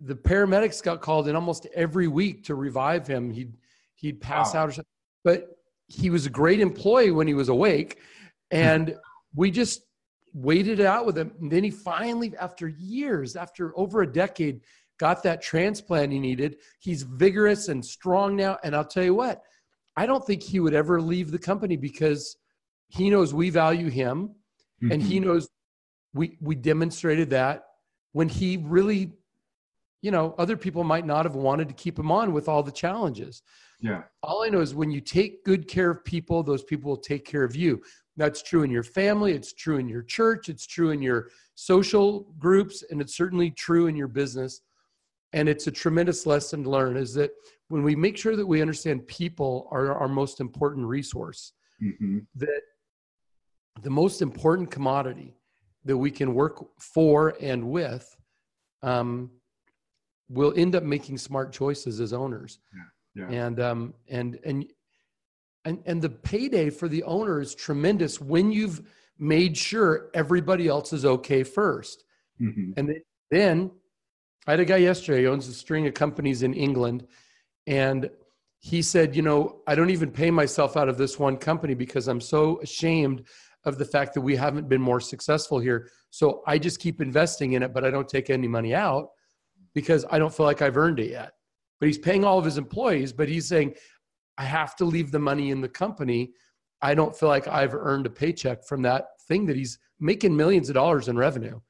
the 0.00 0.14
paramedics 0.14 0.82
got 0.82 1.00
called 1.00 1.28
in 1.28 1.36
almost 1.36 1.66
every 1.74 2.08
week 2.08 2.44
to 2.44 2.54
revive 2.54 3.06
him. 3.06 3.30
He'd, 3.30 3.54
he'd 3.94 4.20
pass 4.20 4.54
wow. 4.54 4.62
out 4.62 4.68
or 4.68 4.72
something. 4.72 4.90
But 5.22 5.56
he 5.86 6.10
was 6.10 6.26
a 6.26 6.30
great 6.30 6.60
employee 6.60 7.10
when 7.10 7.26
he 7.26 7.34
was 7.34 7.48
awake. 7.48 7.98
And 8.50 8.96
we 9.34 9.50
just 9.50 9.82
waited 10.34 10.80
it 10.80 10.86
out 10.86 11.06
with 11.06 11.16
him. 11.16 11.32
And 11.40 11.50
then 11.50 11.64
he 11.64 11.70
finally, 11.70 12.34
after 12.38 12.68
years, 12.68 13.36
after 13.36 13.72
over 13.78 14.02
a 14.02 14.12
decade, 14.12 14.60
got 14.98 15.22
that 15.22 15.40
transplant 15.40 16.12
he 16.12 16.18
needed. 16.18 16.56
He's 16.80 17.02
vigorous 17.02 17.68
and 17.68 17.84
strong 17.84 18.36
now. 18.36 18.58
And 18.62 18.74
I'll 18.76 18.84
tell 18.84 19.04
you 19.04 19.14
what, 19.14 19.42
I 19.96 20.06
don't 20.06 20.26
think 20.26 20.42
he 20.42 20.60
would 20.60 20.74
ever 20.74 21.00
leave 21.00 21.30
the 21.30 21.38
company 21.38 21.76
because 21.76 22.36
he 22.94 23.10
knows 23.10 23.34
we 23.34 23.50
value 23.50 23.88
him 23.88 24.34
Mm-hmm. 24.84 24.92
And 24.92 25.02
he 25.02 25.16
mm-hmm. 25.16 25.28
knows 25.28 25.48
we 26.12 26.36
we 26.40 26.54
demonstrated 26.54 27.30
that 27.30 27.64
when 28.12 28.28
he 28.28 28.58
really, 28.62 29.12
you 30.02 30.10
know, 30.10 30.34
other 30.38 30.56
people 30.56 30.84
might 30.84 31.06
not 31.06 31.24
have 31.24 31.34
wanted 31.34 31.68
to 31.68 31.74
keep 31.74 31.98
him 31.98 32.10
on 32.10 32.32
with 32.32 32.48
all 32.48 32.62
the 32.62 32.72
challenges. 32.72 33.42
Yeah. 33.80 34.02
All 34.22 34.44
I 34.44 34.48
know 34.48 34.60
is 34.60 34.74
when 34.74 34.90
you 34.90 35.00
take 35.00 35.44
good 35.44 35.68
care 35.68 35.90
of 35.90 36.04
people, 36.04 36.42
those 36.42 36.62
people 36.62 36.90
will 36.90 36.96
take 36.96 37.24
care 37.24 37.44
of 37.44 37.56
you. 37.56 37.82
That's 38.16 38.42
true 38.42 38.62
in 38.62 38.70
your 38.70 38.84
family, 38.84 39.32
it's 39.32 39.52
true 39.52 39.78
in 39.78 39.88
your 39.88 40.02
church, 40.02 40.48
it's 40.48 40.66
true 40.66 40.90
in 40.90 41.02
your 41.02 41.30
social 41.56 42.32
groups, 42.38 42.84
and 42.90 43.00
it's 43.00 43.16
certainly 43.16 43.50
true 43.50 43.88
in 43.88 43.96
your 43.96 44.08
business. 44.08 44.60
And 45.32 45.48
it's 45.48 45.66
a 45.66 45.72
tremendous 45.72 46.24
lesson 46.24 46.62
to 46.62 46.70
learn 46.70 46.96
is 46.96 47.12
that 47.14 47.32
when 47.68 47.82
we 47.82 47.96
make 47.96 48.16
sure 48.16 48.36
that 48.36 48.46
we 48.46 48.60
understand 48.60 49.04
people 49.08 49.66
are 49.72 49.92
our 49.92 50.06
most 50.06 50.38
important 50.40 50.86
resource, 50.86 51.52
mm-hmm. 51.82 52.18
that 52.36 52.60
the 53.82 53.90
most 53.90 54.22
important 54.22 54.70
commodity 54.70 55.34
that 55.84 55.96
we 55.96 56.10
can 56.10 56.34
work 56.34 56.64
for 56.78 57.34
and 57.40 57.64
with 57.64 58.16
um, 58.82 59.30
will 60.28 60.54
end 60.56 60.74
up 60.74 60.82
making 60.82 61.18
smart 61.18 61.52
choices 61.52 62.00
as 62.00 62.12
owners 62.12 62.58
yeah, 63.14 63.26
yeah. 63.28 63.46
and 63.46 63.60
um, 63.60 63.94
and 64.08 64.38
and 64.44 64.66
and 65.64 65.82
and 65.86 66.00
the 66.00 66.08
payday 66.08 66.70
for 66.70 66.88
the 66.88 67.02
owner 67.04 67.40
is 67.40 67.54
tremendous 67.54 68.20
when 68.20 68.50
you've 68.50 68.82
made 69.18 69.56
sure 69.56 70.10
everybody 70.14 70.68
else 70.68 70.92
is 70.92 71.04
okay 71.04 71.42
1st 71.42 71.96
mm-hmm. 72.40 72.72
and 72.76 72.94
then 73.30 73.70
i 74.46 74.52
had 74.52 74.60
a 74.60 74.64
guy 74.64 74.76
yesterday 74.76 75.22
who 75.22 75.30
owns 75.30 75.46
a 75.46 75.52
string 75.52 75.86
of 75.86 75.94
companies 75.94 76.42
in 76.42 76.52
england 76.52 77.06
and 77.66 78.10
he 78.58 78.82
said 78.82 79.14
you 79.14 79.22
know 79.22 79.60
i 79.68 79.74
don't 79.74 79.90
even 79.90 80.10
pay 80.10 80.30
myself 80.30 80.76
out 80.76 80.88
of 80.88 80.98
this 80.98 81.18
one 81.18 81.36
company 81.36 81.74
because 81.74 82.08
i'm 82.08 82.20
so 82.20 82.60
ashamed 82.60 83.24
of 83.64 83.78
the 83.78 83.84
fact 83.84 84.14
that 84.14 84.20
we 84.20 84.36
haven't 84.36 84.68
been 84.68 84.80
more 84.80 85.00
successful 85.00 85.58
here. 85.58 85.88
So 86.10 86.42
I 86.46 86.58
just 86.58 86.80
keep 86.80 87.00
investing 87.00 87.52
in 87.52 87.62
it, 87.62 87.72
but 87.72 87.84
I 87.84 87.90
don't 87.90 88.08
take 88.08 88.30
any 88.30 88.48
money 88.48 88.74
out 88.74 89.08
because 89.74 90.04
I 90.10 90.18
don't 90.18 90.34
feel 90.34 90.46
like 90.46 90.62
I've 90.62 90.76
earned 90.76 91.00
it 91.00 91.10
yet. 91.10 91.32
But 91.80 91.86
he's 91.86 91.98
paying 91.98 92.24
all 92.24 92.38
of 92.38 92.44
his 92.44 92.58
employees, 92.58 93.12
but 93.12 93.28
he's 93.28 93.48
saying, 93.48 93.74
I 94.38 94.44
have 94.44 94.76
to 94.76 94.84
leave 94.84 95.10
the 95.10 95.18
money 95.18 95.50
in 95.50 95.60
the 95.60 95.68
company. 95.68 96.32
I 96.82 96.94
don't 96.94 97.16
feel 97.16 97.28
like 97.28 97.48
I've 97.48 97.74
earned 97.74 98.06
a 98.06 98.10
paycheck 98.10 98.64
from 98.64 98.82
that 98.82 99.06
thing 99.26 99.46
that 99.46 99.56
he's 99.56 99.78
making 99.98 100.36
millions 100.36 100.68
of 100.68 100.74
dollars 100.74 101.08
in 101.08 101.16
revenue. 101.16 101.60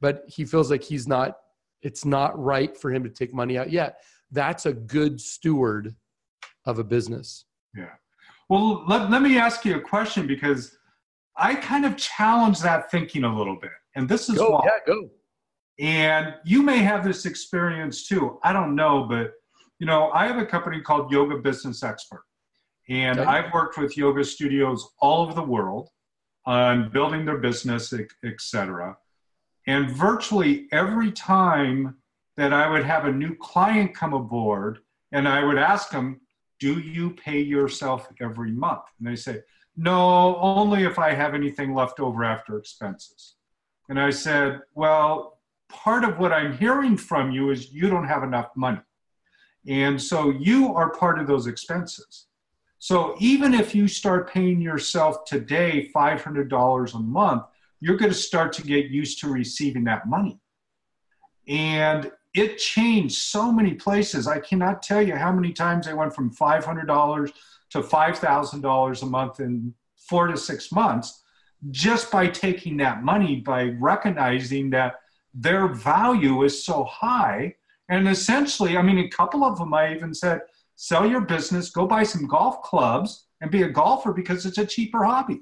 But 0.00 0.22
he 0.26 0.44
feels 0.44 0.70
like 0.70 0.82
he's 0.82 1.06
not, 1.08 1.36
it's 1.82 2.04
not 2.04 2.38
right 2.38 2.76
for 2.76 2.92
him 2.92 3.02
to 3.04 3.10
take 3.10 3.32
money 3.32 3.58
out 3.58 3.70
yet. 3.70 4.00
That's 4.30 4.66
a 4.66 4.72
good 4.72 5.20
steward 5.20 5.94
of 6.66 6.78
a 6.78 6.84
business. 6.84 7.46
Yeah. 7.76 7.90
Well, 8.48 8.84
let, 8.86 9.10
let 9.10 9.22
me 9.22 9.38
ask 9.38 9.64
you 9.64 9.76
a 9.76 9.80
question 9.80 10.26
because 10.26 10.76
I 11.36 11.54
kind 11.54 11.84
of 11.84 11.96
challenge 11.96 12.60
that 12.60 12.90
thinking 12.90 13.24
a 13.24 13.36
little 13.36 13.56
bit. 13.56 13.70
And 13.96 14.08
this 14.08 14.28
is 14.28 14.38
go, 14.38 14.50
why. 14.50 14.60
Yeah, 14.64 14.94
go. 14.94 15.10
And 15.78 16.34
you 16.44 16.62
may 16.62 16.78
have 16.78 17.04
this 17.04 17.24
experience 17.24 18.06
too. 18.06 18.38
I 18.44 18.52
don't 18.52 18.74
know, 18.74 19.06
but 19.08 19.32
you 19.78 19.86
know, 19.86 20.10
I 20.10 20.26
have 20.26 20.36
a 20.36 20.44
company 20.44 20.80
called 20.80 21.10
Yoga 21.10 21.38
Business 21.38 21.82
Expert. 21.82 22.24
And 22.88 23.20
okay. 23.20 23.28
I've 23.28 23.52
worked 23.52 23.78
with 23.78 23.96
yoga 23.96 24.24
studios 24.24 24.90
all 25.00 25.22
over 25.22 25.32
the 25.32 25.42
world 25.42 25.88
on 26.44 26.90
building 26.90 27.24
their 27.24 27.38
business, 27.38 27.94
etc. 28.24 28.96
And 29.66 29.90
virtually 29.90 30.66
every 30.72 31.12
time 31.12 31.96
that 32.36 32.52
I 32.52 32.68
would 32.68 32.84
have 32.84 33.04
a 33.04 33.12
new 33.12 33.36
client 33.36 33.94
come 33.94 34.12
aboard 34.12 34.80
and 35.12 35.28
I 35.28 35.44
would 35.44 35.58
ask 35.58 35.90
them, 35.90 36.20
Do 36.58 36.80
you 36.80 37.10
pay 37.10 37.40
yourself 37.40 38.08
every 38.20 38.50
month? 38.50 38.82
And 38.98 39.08
they 39.08 39.16
say, 39.16 39.40
no, 39.80 40.36
only 40.36 40.84
if 40.84 40.98
I 40.98 41.14
have 41.14 41.34
anything 41.34 41.74
left 41.74 42.00
over 42.00 42.22
after 42.22 42.58
expenses. 42.58 43.36
And 43.88 43.98
I 43.98 44.10
said, 44.10 44.60
Well, 44.74 45.38
part 45.70 46.04
of 46.04 46.18
what 46.18 46.32
I'm 46.32 46.58
hearing 46.58 46.98
from 46.98 47.30
you 47.30 47.50
is 47.50 47.72
you 47.72 47.88
don't 47.88 48.06
have 48.06 48.22
enough 48.22 48.50
money. 48.54 48.82
And 49.66 50.00
so 50.00 50.28
you 50.28 50.74
are 50.74 50.90
part 50.90 51.18
of 51.18 51.26
those 51.26 51.46
expenses. 51.46 52.26
So 52.78 53.16
even 53.20 53.54
if 53.54 53.74
you 53.74 53.88
start 53.88 54.30
paying 54.30 54.60
yourself 54.60 55.24
today 55.24 55.90
$500 55.94 56.94
a 56.94 56.98
month, 56.98 57.44
you're 57.80 57.96
going 57.96 58.12
to 58.12 58.16
start 58.16 58.52
to 58.54 58.62
get 58.62 58.90
used 58.90 59.18
to 59.20 59.32
receiving 59.32 59.84
that 59.84 60.06
money. 60.06 60.38
And 61.48 62.12
it 62.34 62.58
changed 62.58 63.16
so 63.16 63.50
many 63.50 63.74
places. 63.74 64.28
I 64.28 64.40
cannot 64.40 64.82
tell 64.82 65.00
you 65.00 65.16
how 65.16 65.32
many 65.32 65.54
times 65.54 65.88
I 65.88 65.94
went 65.94 66.14
from 66.14 66.34
$500 66.34 67.32
to 67.70 67.80
$5,000 67.80 69.02
a 69.02 69.06
month 69.06 69.40
in 69.40 69.74
four 69.96 70.26
to 70.26 70.36
six 70.36 70.72
months 70.72 71.22
just 71.70 72.10
by 72.10 72.26
taking 72.26 72.76
that 72.78 73.02
money, 73.02 73.36
by 73.36 73.64
recognizing 73.78 74.70
that 74.70 74.94
their 75.34 75.68
value 75.68 76.42
is 76.42 76.64
so 76.64 76.84
high 76.84 77.54
And 77.88 78.08
essentially, 78.08 78.76
I 78.76 78.82
mean, 78.82 78.98
a 78.98 79.08
couple 79.08 79.42
of 79.42 79.58
them 79.58 79.74
I 79.74 79.92
even 79.92 80.14
said, 80.14 80.42
sell 80.76 81.04
your 81.04 81.22
business, 81.22 81.70
go 81.70 81.88
buy 81.88 82.04
some 82.04 82.28
golf 82.28 82.62
clubs, 82.62 83.26
and 83.40 83.50
be 83.50 83.62
a 83.64 83.68
golfer 83.68 84.12
because 84.12 84.46
it's 84.46 84.58
a 84.58 84.64
cheaper 84.64 85.02
hobby. 85.04 85.40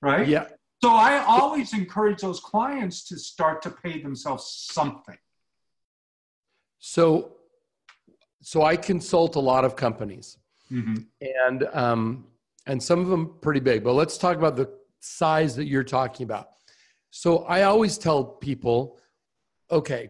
Right? 0.00 0.28
Yeah. 0.28 0.46
So 0.82 0.90
I 0.94 1.24
always 1.24 1.72
encourage 1.72 2.20
those 2.20 2.38
clients 2.38 3.04
to 3.08 3.18
start 3.18 3.62
to 3.62 3.70
pay 3.70 4.00
themselves 4.00 4.68
something. 4.70 5.18
So, 6.78 7.32
so 8.42 8.62
I 8.62 8.76
consult 8.76 9.34
a 9.34 9.40
lot 9.40 9.64
of 9.64 9.74
companies, 9.74 10.38
Mm-hmm. 10.72 10.94
and 11.20 11.68
um, 11.72 12.26
and 12.66 12.82
some 12.82 13.00
of 13.00 13.08
them 13.08 13.34
pretty 13.40 13.60
big. 13.60 13.84
But 13.84 13.92
let's 13.92 14.16
talk 14.16 14.36
about 14.36 14.56
the 14.56 14.70
size 15.00 15.54
that 15.56 15.66
you're 15.66 15.84
talking 15.84 16.24
about. 16.24 16.48
So 17.10 17.44
I 17.44 17.62
always 17.62 17.98
tell 17.98 18.24
people, 18.24 18.98
okay, 19.70 20.08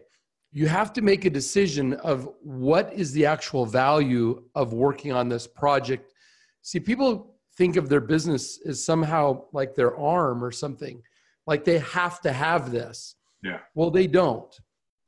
you 0.51 0.67
have 0.67 0.93
to 0.93 1.01
make 1.01 1.25
a 1.25 1.29
decision 1.29 1.93
of 1.95 2.29
what 2.41 2.93
is 2.93 3.11
the 3.11 3.25
actual 3.25 3.65
value 3.65 4.41
of 4.55 4.73
working 4.73 5.11
on 5.11 5.27
this 5.27 5.45
project. 5.45 6.13
See, 6.61 6.79
people 6.79 7.35
think 7.57 7.75
of 7.75 7.89
their 7.89 8.01
business 8.01 8.59
as 8.65 8.83
somehow 8.83 9.43
like 9.51 9.75
their 9.75 9.95
arm 9.97 10.43
or 10.43 10.51
something, 10.51 11.01
like 11.45 11.65
they 11.65 11.79
have 11.79 12.21
to 12.21 12.31
have 12.31 12.71
this. 12.71 13.15
Yeah. 13.43 13.59
Well, 13.75 13.91
they 13.91 14.07
don't. 14.07 14.55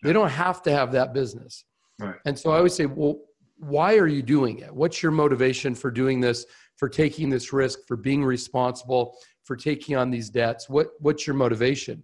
They 0.03 0.13
don't 0.13 0.29
have 0.29 0.61
to 0.63 0.71
have 0.71 0.91
that 0.91 1.13
business. 1.13 1.63
Right. 1.97 2.15
And 2.25 2.37
so 2.37 2.51
I 2.51 2.57
always 2.57 2.75
say, 2.75 2.85
well, 2.85 3.17
why 3.59 3.97
are 3.97 4.07
you 4.07 4.21
doing 4.21 4.59
it? 4.59 4.73
What's 4.73 5.01
your 5.01 5.11
motivation 5.11 5.75
for 5.75 5.91
doing 5.91 6.19
this, 6.19 6.45
for 6.75 6.89
taking 6.89 7.29
this 7.29 7.51
risk, 7.53 7.79
for 7.87 7.97
being 7.97 8.23
responsible, 8.23 9.17
for 9.43 9.55
taking 9.55 9.95
on 9.95 10.11
these 10.11 10.29
debts? 10.29 10.69
What 10.69 10.89
what's 10.99 11.25
your 11.25 11.35
motivation? 11.35 12.03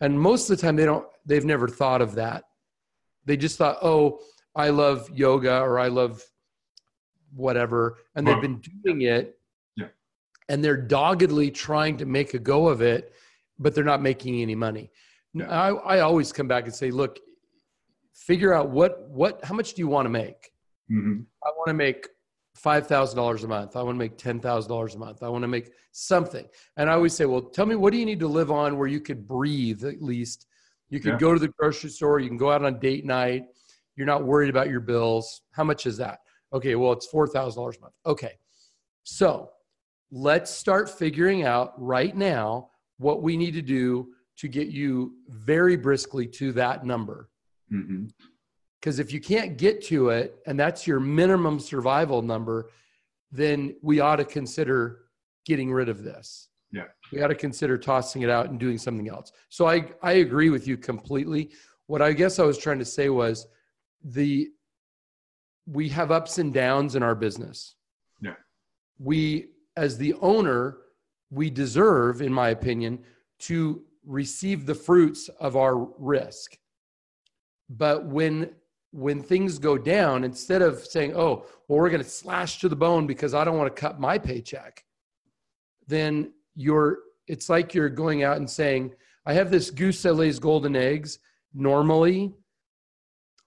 And 0.00 0.18
most 0.20 0.50
of 0.50 0.56
the 0.56 0.62
time 0.62 0.76
they 0.76 0.84
don't 0.84 1.06
they've 1.24 1.44
never 1.44 1.68
thought 1.68 2.02
of 2.02 2.14
that. 2.16 2.44
They 3.24 3.36
just 3.36 3.58
thought, 3.58 3.78
"Oh, 3.82 4.20
I 4.54 4.70
love 4.70 5.10
yoga 5.12 5.60
or 5.60 5.78
I 5.78 5.88
love 5.88 6.22
whatever." 7.34 7.98
And 8.14 8.26
they've 8.26 8.40
been 8.40 8.62
doing 8.84 9.02
it. 9.02 9.38
Yeah. 9.76 9.88
And 10.48 10.64
they're 10.64 10.76
doggedly 10.76 11.50
trying 11.50 11.96
to 11.98 12.06
make 12.06 12.34
a 12.34 12.38
go 12.38 12.68
of 12.68 12.82
it, 12.82 13.14
but 13.58 13.74
they're 13.74 13.84
not 13.84 14.02
making 14.02 14.40
any 14.42 14.54
money. 14.54 14.90
I, 15.42 15.68
I 15.68 16.00
always 16.00 16.32
come 16.32 16.48
back 16.48 16.64
and 16.64 16.74
say, 16.74 16.90
look, 16.90 17.18
figure 18.14 18.54
out 18.54 18.70
what 18.70 19.08
what 19.08 19.44
how 19.44 19.54
much 19.54 19.74
do 19.74 19.82
you 19.82 19.88
want 19.88 20.06
to 20.06 20.10
make? 20.10 20.50
Mm-hmm. 20.90 21.20
I 21.44 21.50
want 21.56 21.68
to 21.68 21.74
make 21.74 22.08
five 22.54 22.86
thousand 22.86 23.16
dollars 23.16 23.44
a 23.44 23.48
month. 23.48 23.76
I 23.76 23.82
want 23.82 23.96
to 23.96 23.98
make 23.98 24.16
ten 24.16 24.40
thousand 24.40 24.68
dollars 24.70 24.94
a 24.94 24.98
month. 24.98 25.22
I 25.22 25.28
want 25.28 25.42
to 25.42 25.48
make 25.48 25.70
something. 25.92 26.46
And 26.76 26.88
I 26.88 26.94
always 26.94 27.12
say, 27.14 27.24
well, 27.26 27.42
tell 27.42 27.66
me 27.66 27.74
what 27.76 27.92
do 27.92 27.98
you 27.98 28.06
need 28.06 28.20
to 28.20 28.28
live 28.28 28.50
on 28.50 28.78
where 28.78 28.88
you 28.88 29.00
could 29.00 29.26
breathe 29.26 29.84
at 29.84 30.02
least. 30.02 30.46
You 30.88 31.00
can 31.00 31.12
Yeah. 31.12 31.18
go 31.18 31.34
to 31.34 31.40
the 31.40 31.48
grocery 31.48 31.90
store. 31.90 32.20
You 32.20 32.28
can 32.28 32.36
go 32.36 32.50
out 32.50 32.64
on 32.64 32.78
date 32.78 33.04
night. 33.04 33.44
You're 33.96 34.06
not 34.06 34.24
worried 34.24 34.50
about 34.50 34.68
your 34.68 34.80
bills. 34.80 35.42
How 35.52 35.64
much 35.64 35.86
is 35.86 35.96
that? 35.96 36.20
Okay, 36.52 36.74
well, 36.76 36.92
it's 36.92 37.06
four 37.06 37.26
thousand 37.26 37.60
dollars 37.60 37.76
a 37.78 37.80
month. 37.80 37.94
Okay, 38.06 38.34
so 39.02 39.50
let's 40.12 40.50
start 40.50 40.88
figuring 40.88 41.42
out 41.44 41.72
right 41.76 42.16
now 42.16 42.70
what 42.98 43.22
we 43.22 43.36
need 43.36 43.52
to 43.54 43.62
do 43.62 44.08
to 44.38 44.48
get 44.48 44.68
you 44.68 45.14
very 45.28 45.76
briskly 45.76 46.26
to 46.26 46.52
that 46.52 46.84
number. 46.86 47.28
Mm-hmm. 47.72 48.06
Because 48.80 48.98
if 48.98 49.12
you 49.12 49.20
can't 49.20 49.56
get 49.56 49.82
to 49.86 50.10
it 50.10 50.36
and 50.46 50.58
that's 50.58 50.86
your 50.86 51.00
minimum 51.00 51.58
survival 51.58 52.22
number, 52.22 52.70
then 53.32 53.74
we 53.82 54.00
ought 54.00 54.16
to 54.16 54.24
consider 54.24 55.00
getting 55.44 55.72
rid 55.72 55.88
of 55.88 56.02
this. 56.02 56.48
Yeah. 56.72 56.84
We 57.12 57.22
ought 57.22 57.28
to 57.28 57.34
consider 57.34 57.78
tossing 57.78 58.22
it 58.22 58.30
out 58.30 58.50
and 58.50 58.60
doing 58.60 58.78
something 58.78 59.08
else. 59.08 59.32
So 59.48 59.66
I, 59.66 59.92
I 60.02 60.12
agree 60.12 60.50
with 60.50 60.66
you 60.66 60.76
completely. 60.76 61.50
What 61.86 62.02
I 62.02 62.12
guess 62.12 62.38
I 62.38 62.44
was 62.44 62.58
trying 62.58 62.78
to 62.78 62.84
say 62.84 63.08
was 63.08 63.46
the 64.04 64.48
we 65.68 65.88
have 65.88 66.12
ups 66.12 66.38
and 66.38 66.54
downs 66.54 66.94
in 66.94 67.02
our 67.02 67.14
business. 67.14 67.74
Yeah. 68.20 68.34
We 68.98 69.46
as 69.76 69.98
the 69.98 70.14
owner, 70.20 70.78
we 71.30 71.50
deserve, 71.50 72.22
in 72.22 72.32
my 72.32 72.50
opinion, 72.50 73.00
to 73.40 73.82
receive 74.04 74.64
the 74.64 74.74
fruits 74.74 75.28
of 75.40 75.56
our 75.56 75.76
risk 75.98 76.56
but 77.68 78.06
when 78.06 78.50
when 78.96 79.22
things 79.22 79.58
go 79.58 79.76
down 79.76 80.24
instead 80.24 80.62
of 80.62 80.84
saying 80.84 81.12
oh 81.14 81.44
well 81.68 81.78
we're 81.78 81.90
going 81.90 82.02
to 82.02 82.08
slash 82.08 82.58
to 82.60 82.68
the 82.68 82.76
bone 82.76 83.06
because 83.06 83.34
i 83.34 83.44
don't 83.44 83.58
want 83.58 83.74
to 83.74 83.80
cut 83.80 84.00
my 84.00 84.16
paycheck 84.16 84.84
then 85.86 86.32
you're 86.54 86.98
it's 87.26 87.50
like 87.50 87.74
you're 87.74 87.90
going 87.90 88.22
out 88.22 88.38
and 88.38 88.48
saying 88.48 88.92
i 89.26 89.34
have 89.34 89.50
this 89.50 89.70
goose 89.70 90.00
that 90.02 90.14
lays 90.14 90.38
golden 90.38 90.74
eggs 90.74 91.18
normally 91.52 92.32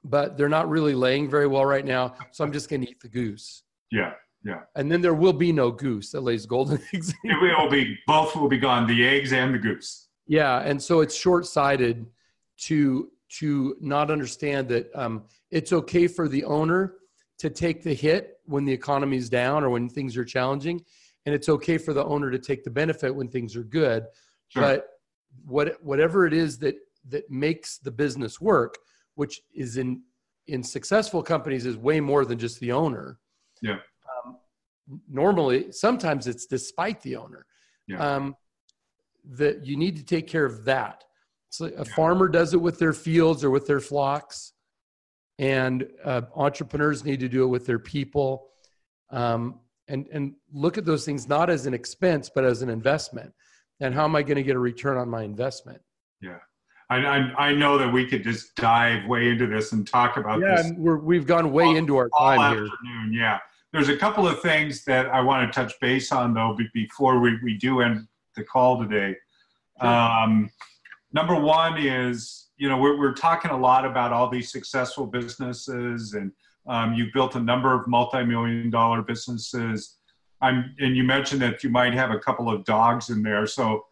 but 0.03 0.37
they're 0.37 0.47
not 0.49 0.69
really 0.69 0.93
laying 0.93 1.27
very 1.29 1.47
well 1.47 1.65
right 1.65 1.85
now 1.85 2.13
so 2.31 2.43
i'm 2.43 2.51
just 2.53 2.69
going 2.69 2.81
to 2.81 2.89
eat 2.89 2.99
the 3.01 3.09
goose 3.09 3.63
Yeah. 3.91 4.11
Yeah. 4.45 4.61
And 4.75 4.89
then 4.89 5.01
there 5.01 5.13
will 5.13 5.33
be 5.33 5.51
no 5.51 5.69
goose 5.69 6.11
that 6.11 6.21
lays 6.21 6.45
golden 6.45 6.79
eggs 6.93 7.13
It 7.23 7.41
will 7.41 7.69
be 7.69 7.97
both 8.07 8.35
will 8.35 8.47
be 8.47 8.57
gone, 8.57 8.87
the 8.87 9.05
eggs 9.05 9.33
and 9.33 9.53
the 9.53 9.59
goose. 9.59 10.07
Yeah, 10.27 10.61
and 10.61 10.81
so 10.81 11.01
it's 11.01 11.15
short-sighted 11.15 12.05
to 12.67 13.09
to 13.29 13.75
not 13.79 14.09
understand 14.09 14.67
that 14.69 14.89
um, 14.95 15.23
it's 15.51 15.71
okay 15.71 16.07
for 16.07 16.27
the 16.27 16.43
owner 16.45 16.95
to 17.37 17.49
take 17.49 17.83
the 17.83 17.93
hit 17.93 18.37
when 18.45 18.65
the 18.65 18.73
economy's 18.73 19.29
down 19.29 19.63
or 19.63 19.69
when 19.69 19.87
things 19.87 20.17
are 20.17 20.25
challenging, 20.25 20.83
and 21.25 21.35
it's 21.35 21.49
okay 21.49 21.77
for 21.77 21.93
the 21.93 22.03
owner 22.03 22.31
to 22.31 22.39
take 22.39 22.63
the 22.63 22.69
benefit 22.69 23.13
when 23.13 23.29
things 23.29 23.55
are 23.55 23.63
good. 23.63 24.05
Sure. 24.49 24.61
But 24.63 24.87
what 25.45 25.81
whatever 25.83 26.25
it 26.25 26.33
is 26.33 26.57
that 26.59 26.75
that 27.07 27.29
makes 27.29 27.77
the 27.77 27.91
business 27.91 28.41
work, 28.41 28.75
which 29.15 29.41
is 29.53 29.77
in 29.77 30.01
in 30.47 30.63
successful 30.63 31.21
companies, 31.21 31.65
is 31.65 31.77
way 31.77 31.99
more 31.99 32.25
than 32.25 32.39
just 32.39 32.59
the 32.59 32.71
owner. 32.71 33.19
Yeah. 33.61 33.77
Um, 34.25 34.37
normally, 35.07 35.71
sometimes 35.71 36.27
it's 36.27 36.45
despite 36.45 37.01
the 37.01 37.15
owner. 37.15 37.45
Yeah. 37.87 37.99
Um, 37.99 38.35
that 39.31 39.65
you 39.65 39.77
need 39.77 39.95
to 39.97 40.03
take 40.03 40.27
care 40.27 40.45
of 40.45 40.65
that. 40.65 41.03
So 41.49 41.65
a 41.77 41.85
farmer 41.85 42.27
does 42.27 42.53
it 42.53 42.61
with 42.61 42.79
their 42.79 42.93
fields 42.93 43.43
or 43.43 43.49
with 43.49 43.65
their 43.65 43.79
flocks, 43.79 44.53
and 45.39 45.87
uh, 46.05 46.21
entrepreneurs 46.35 47.03
need 47.03 47.19
to 47.21 47.29
do 47.29 47.43
it 47.43 47.47
with 47.47 47.65
their 47.65 47.79
people. 47.79 48.47
Um, 49.11 49.59
and 49.87 50.07
and 50.13 50.35
look 50.53 50.77
at 50.77 50.85
those 50.85 51.03
things 51.03 51.27
not 51.27 51.49
as 51.49 51.65
an 51.65 51.73
expense 51.73 52.29
but 52.33 52.45
as 52.45 52.61
an 52.61 52.69
investment. 52.69 53.33
And 53.79 53.95
how 53.95 54.03
am 54.03 54.15
I 54.15 54.21
going 54.21 54.35
to 54.35 54.43
get 54.43 54.55
a 54.55 54.59
return 54.59 54.97
on 54.97 55.09
my 55.09 55.23
investment? 55.23 55.81
I, 56.91 57.05
I, 57.05 57.49
I 57.49 57.53
know 57.53 57.77
that 57.77 57.93
we 57.93 58.07
could 58.07 58.23
just 58.23 58.55
dive 58.55 59.07
way 59.07 59.29
into 59.29 59.45
this 59.45 59.73
and 59.73 59.87
talk 59.87 60.17
about 60.17 60.39
Yeah, 60.39 60.55
this 60.63 60.71
we're, 60.75 60.97
we've 60.97 61.27
gone 61.27 61.51
way 61.51 61.65
all- 61.65 61.75
into 61.75 61.97
our 61.97 62.09
time 62.17 62.55
here. 62.57 62.67
Yeah. 63.11 63.37
There's 63.71 63.89
a 63.89 63.95
couple 63.95 64.27
of 64.27 64.41
things 64.41 64.83
that 64.85 65.05
I 65.05 65.21
want 65.21 65.53
to 65.53 65.55
touch 65.55 65.79
base 65.79 66.11
on 66.11 66.33
though 66.33 66.57
before 66.73 67.19
we, 67.19 67.37
we 67.43 67.59
do 67.59 67.81
end 67.81 68.07
the 68.35 68.43
call 68.43 68.79
today. 68.81 69.15
Um, 69.79 70.49
number 71.13 71.39
one 71.39 71.77
is, 71.77 72.49
you 72.57 72.69
know, 72.69 72.77
we're, 72.77 72.97
we're 72.97 73.13
talking 73.13 73.51
a 73.51 73.57
lot 73.57 73.85
about 73.85 74.11
all 74.11 74.29
these 74.29 74.51
successful 74.51 75.05
businesses 75.05 76.13
and 76.13 76.31
um, 76.67 76.93
you've 76.93 77.13
built 77.13 77.35
a 77.35 77.39
number 77.39 77.73
of 77.73 77.87
multi-million 77.87 78.69
dollar 78.69 79.01
businesses. 79.01 79.97
I'm, 80.41 80.75
and 80.79 80.95
you 80.95 81.03
mentioned 81.03 81.41
that 81.41 81.63
you 81.63 81.69
might 81.69 81.93
have 81.93 82.11
a 82.11 82.19
couple 82.19 82.49
of 82.49 82.63
dogs 82.63 83.09
in 83.09 83.23
there. 83.23 83.45
So, 83.47 83.85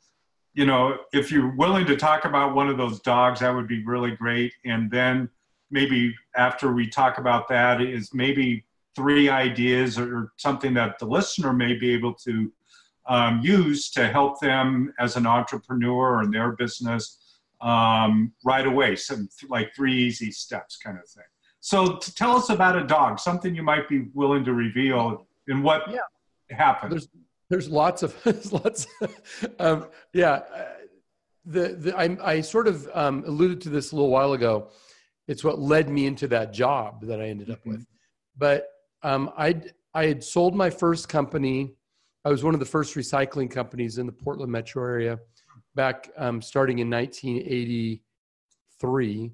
you 0.53 0.65
know, 0.65 0.97
if 1.13 1.31
you're 1.31 1.55
willing 1.55 1.85
to 1.87 1.95
talk 1.95 2.25
about 2.25 2.55
one 2.55 2.69
of 2.69 2.77
those 2.77 2.99
dogs, 3.01 3.39
that 3.39 3.53
would 3.53 3.67
be 3.67 3.83
really 3.83 4.11
great. 4.11 4.53
And 4.65 4.89
then 4.91 5.29
maybe 5.71 6.13
after 6.35 6.71
we 6.71 6.87
talk 6.87 7.17
about 7.17 7.47
that 7.49 7.81
is 7.81 8.13
maybe 8.13 8.65
three 8.95 9.29
ideas 9.29 9.99
or 9.99 10.31
something 10.37 10.73
that 10.73 10.97
the 10.99 11.05
listener 11.05 11.53
may 11.53 11.73
be 11.73 11.93
able 11.93 12.13
to 12.13 12.51
um, 13.07 13.39
use 13.41 13.89
to 13.91 14.07
help 14.07 14.39
them 14.39 14.93
as 14.99 15.15
an 15.15 15.25
entrepreneur 15.25 16.21
in 16.23 16.31
their 16.31 16.51
business 16.53 17.39
um, 17.61 18.33
right 18.43 18.67
away. 18.67 18.95
Some 18.95 19.29
like 19.49 19.73
three 19.75 19.95
easy 19.95 20.31
steps 20.31 20.77
kind 20.77 20.97
of 20.97 21.07
thing. 21.09 21.23
So 21.59 21.97
tell 21.97 22.35
us 22.35 22.49
about 22.49 22.75
a 22.77 22.83
dog, 22.85 23.19
something 23.19 23.55
you 23.55 23.63
might 23.63 23.89
be 23.89 24.07
willing 24.13 24.43
to 24.45 24.53
reveal 24.53 25.27
and 25.47 25.63
what 25.63 25.83
Yeah. 25.89 25.99
happened. 26.55 26.91
There's 26.91 27.07
there's 27.49 27.69
lots 27.69 28.03
of 28.03 28.15
there's 28.23 28.51
lots. 28.51 28.87
um, 29.59 29.87
yeah, 30.13 30.31
uh, 30.53 30.65
the 31.45 31.69
the 31.69 31.97
I, 31.97 32.17
I 32.33 32.41
sort 32.41 32.67
of 32.67 32.89
um, 32.93 33.23
alluded 33.25 33.61
to 33.61 33.69
this 33.69 33.91
a 33.91 33.95
little 33.95 34.11
while 34.11 34.33
ago. 34.33 34.69
It's 35.27 35.43
what 35.43 35.59
led 35.59 35.89
me 35.89 36.05
into 36.05 36.27
that 36.29 36.53
job 36.53 37.01
that 37.05 37.19
I 37.21 37.27
ended 37.27 37.49
up 37.49 37.63
Mhm. 37.63 37.71
with. 37.71 37.85
But 38.37 38.67
um, 39.01 39.31
I 39.37 39.61
I 39.93 40.05
had 40.05 40.23
sold 40.23 40.55
my 40.55 40.69
first 40.69 41.09
company. 41.09 41.73
I 42.27 42.29
was 42.29 42.43
one 42.43 42.53
of 42.53 42.59
the 42.59 42.65
first 42.65 42.95
recycling 42.95 43.49
companies 43.49 43.99
in 43.99 44.05
the 44.05 44.11
Portland 44.11 44.51
metro 44.51 44.83
area 44.83 45.17
back 45.75 46.11
um, 46.17 46.41
starting 46.41 46.79
in 46.79 46.89
1983. 46.89 49.31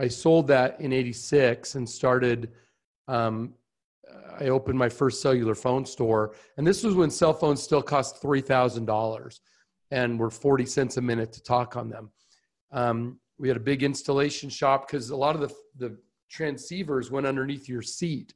I 0.00 0.08
sold 0.08 0.48
that 0.48 0.80
in 0.80 0.92
86 0.92 1.76
and 1.76 1.88
started 1.88 2.50
um, 3.06 3.54
I 4.40 4.48
opened 4.48 4.76
my 4.76 4.88
first 4.88 5.22
cellular 5.22 5.54
phone 5.54 5.86
store, 5.86 6.34
and 6.56 6.66
this 6.66 6.82
was 6.82 6.96
when 6.96 7.08
cell 7.08 7.32
phones 7.32 7.62
still 7.62 7.82
cost 7.82 8.20
three 8.20 8.40
thousand 8.40 8.86
dollars, 8.86 9.40
and 9.92 10.18
were 10.18 10.30
forty 10.30 10.66
cents 10.66 10.96
a 10.96 11.00
minute 11.00 11.32
to 11.34 11.42
talk 11.42 11.76
on 11.76 11.88
them. 11.88 12.10
Um, 12.72 13.20
we 13.38 13.46
had 13.46 13.56
a 13.56 13.60
big 13.60 13.84
installation 13.84 14.50
shop 14.50 14.88
because 14.88 15.10
a 15.10 15.16
lot 15.16 15.36
of 15.36 15.40
the 15.42 15.54
the 15.76 15.96
transceivers 16.36 17.12
went 17.12 17.28
underneath 17.28 17.68
your 17.68 17.82
seat, 17.82 18.34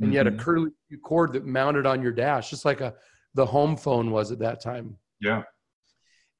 and 0.00 0.12
you 0.12 0.18
had 0.18 0.26
a 0.26 0.30
Mhm. 0.32 0.38
curly 0.40 0.70
cord 1.02 1.32
that 1.32 1.46
mounted 1.46 1.86
on 1.86 2.02
your 2.02 2.12
dash, 2.12 2.50
just 2.50 2.66
like 2.66 2.82
a 2.82 2.94
the 3.34 3.46
home 3.46 3.76
phone 3.76 4.10
was 4.10 4.32
at 4.32 4.38
that 4.38 4.60
time. 4.60 4.96
Yeah. 5.20 5.42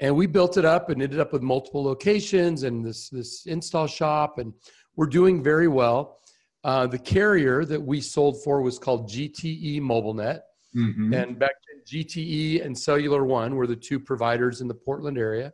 And 0.01 0.17
we 0.17 0.27
built 0.27 0.57
it 0.57 0.65
up 0.65 0.91
and 0.91 1.03
ended 1.03 1.21
up 1.21 1.33
with 1.33 1.43
multiple 1.43 1.85
locations 1.85 2.65
and 2.65 2.85
this 2.85 3.09
this 3.09 3.47
install 3.47 3.87
shop, 3.87 4.39
and 4.39 4.53
we're 4.97 5.07
doing 5.07 5.43
very 5.43 5.69
well. 5.69 6.19
Uh, 6.65 6.87
the 6.87 6.99
carrier 6.99 7.65
that 7.65 7.81
we 7.81 8.01
sold 8.01 8.43
for 8.43 8.63
was 8.63 8.79
called 8.79 9.09
GTE 9.09 9.81
Mobilnet. 9.81 10.41
Mhm. 10.75 11.15
And 11.15 11.39
back 11.39 11.55
then, 11.69 11.83
GTE 11.87 12.65
and 12.65 12.77
Cellular 12.77 13.25
One 13.25 13.55
were 13.55 13.67
the 13.67 13.77
two 13.77 14.01
providers 14.01 14.61
in 14.61 14.67
the 14.67 14.75
Portland 14.75 15.19
area. 15.19 15.53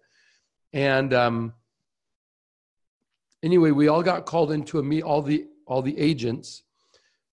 And 0.72 1.12
um, 1.12 1.52
anyway, 3.42 3.72
we 3.72 3.88
all 3.88 4.02
got 4.02 4.24
called 4.24 4.52
into 4.52 4.78
a 4.78 4.82
meet. 4.82 5.02
All 5.02 5.20
the 5.20 5.46
all 5.66 5.82
the 5.82 5.98
agents 5.98 6.62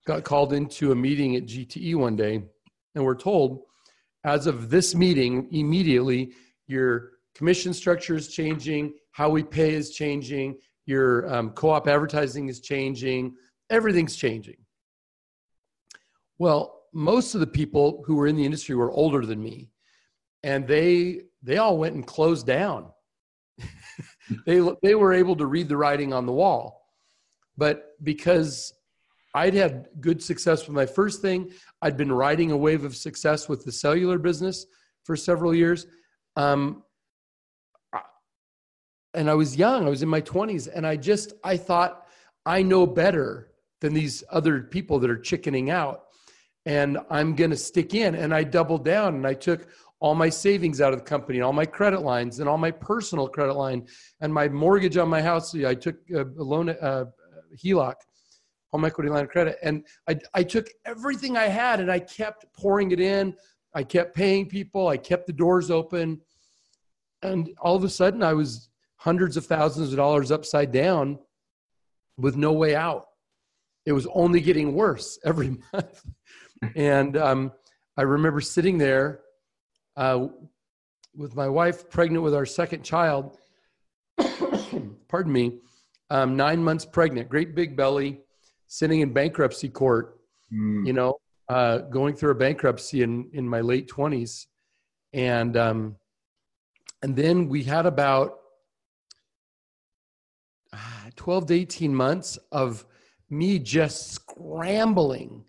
got 0.06 0.24
called 0.24 0.54
into 0.54 0.92
a 0.92 0.96
meeting 0.96 1.36
at 1.36 1.46
GTE 1.46 1.96
one 1.96 2.16
day, 2.16 2.44
and 2.96 3.06
we're 3.06 3.16
told, 3.16 3.64
as 4.24 4.48
of 4.48 4.70
this 4.70 4.96
meeting, 4.96 5.48
immediately 5.52 6.34
your 6.68 7.12
commission 7.36 7.74
structure 7.74 8.16
is 8.16 8.30
changing, 8.30 8.94
how 9.12 9.30
we 9.30 9.44
pay 9.44 9.74
is 9.74 9.92
changing, 9.92 10.58
your 10.86 11.32
um, 11.34 11.52
co-op 11.52 11.88
advertising 11.88 12.50
is 12.50 12.60
changing, 12.60 13.36
everything's 13.70 14.16
changing. 14.16 14.58
Well, 16.40 16.84
most 16.94 17.36
of 17.36 17.42
the 17.42 17.48
people 17.48 18.04
who 18.06 18.16
were 18.16 18.28
in 18.28 18.36
the 18.36 18.46
industry 18.46 18.76
were 18.76 18.92
older 18.92 19.26
than 19.26 19.42
me, 19.42 19.70
and 20.44 20.68
they 20.68 21.22
they 21.44 21.58
all 21.58 21.78
went 21.78 21.96
and 21.96 22.06
closed 22.06 22.48
down. 22.48 22.92
they 24.46 24.62
they 24.82 24.96
were 24.96 25.14
able 25.14 25.36
to 25.36 25.46
read 25.46 25.68
the 25.68 25.78
writing 25.78 26.14
on 26.14 26.26
the 26.26 26.32
wall, 26.32 26.88
but 27.58 27.92
because 28.04 28.74
I'd 29.38 29.54
had 29.54 29.88
good 30.00 30.22
success 30.22 30.68
with 30.68 30.76
my 30.76 30.86
first 30.86 31.22
thing, 31.22 31.52
I'd 31.82 31.98
been 31.98 32.12
riding 32.12 32.52
a 32.52 32.58
wave 32.58 32.84
of 32.84 32.96
success 32.96 33.48
with 33.48 33.64
the 33.66 33.72
cellular 33.72 34.18
business 34.18 34.66
for 35.04 35.16
several 35.16 35.54
years, 35.54 35.88
um, 36.36 36.84
and 39.14 39.30
I 39.30 39.34
was 39.34 39.56
young. 39.56 39.86
I 39.86 39.90
was 39.90 40.04
in 40.04 40.10
my 40.10 40.22
twenties, 40.22 40.68
and 40.68 40.86
I 40.86 40.96
just 40.96 41.34
I 41.44 41.58
thought 41.58 42.08
I 42.46 42.62
know 42.62 42.86
better 42.86 43.52
than 43.82 43.94
these 43.94 44.24
other 44.30 44.62
people 44.62 45.00
that 45.00 45.10
are 45.10 45.18
chickening 45.20 45.70
out 45.70 46.08
and 46.68 46.98
I'm 47.10 47.34
going 47.34 47.52
to 47.52 47.58
stick 47.58 47.94
in. 47.94 48.14
And 48.16 48.34
I 48.36 48.44
doubled 48.44 48.84
down 48.84 49.16
and 49.16 49.26
I 49.26 49.34
took 49.34 49.68
all 50.00 50.14
my 50.14 50.30
savings 50.30 50.82
out 50.82 50.94
of 50.94 51.00
the 51.00 51.06
company, 51.06 51.40
and 51.40 51.46
all 51.46 51.54
my 51.54 51.66
credit 51.66 52.02
lines, 52.02 52.40
and 52.40 52.48
all 52.48 52.58
my 52.58 52.70
personal 52.70 53.28
credit 53.28 53.54
line, 53.54 53.88
and 54.22 54.32
my 54.32 54.48
mortgage 54.48 54.96
on 54.96 55.10
my 55.10 55.24
house. 55.24 55.56
I 55.56 55.74
took 55.74 55.96
a 56.14 56.24
loan, 56.36 56.70
uh, 56.70 57.06
HELOC, 57.56 57.96
home 58.72 58.86
equity 58.86 59.10
line 59.10 59.24
of 59.24 59.30
credit, 59.30 59.58
and 59.64 59.86
I, 60.10 60.20
I 60.34 60.44
took 60.44 60.68
everything 60.86 61.38
I 61.38 61.46
had 61.48 61.80
and 61.80 61.92
I 61.92 62.00
kept 62.00 62.46
pouring 62.54 62.92
it 62.92 63.00
in. 63.00 63.36
I 63.74 63.84
kept 63.84 64.16
paying 64.16 64.48
people. 64.48 64.88
I 64.88 64.98
kept 64.98 65.28
the 65.28 65.34
doors 65.34 65.70
open, 65.72 66.22
and 67.22 67.50
all 67.60 67.76
of 67.76 67.84
a 67.84 67.90
sudden, 67.90 68.24
I 68.24 68.34
was 68.34 68.70
hundreds 68.96 69.38
of 69.38 69.46
thousands 69.46 69.92
of 69.92 69.98
dollars 69.98 70.32
upside 70.32 70.72
down, 70.72 71.20
with 72.18 72.36
no 72.36 72.54
way 72.54 72.76
out. 72.76 73.06
It 73.86 73.94
was 73.94 74.08
only 74.14 74.42
getting 74.42 74.74
worse 74.74 75.20
every 75.26 75.58
month 75.72 76.04
and 76.76 77.18
um, 77.18 77.52
I 77.96 78.04
remember 78.04 78.42
sitting 78.42 78.78
there 78.78 79.22
uh, 79.96 80.28
with 81.16 81.36
my 81.36 81.48
wife, 81.48 81.90
pregnant 81.90 82.24
with 82.24 82.36
our 82.36 82.46
second 82.46 82.84
child. 82.84 83.38
pardon 85.08 85.32
me, 85.32 85.60
um, 86.10 86.36
nine 86.36 86.64
months 86.64 86.86
pregnant, 86.86 87.30
great 87.30 87.56
big 87.56 87.76
belly, 87.76 88.22
sitting 88.68 89.02
in 89.02 89.14
bankruptcy 89.14 89.70
court. 89.70 90.20
Mm. 90.54 90.88
You 90.88 90.94
know, 90.94 91.18
uh, 91.50 91.80
going 91.80 92.16
through 92.16 92.32
a 92.32 92.36
bankruptcy 92.36 93.02
in 93.02 93.30
in 93.34 93.48
my 93.48 93.62
late 93.62 93.88
twenties, 93.88 94.48
and 95.14 95.56
um, 95.58 95.96
and 97.02 97.16
then 97.16 97.48
we 97.48 97.64
had 97.64 97.86
about 97.86 98.38
ah, 100.74 101.06
twelve 101.16 101.48
to 101.48 101.54
eighteen 101.54 101.94
months 101.94 102.38
of 102.52 102.86
me 103.30 103.60
just 103.60 104.12
scrambling 104.12 105.44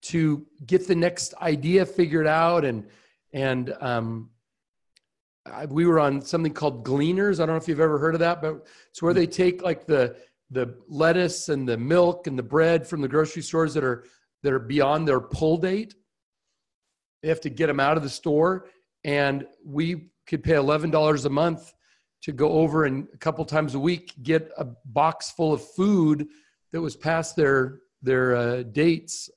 to 0.00 0.46
get 0.64 0.86
the 0.86 0.94
next 0.94 1.34
idea 1.34 1.84
figured 1.84 2.26
out 2.26 2.64
and 2.64 2.86
and 3.32 3.74
um, 3.80 4.30
I, 5.44 5.66
we 5.66 5.86
were 5.86 6.00
on 6.00 6.22
something 6.22 6.52
called 6.52 6.84
gleaners 6.84 7.40
i 7.40 7.46
don't 7.46 7.54
know 7.54 7.56
if 7.56 7.68
you've 7.68 7.80
ever 7.80 7.98
heard 7.98 8.14
of 8.14 8.20
that 8.20 8.40
but 8.40 8.66
it's 8.90 9.02
where 9.02 9.14
they 9.14 9.26
take 9.26 9.62
like 9.62 9.86
the 9.86 10.16
the 10.50 10.74
lettuce 10.88 11.48
and 11.48 11.68
the 11.68 11.76
milk 11.76 12.26
and 12.26 12.38
the 12.38 12.42
bread 12.42 12.86
from 12.86 13.00
the 13.00 13.08
grocery 13.08 13.42
stores 13.42 13.74
that 13.74 13.84
are 13.84 14.04
that 14.42 14.52
are 14.52 14.58
beyond 14.58 15.06
their 15.06 15.20
pull 15.20 15.56
date 15.56 15.94
they 17.22 17.28
have 17.28 17.40
to 17.40 17.50
get 17.50 17.66
them 17.66 17.80
out 17.80 17.96
of 17.96 18.02
the 18.02 18.08
store 18.08 18.66
and 19.04 19.46
we 19.64 20.10
could 20.26 20.42
pay 20.42 20.52
$11 20.52 21.24
a 21.24 21.30
month 21.30 21.72
to 22.22 22.32
go 22.32 22.50
over 22.50 22.84
and 22.84 23.08
a 23.12 23.16
couple 23.16 23.44
times 23.44 23.74
a 23.74 23.78
week 23.78 24.12
get 24.22 24.50
a 24.58 24.66
box 24.86 25.30
full 25.30 25.52
of 25.52 25.62
food 25.72 26.26
that 26.72 26.80
was 26.80 26.96
past 26.96 27.36
their 27.36 27.80
their 28.02 28.36
uh, 28.36 28.62
dates 28.62 29.28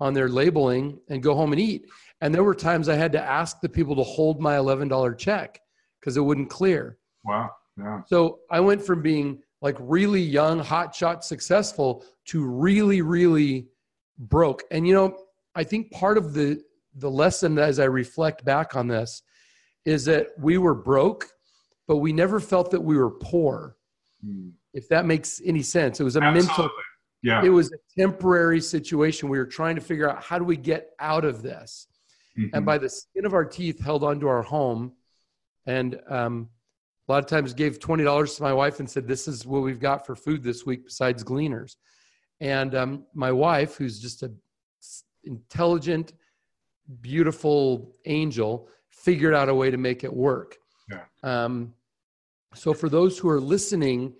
on 0.00 0.14
their 0.14 0.28
labeling 0.28 0.98
and 1.08 1.22
go 1.22 1.34
home 1.34 1.52
and 1.52 1.60
eat. 1.60 1.86
And 2.20 2.34
there 2.34 2.42
were 2.42 2.54
times 2.54 2.88
I 2.88 2.96
had 2.96 3.12
to 3.12 3.22
ask 3.22 3.60
the 3.60 3.68
people 3.68 3.94
to 3.96 4.02
hold 4.02 4.40
my 4.40 4.56
$11 4.56 5.16
check 5.16 5.60
because 6.00 6.16
it 6.16 6.20
wouldn't 6.20 6.50
clear. 6.50 6.98
Wow. 7.24 7.50
Yeah. 7.78 8.02
So 8.06 8.40
I 8.50 8.58
went 8.58 8.82
from 8.82 9.00
being 9.00 9.42
like 9.62 9.76
really 9.78 10.20
young, 10.20 10.58
hot 10.58 10.94
shot, 10.94 11.24
successful 11.24 12.04
to 12.26 12.44
really, 12.44 13.00
really 13.00 13.68
broke. 14.18 14.64
And 14.70 14.86
you 14.86 14.92
know, 14.92 15.16
I 15.54 15.64
think 15.64 15.90
part 15.92 16.18
of 16.18 16.34
the 16.34 16.60
the 16.96 17.10
lesson 17.10 17.58
as 17.58 17.78
I 17.78 17.84
reflect 17.84 18.44
back 18.44 18.76
on 18.76 18.86
this 18.88 19.22
is 19.86 20.04
that 20.04 20.26
we 20.38 20.58
were 20.58 20.74
broke, 20.74 21.26
but 21.88 21.96
we 21.96 22.12
never 22.12 22.38
felt 22.38 22.70
that 22.72 22.80
we 22.82 22.96
were 22.98 23.10
poor. 23.10 23.76
Mm. 24.24 24.52
If 24.74 24.88
that 24.88 25.06
makes 25.06 25.40
any 25.44 25.62
sense, 25.62 26.00
it 26.00 26.04
was 26.04 26.16
a 26.16 26.20
mental 26.20 26.68
Yeah. 27.22 27.42
it 27.44 27.48
was 27.50 27.70
a 27.72 27.78
temporary 28.00 28.60
situation. 28.60 29.28
We 29.28 29.38
were 29.38 29.46
trying 29.46 29.76
to 29.76 29.80
figure 29.80 30.10
out 30.10 30.22
how 30.22 30.38
do 30.38 30.44
we 30.44 30.56
get 30.56 30.90
out 30.98 31.24
of 31.24 31.40
this, 31.42 31.86
Mhm. 32.36 32.50
and 32.52 32.66
by 32.66 32.78
the 32.78 32.88
skin 32.88 33.24
of 33.24 33.32
our 33.32 33.44
teeth, 33.44 33.78
held 33.80 34.02
onto 34.02 34.26
our 34.26 34.42
home, 34.42 34.92
and 35.66 36.00
um, 36.08 36.48
a 37.12 37.16
lot 37.16 37.22
of 37.24 37.28
times 37.28 37.52
gave 37.52 37.78
twenty 37.78 38.04
dollars 38.04 38.36
to 38.36 38.42
my 38.42 38.54
wife 38.54 38.80
and 38.80 38.88
said, 38.88 39.06
"This 39.06 39.28
is 39.28 39.44
what 39.44 39.60
we've 39.62 39.78
got 39.78 40.06
for 40.06 40.16
food 40.16 40.42
this 40.42 40.64
week 40.64 40.84
besides 40.86 41.22
Gleaners," 41.22 41.76
and 42.40 42.74
um, 42.74 43.04
my 43.12 43.30
wife, 43.30 43.76
who's 43.76 44.00
just 44.00 44.22
a 44.22 44.32
s- 44.80 45.04
intelligent, 45.24 46.14
beautiful 47.02 47.94
angel, 48.06 48.66
figured 48.88 49.34
out 49.34 49.50
a 49.50 49.54
way 49.54 49.70
to 49.70 49.76
make 49.76 50.04
it 50.04 50.12
work. 50.12 50.56
Yeah. 50.90 51.04
Um, 51.22 51.74
so 52.54 52.72
for 52.72 52.88
those 52.88 53.18
who 53.18 53.28
are 53.28 53.40
listening 53.40 54.14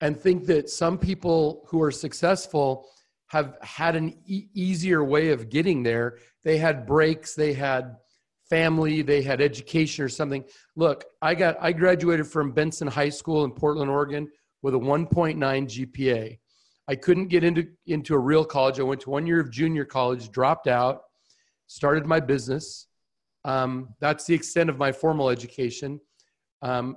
and 0.00 0.18
think 0.18 0.46
that 0.46 0.70
some 0.70 0.96
people 0.96 1.66
who 1.68 1.82
are 1.82 1.90
successful 1.90 2.88
have 3.26 3.58
had 3.60 3.94
an 3.94 4.16
e- 4.24 4.48
easier 4.54 5.04
way 5.04 5.32
of 5.32 5.50
getting 5.50 5.82
there, 5.82 6.16
they 6.44 6.56
had 6.56 6.86
breaks, 6.86 7.34
they 7.34 7.52
had 7.52 7.96
family, 8.48 9.02
they 9.02 9.22
had 9.22 9.40
education 9.40 10.04
or 10.04 10.08
something. 10.08 10.44
Look, 10.76 11.04
I 11.22 11.34
got 11.34 11.56
I 11.60 11.72
graduated 11.72 12.26
from 12.26 12.52
Benson 12.52 12.88
High 12.88 13.08
School 13.08 13.44
in 13.44 13.52
Portland, 13.52 13.90
Oregon 13.90 14.28
with 14.62 14.74
a 14.74 14.78
1.9 14.78 15.36
GPA. 15.38 16.38
I 16.88 16.96
couldn't 16.96 17.28
get 17.28 17.44
into 17.44 17.66
into 17.86 18.14
a 18.14 18.18
real 18.18 18.44
college. 18.44 18.80
I 18.80 18.84
went 18.84 19.00
to 19.02 19.10
one 19.10 19.26
year 19.26 19.40
of 19.40 19.50
junior 19.50 19.84
college, 19.84 20.30
dropped 20.30 20.66
out, 20.66 21.02
started 21.66 22.06
my 22.06 22.20
business. 22.20 22.86
Um, 23.44 23.94
that's 24.00 24.24
the 24.24 24.34
extent 24.34 24.70
of 24.70 24.78
my 24.78 24.92
formal 24.92 25.28
education. 25.30 26.00
Um, 26.62 26.96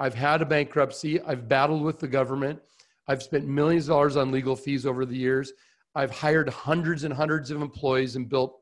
I've 0.00 0.14
had 0.14 0.42
a 0.42 0.46
bankruptcy. 0.46 1.20
I've 1.20 1.48
battled 1.48 1.82
with 1.82 2.00
the 2.00 2.08
government. 2.08 2.60
I've 3.06 3.22
spent 3.22 3.46
millions 3.46 3.84
of 3.84 3.90
dollars 3.90 4.16
on 4.16 4.32
legal 4.32 4.56
fees 4.56 4.86
over 4.86 5.04
the 5.04 5.16
years. 5.16 5.52
I've 5.94 6.10
hired 6.10 6.48
hundreds 6.48 7.04
and 7.04 7.12
hundreds 7.12 7.50
of 7.50 7.60
employees 7.60 8.16
and 8.16 8.28
built 8.28 8.58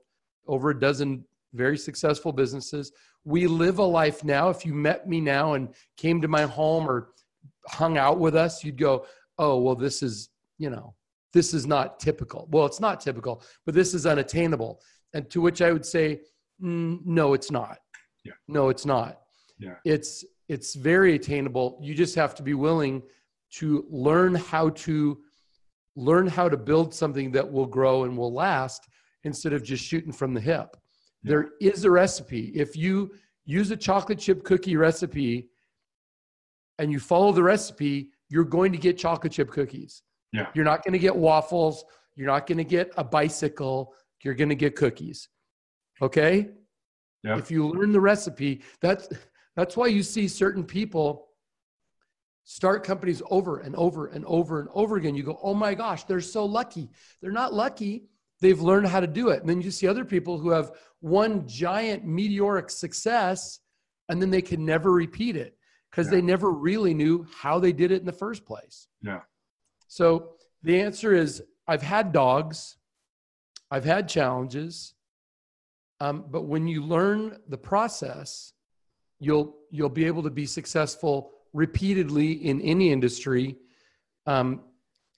over 0.46 0.70
a 0.70 0.78
dozen 0.78 1.24
very 1.52 1.76
successful 1.76 2.32
businesses. 2.32 2.92
We 3.24 3.46
live 3.46 3.78
a 3.78 3.84
life 3.84 4.24
now. 4.24 4.48
If 4.48 4.64
you 4.64 4.74
met 4.74 5.08
me 5.08 5.20
now 5.20 5.54
and 5.54 5.68
came 5.96 6.20
to 6.22 6.28
my 6.28 6.42
home 6.42 6.88
or 6.88 7.12
hung 7.68 7.98
out 7.98 8.18
with 8.18 8.34
us, 8.34 8.64
you'd 8.64 8.78
go, 8.78 9.06
oh, 9.38 9.60
well, 9.60 9.74
this 9.74 10.02
is, 10.02 10.30
you 10.58 10.70
know, 10.70 10.94
this 11.32 11.54
is 11.54 11.66
not 11.66 12.00
typical. 12.00 12.48
Well, 12.50 12.66
it's 12.66 12.80
not 12.80 13.00
typical, 13.00 13.42
but 13.64 13.74
this 13.74 13.94
is 13.94 14.06
unattainable. 14.06 14.80
And 15.14 15.28
to 15.30 15.40
which 15.40 15.62
I 15.62 15.72
would 15.72 15.86
say, 15.86 16.20
mm, 16.62 17.00
no, 17.04 17.34
it's 17.34 17.50
not. 17.50 17.78
Yeah. 18.24 18.32
No, 18.48 18.68
it's 18.68 18.86
not. 18.86 19.20
Yeah. 19.58 19.76
It's 19.84 20.24
it's 20.48 20.74
very 20.74 21.14
attainable. 21.14 21.78
You 21.80 21.94
just 21.94 22.14
have 22.16 22.34
to 22.34 22.42
be 22.42 22.54
willing 22.54 23.02
to 23.52 23.86
learn 23.88 24.34
how 24.34 24.70
to 24.70 25.18
learn 25.96 26.26
how 26.26 26.48
to 26.48 26.56
build 26.56 26.94
something 26.94 27.32
that 27.32 27.50
will 27.50 27.66
grow 27.66 28.04
and 28.04 28.16
will 28.16 28.32
last 28.32 28.86
instead 29.24 29.52
of 29.52 29.62
just 29.62 29.84
shooting 29.84 30.12
from 30.12 30.34
the 30.34 30.40
hip. 30.40 30.76
There 31.22 31.50
is 31.60 31.84
a 31.84 31.90
recipe. 31.90 32.52
If 32.54 32.76
you 32.76 33.12
use 33.44 33.70
a 33.70 33.76
chocolate 33.76 34.18
chip 34.18 34.44
cookie 34.44 34.76
recipe 34.76 35.48
and 36.78 36.90
you 36.90 36.98
follow 36.98 37.32
the 37.32 37.42
recipe, 37.42 38.10
you're 38.28 38.44
going 38.44 38.72
to 38.72 38.78
get 38.78 38.98
chocolate 38.98 39.32
chip 39.32 39.50
cookies. 39.50 40.02
Yeah. 40.32 40.48
You're 40.54 40.64
not 40.64 40.84
going 40.84 40.92
to 40.92 40.98
get 40.98 41.14
waffles. 41.14 41.84
You're 42.16 42.26
not 42.26 42.46
going 42.46 42.58
to 42.58 42.64
get 42.64 42.90
a 42.96 43.04
bicycle. 43.04 43.94
You're 44.22 44.34
going 44.34 44.48
to 44.48 44.54
get 44.54 44.74
cookies. 44.76 45.28
Okay? 46.00 46.48
Yeah. 47.22 47.38
If 47.38 47.50
you 47.50 47.68
learn 47.68 47.92
the 47.92 48.00
recipe, 48.00 48.62
that's 48.80 49.08
that's 49.54 49.76
why 49.76 49.86
you 49.86 50.02
see 50.02 50.26
certain 50.26 50.64
people 50.64 51.28
start 52.44 52.82
companies 52.82 53.22
over 53.30 53.58
and 53.58 53.76
over 53.76 54.08
and 54.08 54.24
over 54.24 54.60
and 54.60 54.68
over 54.72 54.96
again. 54.96 55.14
You 55.14 55.22
go, 55.22 55.38
"Oh 55.42 55.54
my 55.54 55.74
gosh, 55.74 56.04
they're 56.04 56.20
so 56.20 56.44
lucky." 56.44 56.90
They're 57.20 57.30
not 57.30 57.54
lucky. 57.54 58.06
They've 58.42 58.60
learned 58.60 58.88
how 58.88 58.98
to 58.98 59.06
do 59.06 59.28
it. 59.28 59.40
And 59.40 59.48
then 59.48 59.62
you 59.62 59.70
see 59.70 59.86
other 59.86 60.04
people 60.04 60.36
who 60.36 60.50
have 60.50 60.72
one 60.98 61.46
giant 61.46 62.04
meteoric 62.04 62.70
success 62.70 63.60
and 64.08 64.20
then 64.20 64.30
they 64.30 64.42
can 64.42 64.66
never 64.66 64.90
repeat 64.90 65.36
it 65.36 65.56
because 65.90 66.06
Yeah. 66.08 66.16
they 66.16 66.22
never 66.22 66.50
really 66.50 66.92
knew 66.92 67.24
how 67.32 67.60
they 67.60 67.72
did 67.72 67.92
it 67.92 68.00
in 68.00 68.04
the 68.06 68.12
first 68.12 68.44
place. 68.44 68.88
Yeah. 69.00 69.20
So 69.86 70.36
the 70.64 70.80
answer 70.80 71.14
is 71.14 71.42
I've 71.68 71.82
had 71.82 72.12
dogs, 72.12 72.76
I've 73.70 73.84
had 73.84 74.08
challenges, 74.08 74.94
um, 76.00 76.24
but 76.28 76.42
when 76.42 76.66
you 76.66 76.82
learn 76.84 77.38
the 77.48 77.58
process, 77.58 78.54
you'll 79.20 79.56
you'll 79.70 79.88
be 79.88 80.04
able 80.04 80.24
to 80.24 80.30
be 80.30 80.46
successful 80.46 81.30
repeatedly 81.52 82.32
in 82.32 82.60
any 82.60 82.90
industry. 82.90 83.56
Um, 84.26 84.64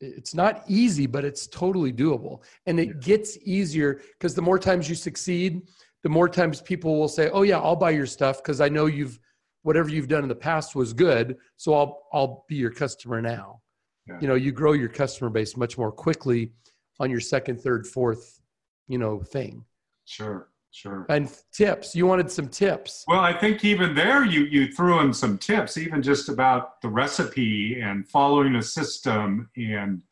it's 0.04 0.34
not 0.34 0.62
easy, 0.68 1.06
but 1.06 1.24
it's 1.24 1.46
totally 1.46 1.92
doable, 1.92 2.42
and 2.66 2.78
it 2.78 3.00
gets 3.00 3.38
easier 3.44 4.00
because 4.18 4.34
the 4.34 4.42
more 4.42 4.58
times 4.58 4.88
you 4.88 4.94
succeed, 4.94 5.62
the 6.02 6.08
more 6.08 6.28
times 6.28 6.60
people 6.60 6.98
will 6.98 7.08
say, 7.08 7.30
"Oh 7.30 7.42
yeah, 7.42 7.58
I'll 7.58 7.76
buy 7.76 7.90
your 7.90 8.06
stuff 8.06 8.42
because 8.42 8.60
I 8.60 8.68
know 8.68 8.86
you've 8.86 9.18
whatever 9.62 9.88
you've 9.88 10.08
done 10.08 10.22
in 10.22 10.28
the 10.28 10.34
past 10.34 10.74
was 10.74 10.92
good, 10.92 11.36
so 11.56 11.74
I'll 11.74 12.06
I'll 12.12 12.44
be 12.48 12.56
your 12.56 12.70
customer 12.70 13.20
now." 13.22 13.60
Yeah. 14.06 14.18
You 14.20 14.28
know, 14.28 14.34
you 14.34 14.52
grow 14.52 14.72
your 14.72 14.90
customer 14.90 15.30
base 15.30 15.56
much 15.56 15.78
more 15.78 15.90
quickly 15.90 16.52
on 17.00 17.10
your 17.10 17.20
second, 17.20 17.60
third, 17.60 17.86
fourth, 17.86 18.40
you 18.86 18.98
know, 18.98 19.20
thing. 19.20 19.64
Sure, 20.04 20.48
sure. 20.74 21.06
And 21.08 21.30
tips. 21.52 21.94
You 21.94 22.06
wanted 22.06 22.30
some 22.30 22.48
tips. 22.48 23.04
Well, 23.06 23.20
I 23.20 23.32
think 23.32 23.64
even 23.64 23.94
there 23.94 24.24
you 24.24 24.44
you 24.44 24.72
threw 24.72 25.00
in 25.00 25.12
some 25.12 25.38
tips, 25.38 25.76
even 25.78 26.02
just 26.02 26.28
about 26.28 26.80
the 26.82 26.88
recipe 26.88 27.80
and 27.80 28.06
following 28.08 28.56
a 28.56 28.62
system 28.62 29.48
and 29.56 30.02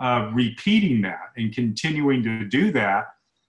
uh, 0.00 0.30
repeating 0.32 1.02
that 1.02 1.30
and 1.36 1.54
continuing 1.54 2.22
to 2.22 2.44
do 2.44 2.70
that. 2.72 3.06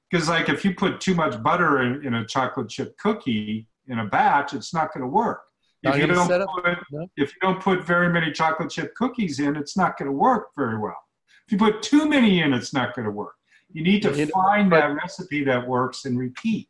Because 0.10 0.28
like 0.28 0.50
if 0.50 0.66
you 0.66 0.74
put 0.74 1.00
too 1.00 1.14
much 1.16 1.42
butter 1.44 1.82
in, 1.84 2.06
in 2.06 2.16
a 2.16 2.26
chocolate 2.26 2.70
chip 2.70 2.98
cookie 2.98 3.68
in 3.88 4.00
a 4.00 4.06
batch, 4.06 4.54
it's 4.54 4.74
not 4.74 4.94
going 4.94 5.02
to 5.02 5.08
work. 5.08 5.42
Not 5.84 5.96
If 5.96 6.02
you, 6.02 6.08
don't 6.08 6.28
set 6.28 6.42
up- 6.42 6.50
put, 6.54 6.78
no. 6.92 7.08
if 7.16 7.30
you 7.34 7.40
don't 7.42 7.62
put 7.62 7.84
very 7.86 8.10
many 8.12 8.32
chocolate 8.32 8.70
chip 8.70 8.94
cookies 8.96 9.40
in, 9.40 9.56
it's 9.56 9.78
not 9.78 9.98
going 9.98 10.08
to 10.08 10.12
work 10.12 10.48
very 10.58 10.78
well. 10.78 10.98
If 11.46 11.54
you 11.54 11.58
put 11.58 11.82
too 11.82 12.08
many 12.08 12.42
in, 12.42 12.54
it's 12.54 12.74
not 12.74 12.94
going 12.96 13.06
to 13.06 13.12
work. 13.12 13.36
You 13.72 13.84
need 13.84 14.02
to 14.04 14.16
You 14.18 14.28
find 14.28 14.70
but- 14.70 14.80
that 14.82 14.96
recipe 14.96 15.44
that 15.46 15.68
works 15.68 16.06
and 16.06 16.18
repeat. 16.18 16.70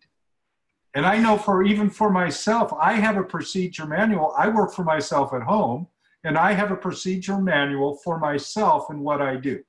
And 0.95 1.05
I 1.05 1.19
know 1.19 1.37
for 1.37 1.63
even 1.63 1.89
for 1.89 2.09
myself, 2.09 2.73
I 2.79 2.93
have 2.93 3.15
a 3.17 3.23
procedure 3.23 3.85
manual. 3.85 4.33
I 4.37 4.49
work 4.49 4.73
for 4.73 4.83
myself 4.83 5.33
at 5.33 5.43
home, 5.43 5.87
and 6.23 6.37
I 6.37 6.53
have 6.53 6.71
a 6.71 6.75
procedure 6.75 7.39
manual 7.39 7.97
for 8.03 8.17
myself 8.17 8.89
and 8.89 9.01
what 9.01 9.21
I 9.21 9.35
do. 9.35 9.63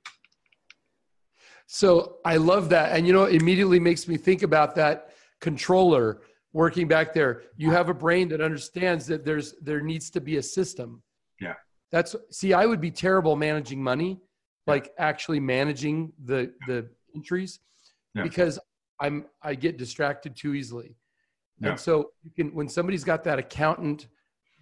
So 1.67 2.17
I 2.25 2.37
love 2.37 2.69
that. 2.69 2.95
And 2.95 3.07
you 3.07 3.13
know, 3.13 3.23
it 3.23 3.41
immediately 3.41 3.79
makes 3.79 4.07
me 4.07 4.17
think 4.17 4.43
about 4.43 4.75
that 4.75 5.11
controller 5.39 6.21
working 6.53 6.87
back 6.87 7.13
there. 7.13 7.43
You 7.55 7.71
have 7.71 7.87
a 7.87 7.93
brain 7.93 8.27
that 8.29 8.41
understands 8.41 9.05
that 9.07 9.23
there's 9.23 9.53
there 9.61 9.79
needs 9.79 10.09
to 10.11 10.21
be 10.21 10.37
a 10.37 10.43
system. 10.43 11.01
Yeah. 11.39 11.53
That's 11.91 12.15
see, 12.29 12.53
I 12.53 12.65
would 12.65 12.81
be 12.81 12.91
terrible 12.91 13.35
managing 13.35 13.81
money, 13.81 14.19
like 14.67 14.91
actually 14.97 15.39
managing 15.39 16.11
the 16.25 16.51
the 16.67 16.89
entries 17.15 17.59
Yeah. 18.13 18.23
because 18.23 18.59
I'm 18.99 19.25
I 19.41 19.55
get 19.55 19.77
distracted 19.77 20.35
too 20.35 20.53
easily. 20.53 20.95
Yeah. 21.59 21.69
And 21.71 21.79
so 21.79 22.11
you 22.23 22.31
can 22.31 22.53
when 22.53 22.67
somebody's 22.67 23.03
got 23.03 23.23
that 23.23 23.39
accountant 23.39 24.07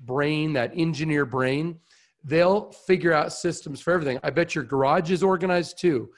brain, 0.01 0.53
that 0.53 0.71
engineer 0.75 1.25
brain, 1.25 1.79
they'll 2.23 2.71
figure 2.71 3.13
out 3.13 3.33
systems 3.33 3.81
for 3.81 3.91
everything. 3.93 4.19
I 4.23 4.29
bet 4.29 4.55
your 4.55 4.63
garage 4.63 5.11
is 5.11 5.23
organized 5.23 5.79
too. 5.79 6.09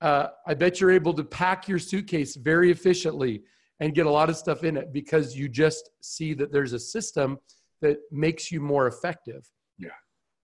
Uh, 0.00 0.28
I 0.46 0.54
bet 0.54 0.80
you're 0.80 0.90
able 0.90 1.14
to 1.14 1.24
pack 1.24 1.68
your 1.68 1.78
suitcase 1.78 2.36
very 2.36 2.70
efficiently 2.70 3.42
and 3.80 3.94
get 3.94 4.06
a 4.06 4.10
lot 4.10 4.28
of 4.28 4.36
stuff 4.36 4.62
in 4.62 4.76
it 4.76 4.92
because 4.92 5.36
you 5.36 5.48
just 5.48 5.90
see 6.00 6.34
that 6.34 6.52
there's 6.52 6.72
a 6.74 6.78
system 6.78 7.38
that 7.80 7.98
makes 8.10 8.52
you 8.52 8.60
more 8.60 8.86
effective. 8.86 9.48
Yeah. 9.78 9.88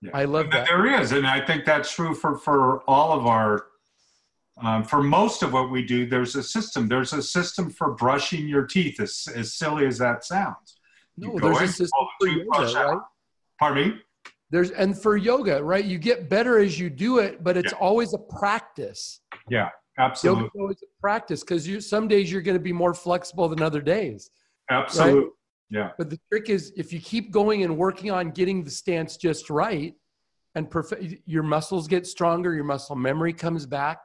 Yeah. 0.02 0.10
I 0.14 0.24
love 0.24 0.50
that. 0.50 0.66
There 0.66 0.86
is, 1.00 1.12
and 1.12 1.26
I 1.26 1.44
think 1.44 1.64
that's 1.64 1.92
true 1.92 2.14
for 2.14 2.36
for 2.38 2.82
all 2.88 3.12
of 3.12 3.26
our. 3.26 3.66
Um, 4.62 4.84
for 4.84 5.02
most 5.02 5.42
of 5.42 5.52
what 5.52 5.70
we 5.70 5.82
do, 5.84 6.06
there's 6.06 6.36
a 6.36 6.42
system. 6.42 6.86
There's 6.86 7.12
a 7.12 7.22
system 7.22 7.70
for 7.70 7.92
brushing 7.92 8.46
your 8.46 8.66
teeth, 8.66 9.00
as, 9.00 9.26
as 9.34 9.54
silly 9.54 9.86
as 9.86 9.98
that 9.98 10.24
sounds. 10.24 10.76
No, 11.16 11.32
go 11.38 11.52
there's 11.52 11.70
a 11.70 11.72
system 11.72 12.06
for 12.18 12.28
yoga, 12.28 12.74
right? 12.74 12.98
Pardon 13.58 13.88
me? 13.90 14.00
There's 14.50 14.70
and 14.72 15.00
for 15.00 15.16
yoga, 15.16 15.62
right? 15.62 15.84
You 15.84 15.98
get 15.98 16.28
better 16.28 16.58
as 16.58 16.78
you 16.78 16.90
do 16.90 17.18
it, 17.18 17.42
but 17.42 17.56
it's 17.56 17.72
Yeah. 17.72 17.78
always 17.78 18.12
a 18.14 18.18
practice. 18.18 19.20
Yeah, 19.48 19.68
Yoga 19.68 19.72
absolutely. 19.98 20.44
is 20.44 20.50
always 20.58 20.82
a 20.82 21.00
practice 21.00 21.40
because 21.40 21.66
you 21.68 21.80
some 21.80 22.08
days 22.08 22.30
you're 22.32 22.42
going 22.42 22.56
to 22.56 22.62
be 22.62 22.72
more 22.72 22.92
flexible 22.94 23.48
than 23.48 23.62
other 23.62 23.80
days. 23.80 24.30
Absolutely. 24.70 25.30
Yeah. 25.70 25.90
But 25.96 26.10
the 26.10 26.18
trick 26.30 26.50
is 26.50 26.72
if 26.76 26.92
you 26.92 27.00
keep 27.00 27.30
going 27.30 27.62
and 27.62 27.76
working 27.78 28.10
on 28.10 28.30
getting 28.30 28.64
the 28.64 28.70
stance 28.70 29.16
just 29.16 29.50
right, 29.50 29.94
and 30.56 30.68
your 31.26 31.44
muscles 31.44 31.86
get 31.86 32.06
stronger, 32.06 32.52
your 32.52 32.64
muscle 32.64 32.96
memory 32.96 33.32
comes 33.32 33.66
back, 33.66 34.00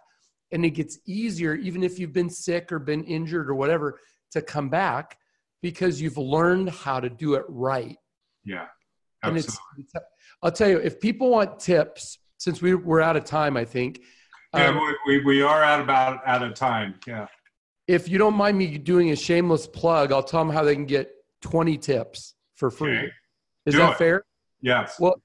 and 0.55 0.63
it 0.63 0.69
gets 0.69 0.99
easier, 1.05 1.53
even 1.53 1.83
if 1.83 1.99
you've 1.99 2.13
been 2.13 2.29
sick 2.29 2.71
or 2.71 2.79
been 2.79 3.03
injured 3.03 3.49
or 3.49 3.55
whatever, 3.55 3.99
to 4.31 4.41
come 4.41 4.69
back 4.69 5.17
because 5.61 6.01
you've 6.01 6.17
learned 6.17 6.69
how 6.69 6.97
to 6.97 7.09
do 7.09 7.33
it 7.33 7.43
right. 7.49 7.97
Yeah. 8.45 8.67
And 9.21 9.35
Absolutely. 9.35 9.59
it's, 9.79 9.95
it's, 9.95 10.05
I'll 10.41 10.53
tell 10.53 10.69
you, 10.69 10.77
if 10.77 11.01
people 11.01 11.29
want 11.29 11.59
tips, 11.59 12.19
since 12.37 12.61
we, 12.61 12.73
we're 12.73 13.01
out 13.01 13.17
of 13.17 13.25
time, 13.25 13.57
I 13.57 13.65
think. 13.65 13.99
yeah, 14.53 14.67
um, 14.67 14.79
we, 15.05 15.25
we, 15.25 15.41
are 15.41 15.61
at 15.61 15.81
about 15.81 16.25
out 16.25 16.41
of 16.41 16.53
time. 16.53 16.95
Yeah. 17.05 17.27
if 17.89 18.07
you 18.07 18.17
don't 18.17 18.35
mind 18.35 18.57
me 18.57 18.77
doing 18.77 19.11
a 19.11 19.15
shameless 19.17 19.67
plug, 19.67 20.13
I'll 20.13 20.23
tell 20.23 20.39
them 20.39 20.53
how 20.53 20.63
they 20.63 20.75
can 20.75 20.85
get 20.85 21.11
20 21.41 21.77
tips 21.79 22.33
for 22.55 22.71
free. 22.71 22.97
Okay. 22.97 23.11
Is 23.65 23.73
Do 23.73 23.81
that 23.81 23.91
it. 23.91 23.97
fair? 23.97 24.23
Yes. 24.61 25.01
Well, 25.01 25.21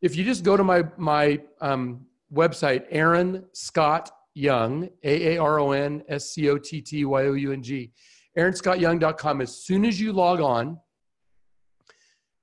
if 0.00 0.16
you 0.16 0.24
just 0.24 0.42
go 0.42 0.56
to 0.56 0.64
my 0.64 0.82
my 0.96 1.40
um, 1.60 2.06
website, 2.34 2.86
Aaron 2.90 3.44
Scott 3.52 4.10
Young, 4.34 4.88
A 5.02 5.34
A 5.34 5.38
R 5.38 5.60
O 5.60 5.72
N 5.72 6.02
S 6.08 6.30
C 6.30 6.48
O 6.48 6.58
T 6.58 6.80
T 6.80 7.04
Y 7.04 7.22
O 7.24 7.32
U 7.32 7.52
N 7.52 7.62
G, 7.62 7.92
AaronScottYoung.com. 8.38 9.40
As 9.40 9.54
soon 9.54 9.84
as 9.84 10.00
you 10.00 10.12
log 10.12 10.40
on, 10.40 10.78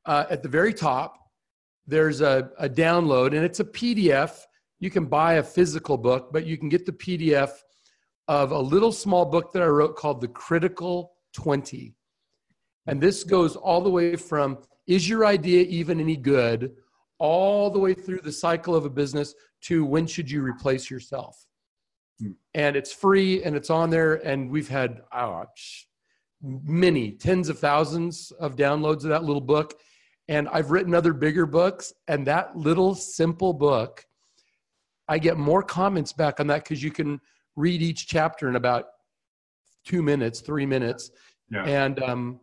uh, 0.05 0.25
at 0.29 0.43
the 0.43 0.49
very 0.49 0.73
top, 0.73 1.15
there's 1.87 2.21
a, 2.21 2.49
a 2.59 2.69
download, 2.69 3.27
and 3.35 3.43
it's 3.43 3.59
a 3.59 3.65
PDF. 3.65 4.41
You 4.79 4.89
can 4.89 5.05
buy 5.05 5.35
a 5.35 5.43
physical 5.43 5.97
book, 5.97 6.29
but 6.31 6.45
you 6.45 6.57
can 6.57 6.69
get 6.69 6.85
the 6.85 6.91
PDF 6.93 7.51
of 8.27 8.51
a 8.51 8.59
little 8.59 8.91
small 8.91 9.25
book 9.25 9.51
that 9.53 9.63
I 9.63 9.65
wrote 9.65 9.95
called 9.95 10.21
The 10.21 10.27
Critical 10.27 11.13
20. 11.33 11.95
And 12.85 13.01
this 13.01 13.23
goes 13.23 13.55
all 13.55 13.81
the 13.81 13.89
way 13.89 14.15
from 14.15 14.59
is 14.87 15.07
your 15.07 15.25
idea 15.25 15.63
even 15.63 15.99
any 15.99 16.15
good, 16.15 16.73
all 17.19 17.69
the 17.69 17.79
way 17.79 17.93
through 17.93 18.21
the 18.23 18.31
cycle 18.31 18.73
of 18.75 18.85
a 18.85 18.89
business 18.89 19.35
to 19.61 19.85
when 19.85 20.07
should 20.07 20.29
you 20.29 20.41
replace 20.41 20.89
yourself. 20.89 21.45
And 22.53 22.75
it's 22.75 22.91
free 22.91 23.43
and 23.43 23.55
it's 23.55 23.69
on 23.69 23.89
there. 23.89 24.15
And 24.15 24.49
we've 24.49 24.67
had 24.67 25.01
oh, 25.13 25.45
many, 26.41 27.11
tens 27.11 27.49
of 27.49 27.59
thousands 27.59 28.31
of 28.39 28.55
downloads 28.55 29.03
of 29.03 29.09
that 29.09 29.23
little 29.23 29.41
book. 29.41 29.79
And 30.27 30.47
I've 30.49 30.71
written 30.71 30.93
other 30.93 31.13
bigger 31.13 31.47
books, 31.47 31.91
and 32.07 32.27
that 32.27 32.55
little 32.55 32.93
simple 32.93 33.51
book, 33.51 34.05
I 35.07 35.17
get 35.17 35.37
more 35.37 35.63
comments 35.63 36.13
back 36.13 36.39
on 36.39 36.45
that 36.47 36.63
because 36.63 36.83
you 36.83 36.91
can 36.91 37.19
read 37.55 37.81
each 37.81 38.07
chapter 38.07 38.47
in 38.47 38.55
about 38.55 38.85
two 39.85 40.03
minutes, 40.03 40.41
three 40.41 40.67
minutes. 40.67 41.09
Yeah. 41.51 41.63
And 41.63 42.03
um, 42.03 42.39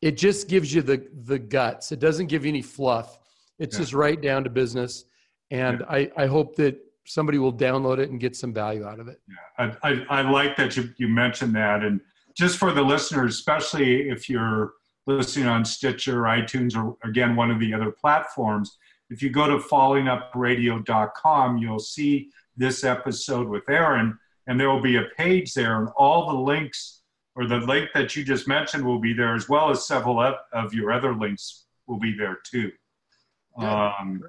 it 0.00 0.16
just 0.16 0.48
gives 0.48 0.72
you 0.72 0.80
the 0.80 1.06
the 1.24 1.38
guts. 1.38 1.92
It 1.92 2.00
doesn't 2.00 2.26
give 2.26 2.46
you 2.46 2.48
any 2.48 2.62
fluff. 2.62 3.18
It's 3.58 3.76
Yeah. 3.76 3.82
just 3.82 3.92
right 3.92 4.20
down 4.20 4.42
to 4.44 4.50
business. 4.50 5.04
And 5.50 5.82
I, 5.88 6.10
I 6.16 6.26
hope 6.26 6.56
that 6.56 6.78
somebody 7.08 7.38
will 7.38 7.52
download 7.52 7.98
it 7.98 8.10
and 8.10 8.20
get 8.20 8.36
some 8.36 8.52
value 8.52 8.84
out 8.84 9.00
of 9.00 9.08
it. 9.08 9.20
I, 9.58 9.74
I, 9.82 10.06
I 10.10 10.30
like 10.30 10.56
that 10.56 10.76
you, 10.76 10.90
you 10.98 11.08
mentioned 11.08 11.54
that. 11.56 11.82
And 11.82 12.00
just 12.36 12.58
for 12.58 12.72
the 12.72 12.82
listeners, 12.82 13.34
especially 13.34 14.10
if 14.10 14.28
you're 14.28 14.74
listening 15.06 15.46
on 15.46 15.64
Stitcher, 15.64 16.22
iTunes, 16.22 16.76
or 16.76 16.96
again, 17.08 17.34
one 17.34 17.50
of 17.50 17.58
the 17.58 17.72
other 17.72 17.90
platforms, 17.90 18.76
if 19.10 19.22
you 19.22 19.30
go 19.30 19.46
to 19.46 19.56
fallingupradio.com, 19.56 21.58
you'll 21.58 21.78
see 21.78 22.28
this 22.56 22.84
episode 22.84 23.48
with 23.48 23.68
Aaron, 23.70 24.18
and 24.46 24.60
there 24.60 24.68
will 24.68 24.82
be 24.82 24.96
a 24.96 25.06
page 25.16 25.54
there, 25.54 25.80
and 25.80 25.88
all 25.96 26.28
the 26.28 26.38
links 26.38 27.00
or 27.34 27.46
the 27.46 27.58
link 27.58 27.88
that 27.94 28.16
you 28.16 28.24
just 28.24 28.48
mentioned 28.48 28.84
will 28.84 28.98
be 28.98 29.14
there, 29.14 29.34
as 29.34 29.48
well 29.48 29.70
as 29.70 29.86
several 29.86 30.20
of- 30.20 30.74
your 30.74 30.92
other 30.92 31.14
links 31.14 31.64
will 31.86 31.98
be 31.98 32.12
there 32.12 32.38
too. 32.44 32.70
Good. 33.58 33.64
Um, 33.64 34.22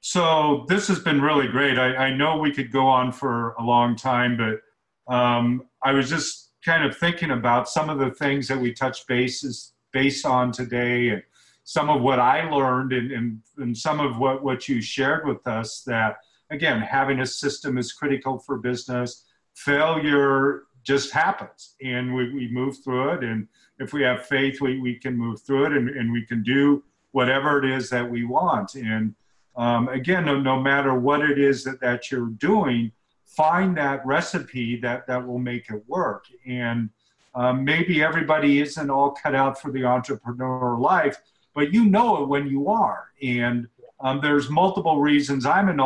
so 0.00 0.64
this 0.68 0.88
has 0.88 0.98
been 0.98 1.20
really 1.20 1.46
great. 1.46 1.78
I, 1.78 1.94
I, 1.94 2.16
know 2.16 2.38
we 2.38 2.52
could 2.52 2.72
go 2.72 2.86
on 2.86 3.12
for 3.12 3.52
a 3.52 3.62
long 3.62 3.96
time, 3.96 4.36
but 4.36 5.14
um, 5.14 5.64
I 5.84 5.92
was 5.92 6.08
just 6.08 6.52
kind 6.64 6.84
of 6.84 6.96
thinking 6.96 7.30
about 7.30 7.68
some 7.68 7.90
of 7.90 7.98
the 7.98 8.10
things 8.10 8.48
that 8.48 8.58
we 8.58 8.72
touched 8.72 9.06
bases 9.06 9.72
base 9.92 10.24
on 10.24 10.52
today, 10.52 11.08
and 11.08 11.22
some 11.64 11.90
of 11.90 12.00
what 12.00 12.18
I 12.18 12.48
learned, 12.48 12.92
and, 12.92 13.12
and, 13.12 13.42
and 13.58 13.76
some 13.76 14.00
of 14.00 14.18
what 14.18 14.42
what 14.42 14.68
you 14.68 14.80
shared 14.80 15.26
with 15.26 15.46
us. 15.46 15.82
That 15.82 16.16
again, 16.50 16.80
having 16.80 17.20
a 17.20 17.26
system 17.26 17.76
is 17.76 17.92
critical 17.92 18.38
for 18.38 18.58
business. 18.58 19.24
Failure 19.54 20.62
just 20.82 21.12
happens, 21.12 21.74
and 21.82 22.14
we, 22.14 22.32
we 22.32 22.48
move 22.50 22.82
through 22.82 23.10
it. 23.12 23.24
And 23.24 23.48
if 23.78 23.92
we 23.92 24.02
have 24.02 24.26
faith, 24.26 24.60
we, 24.60 24.80
we 24.80 24.98
can 24.98 25.16
move 25.16 25.42
through 25.42 25.66
it, 25.66 25.72
and, 25.72 25.90
and 25.90 26.10
we 26.10 26.24
can 26.24 26.42
do 26.42 26.82
whatever 27.12 27.62
it 27.62 27.70
is 27.70 27.90
that 27.90 28.08
we 28.08 28.24
want. 28.24 28.74
And 28.74 29.14
um, 29.56 29.88
again, 29.88 30.24
no, 30.24 30.40
no 30.40 30.60
matter 30.60 30.94
what 30.94 31.22
it 31.22 31.38
is 31.38 31.64
that, 31.64 31.80
that 31.80 32.10
you're 32.10 32.26
doing, 32.26 32.92
find 33.26 33.76
that 33.76 34.04
recipe 34.04 34.76
that, 34.80 35.06
that 35.06 35.26
will 35.26 35.38
make 35.38 35.70
it 35.70 35.82
work. 35.86 36.26
And 36.46 36.90
um, 37.34 37.64
maybe 37.64 38.02
everybody 38.02 38.60
isn't 38.60 38.90
all 38.90 39.12
cut 39.12 39.34
out 39.34 39.60
for 39.60 39.70
the 39.70 39.84
entrepreneur 39.84 40.76
life, 40.76 41.20
but 41.54 41.72
you 41.72 41.84
know 41.84 42.22
it 42.22 42.28
when 42.28 42.46
you 42.46 42.68
are. 42.68 43.08
And 43.22 43.68
um, 44.00 44.20
there's 44.22 44.50
multiple 44.50 45.00
reasons 45.00 45.46
I'm 45.46 45.68
an, 45.68 45.80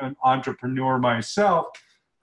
an 0.00 0.16
entrepreneur 0.22 0.98
myself. 0.98 1.66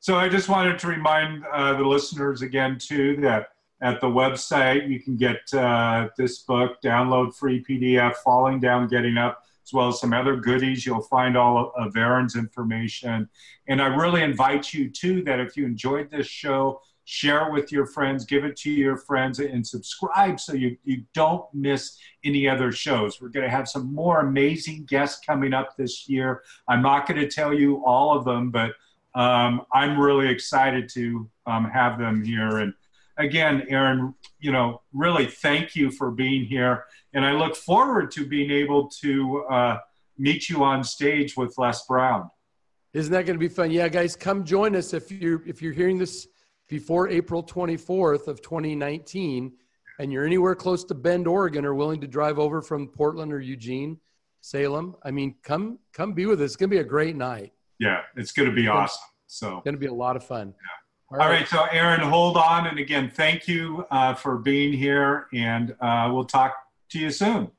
So 0.00 0.16
I 0.16 0.28
just 0.28 0.48
wanted 0.48 0.78
to 0.78 0.86
remind 0.86 1.44
uh, 1.52 1.74
the 1.74 1.84
listeners 1.84 2.42
again 2.42 2.78
too 2.78 3.16
that 3.20 3.48
at 3.80 4.00
the 4.00 4.06
website 4.06 4.88
you 4.88 5.00
can 5.00 5.16
get 5.16 5.40
uh, 5.52 6.08
this 6.16 6.40
book, 6.40 6.80
download 6.82 7.34
free 7.34 7.64
PDF, 7.64 8.14
Falling 8.16 8.60
Down, 8.60 8.86
Getting 8.86 9.18
Up, 9.18 9.42
as 9.64 9.72
well 9.72 9.88
as 9.88 10.00
some 10.00 10.12
other 10.12 10.36
goodies. 10.36 10.86
You'll 10.86 11.02
find 11.02 11.36
all 11.36 11.72
of 11.76 11.96
Aaron's 11.96 12.36
information. 12.36 13.28
And 13.66 13.82
I 13.82 13.86
really 13.86 14.22
invite 14.22 14.72
you 14.72 14.88
too 14.88 15.22
that 15.24 15.40
if 15.40 15.56
you 15.56 15.66
enjoyed 15.66 16.10
this 16.10 16.28
show, 16.28 16.80
share 17.04 17.48
it 17.48 17.52
with 17.52 17.72
your 17.72 17.86
friends, 17.86 18.24
give 18.24 18.44
it 18.44 18.56
to 18.58 18.70
your 18.70 18.96
friends, 18.96 19.40
and 19.40 19.66
subscribe 19.66 20.38
so 20.38 20.52
you, 20.52 20.76
you 20.84 21.02
don't 21.12 21.44
miss 21.52 21.98
any 22.22 22.48
other 22.48 22.70
shows. 22.70 23.20
We're 23.20 23.30
going 23.30 23.46
to 23.46 23.50
have 23.50 23.68
some 23.68 23.92
more 23.92 24.20
amazing 24.20 24.84
guests 24.84 25.24
coming 25.24 25.54
up 25.54 25.76
this 25.76 26.08
year. 26.08 26.42
I'm 26.68 26.82
not 26.82 27.08
going 27.08 27.20
to 27.20 27.28
tell 27.28 27.52
you 27.52 27.82
all 27.84 28.16
of 28.16 28.24
them, 28.24 28.50
but 28.50 28.72
um, 29.18 29.62
I'm 29.72 29.98
really 29.98 30.28
excited 30.28 30.88
to 30.90 31.28
um, 31.44 31.64
have 31.64 31.98
them 31.98 32.24
here. 32.24 32.58
And 32.58 32.72
again, 33.16 33.66
Aaron, 33.68 34.14
you 34.38 34.52
know, 34.52 34.82
really 34.92 35.26
thank 35.26 35.74
you 35.74 35.90
for 35.90 36.12
being 36.12 36.44
here. 36.44 36.84
And 37.14 37.26
I 37.26 37.32
look 37.32 37.56
forward 37.56 38.12
to 38.12 38.24
being 38.24 38.52
able 38.52 38.88
to 39.00 39.44
uh, 39.50 39.78
meet 40.18 40.48
you 40.48 40.62
on 40.62 40.84
stage 40.84 41.36
with 41.36 41.58
Les 41.58 41.84
Brown. 41.86 42.30
Isn't 42.92 43.12
that 43.12 43.26
going 43.26 43.34
to 43.34 43.40
be 43.40 43.52
fun? 43.52 43.72
Yeah, 43.72 43.88
guys, 43.88 44.14
come 44.14 44.44
join 44.44 44.76
us 44.76 44.94
if 44.94 45.10
you're 45.10 45.42
if 45.46 45.60
you're 45.60 45.72
hearing 45.72 45.98
this 45.98 46.28
before 46.68 47.08
April 47.08 47.42
24th 47.42 48.28
of 48.28 48.40
2019, 48.40 49.52
and 49.98 50.12
you're 50.12 50.24
anywhere 50.24 50.54
close 50.54 50.84
to 50.84 50.94
Bend, 50.94 51.26
Oregon, 51.26 51.64
or 51.64 51.74
willing 51.74 52.00
to 52.00 52.06
drive 52.06 52.38
over 52.38 52.62
from 52.62 52.86
Portland 52.86 53.32
or 53.32 53.40
Eugene, 53.40 53.98
Salem. 54.42 54.94
I 55.02 55.10
mean, 55.10 55.34
come 55.42 55.80
come 55.92 56.12
be 56.12 56.26
with 56.26 56.40
us. 56.40 56.46
It's 56.46 56.56
going 56.56 56.70
to 56.70 56.76
be 56.76 56.80
a 56.80 56.84
great 56.84 57.16
night 57.16 57.52
yeah, 57.78 58.02
it's 58.16 58.32
going 58.32 58.48
to 58.48 58.54
be 58.54 58.68
awesome. 58.68 59.02
So 59.26 59.56
it's 59.58 59.64
going 59.64 59.74
to 59.74 59.80
be 59.80 59.86
a 59.86 59.92
lot 59.92 60.16
of 60.16 60.24
fun. 60.24 60.48
Yeah. 60.48 61.16
All, 61.16 61.22
All 61.22 61.28
right. 61.28 61.40
right. 61.40 61.48
So, 61.48 61.64
Aaron, 61.70 62.00
hold 62.00 62.36
on. 62.36 62.66
And 62.66 62.78
again, 62.78 63.10
thank 63.10 63.48
you 63.48 63.86
uh, 63.90 64.14
for 64.14 64.38
being 64.38 64.72
here. 64.72 65.26
And 65.32 65.74
uh, 65.80 66.10
we'll 66.12 66.24
talk 66.24 66.54
to 66.90 66.98
you 66.98 67.10
soon. 67.10 67.50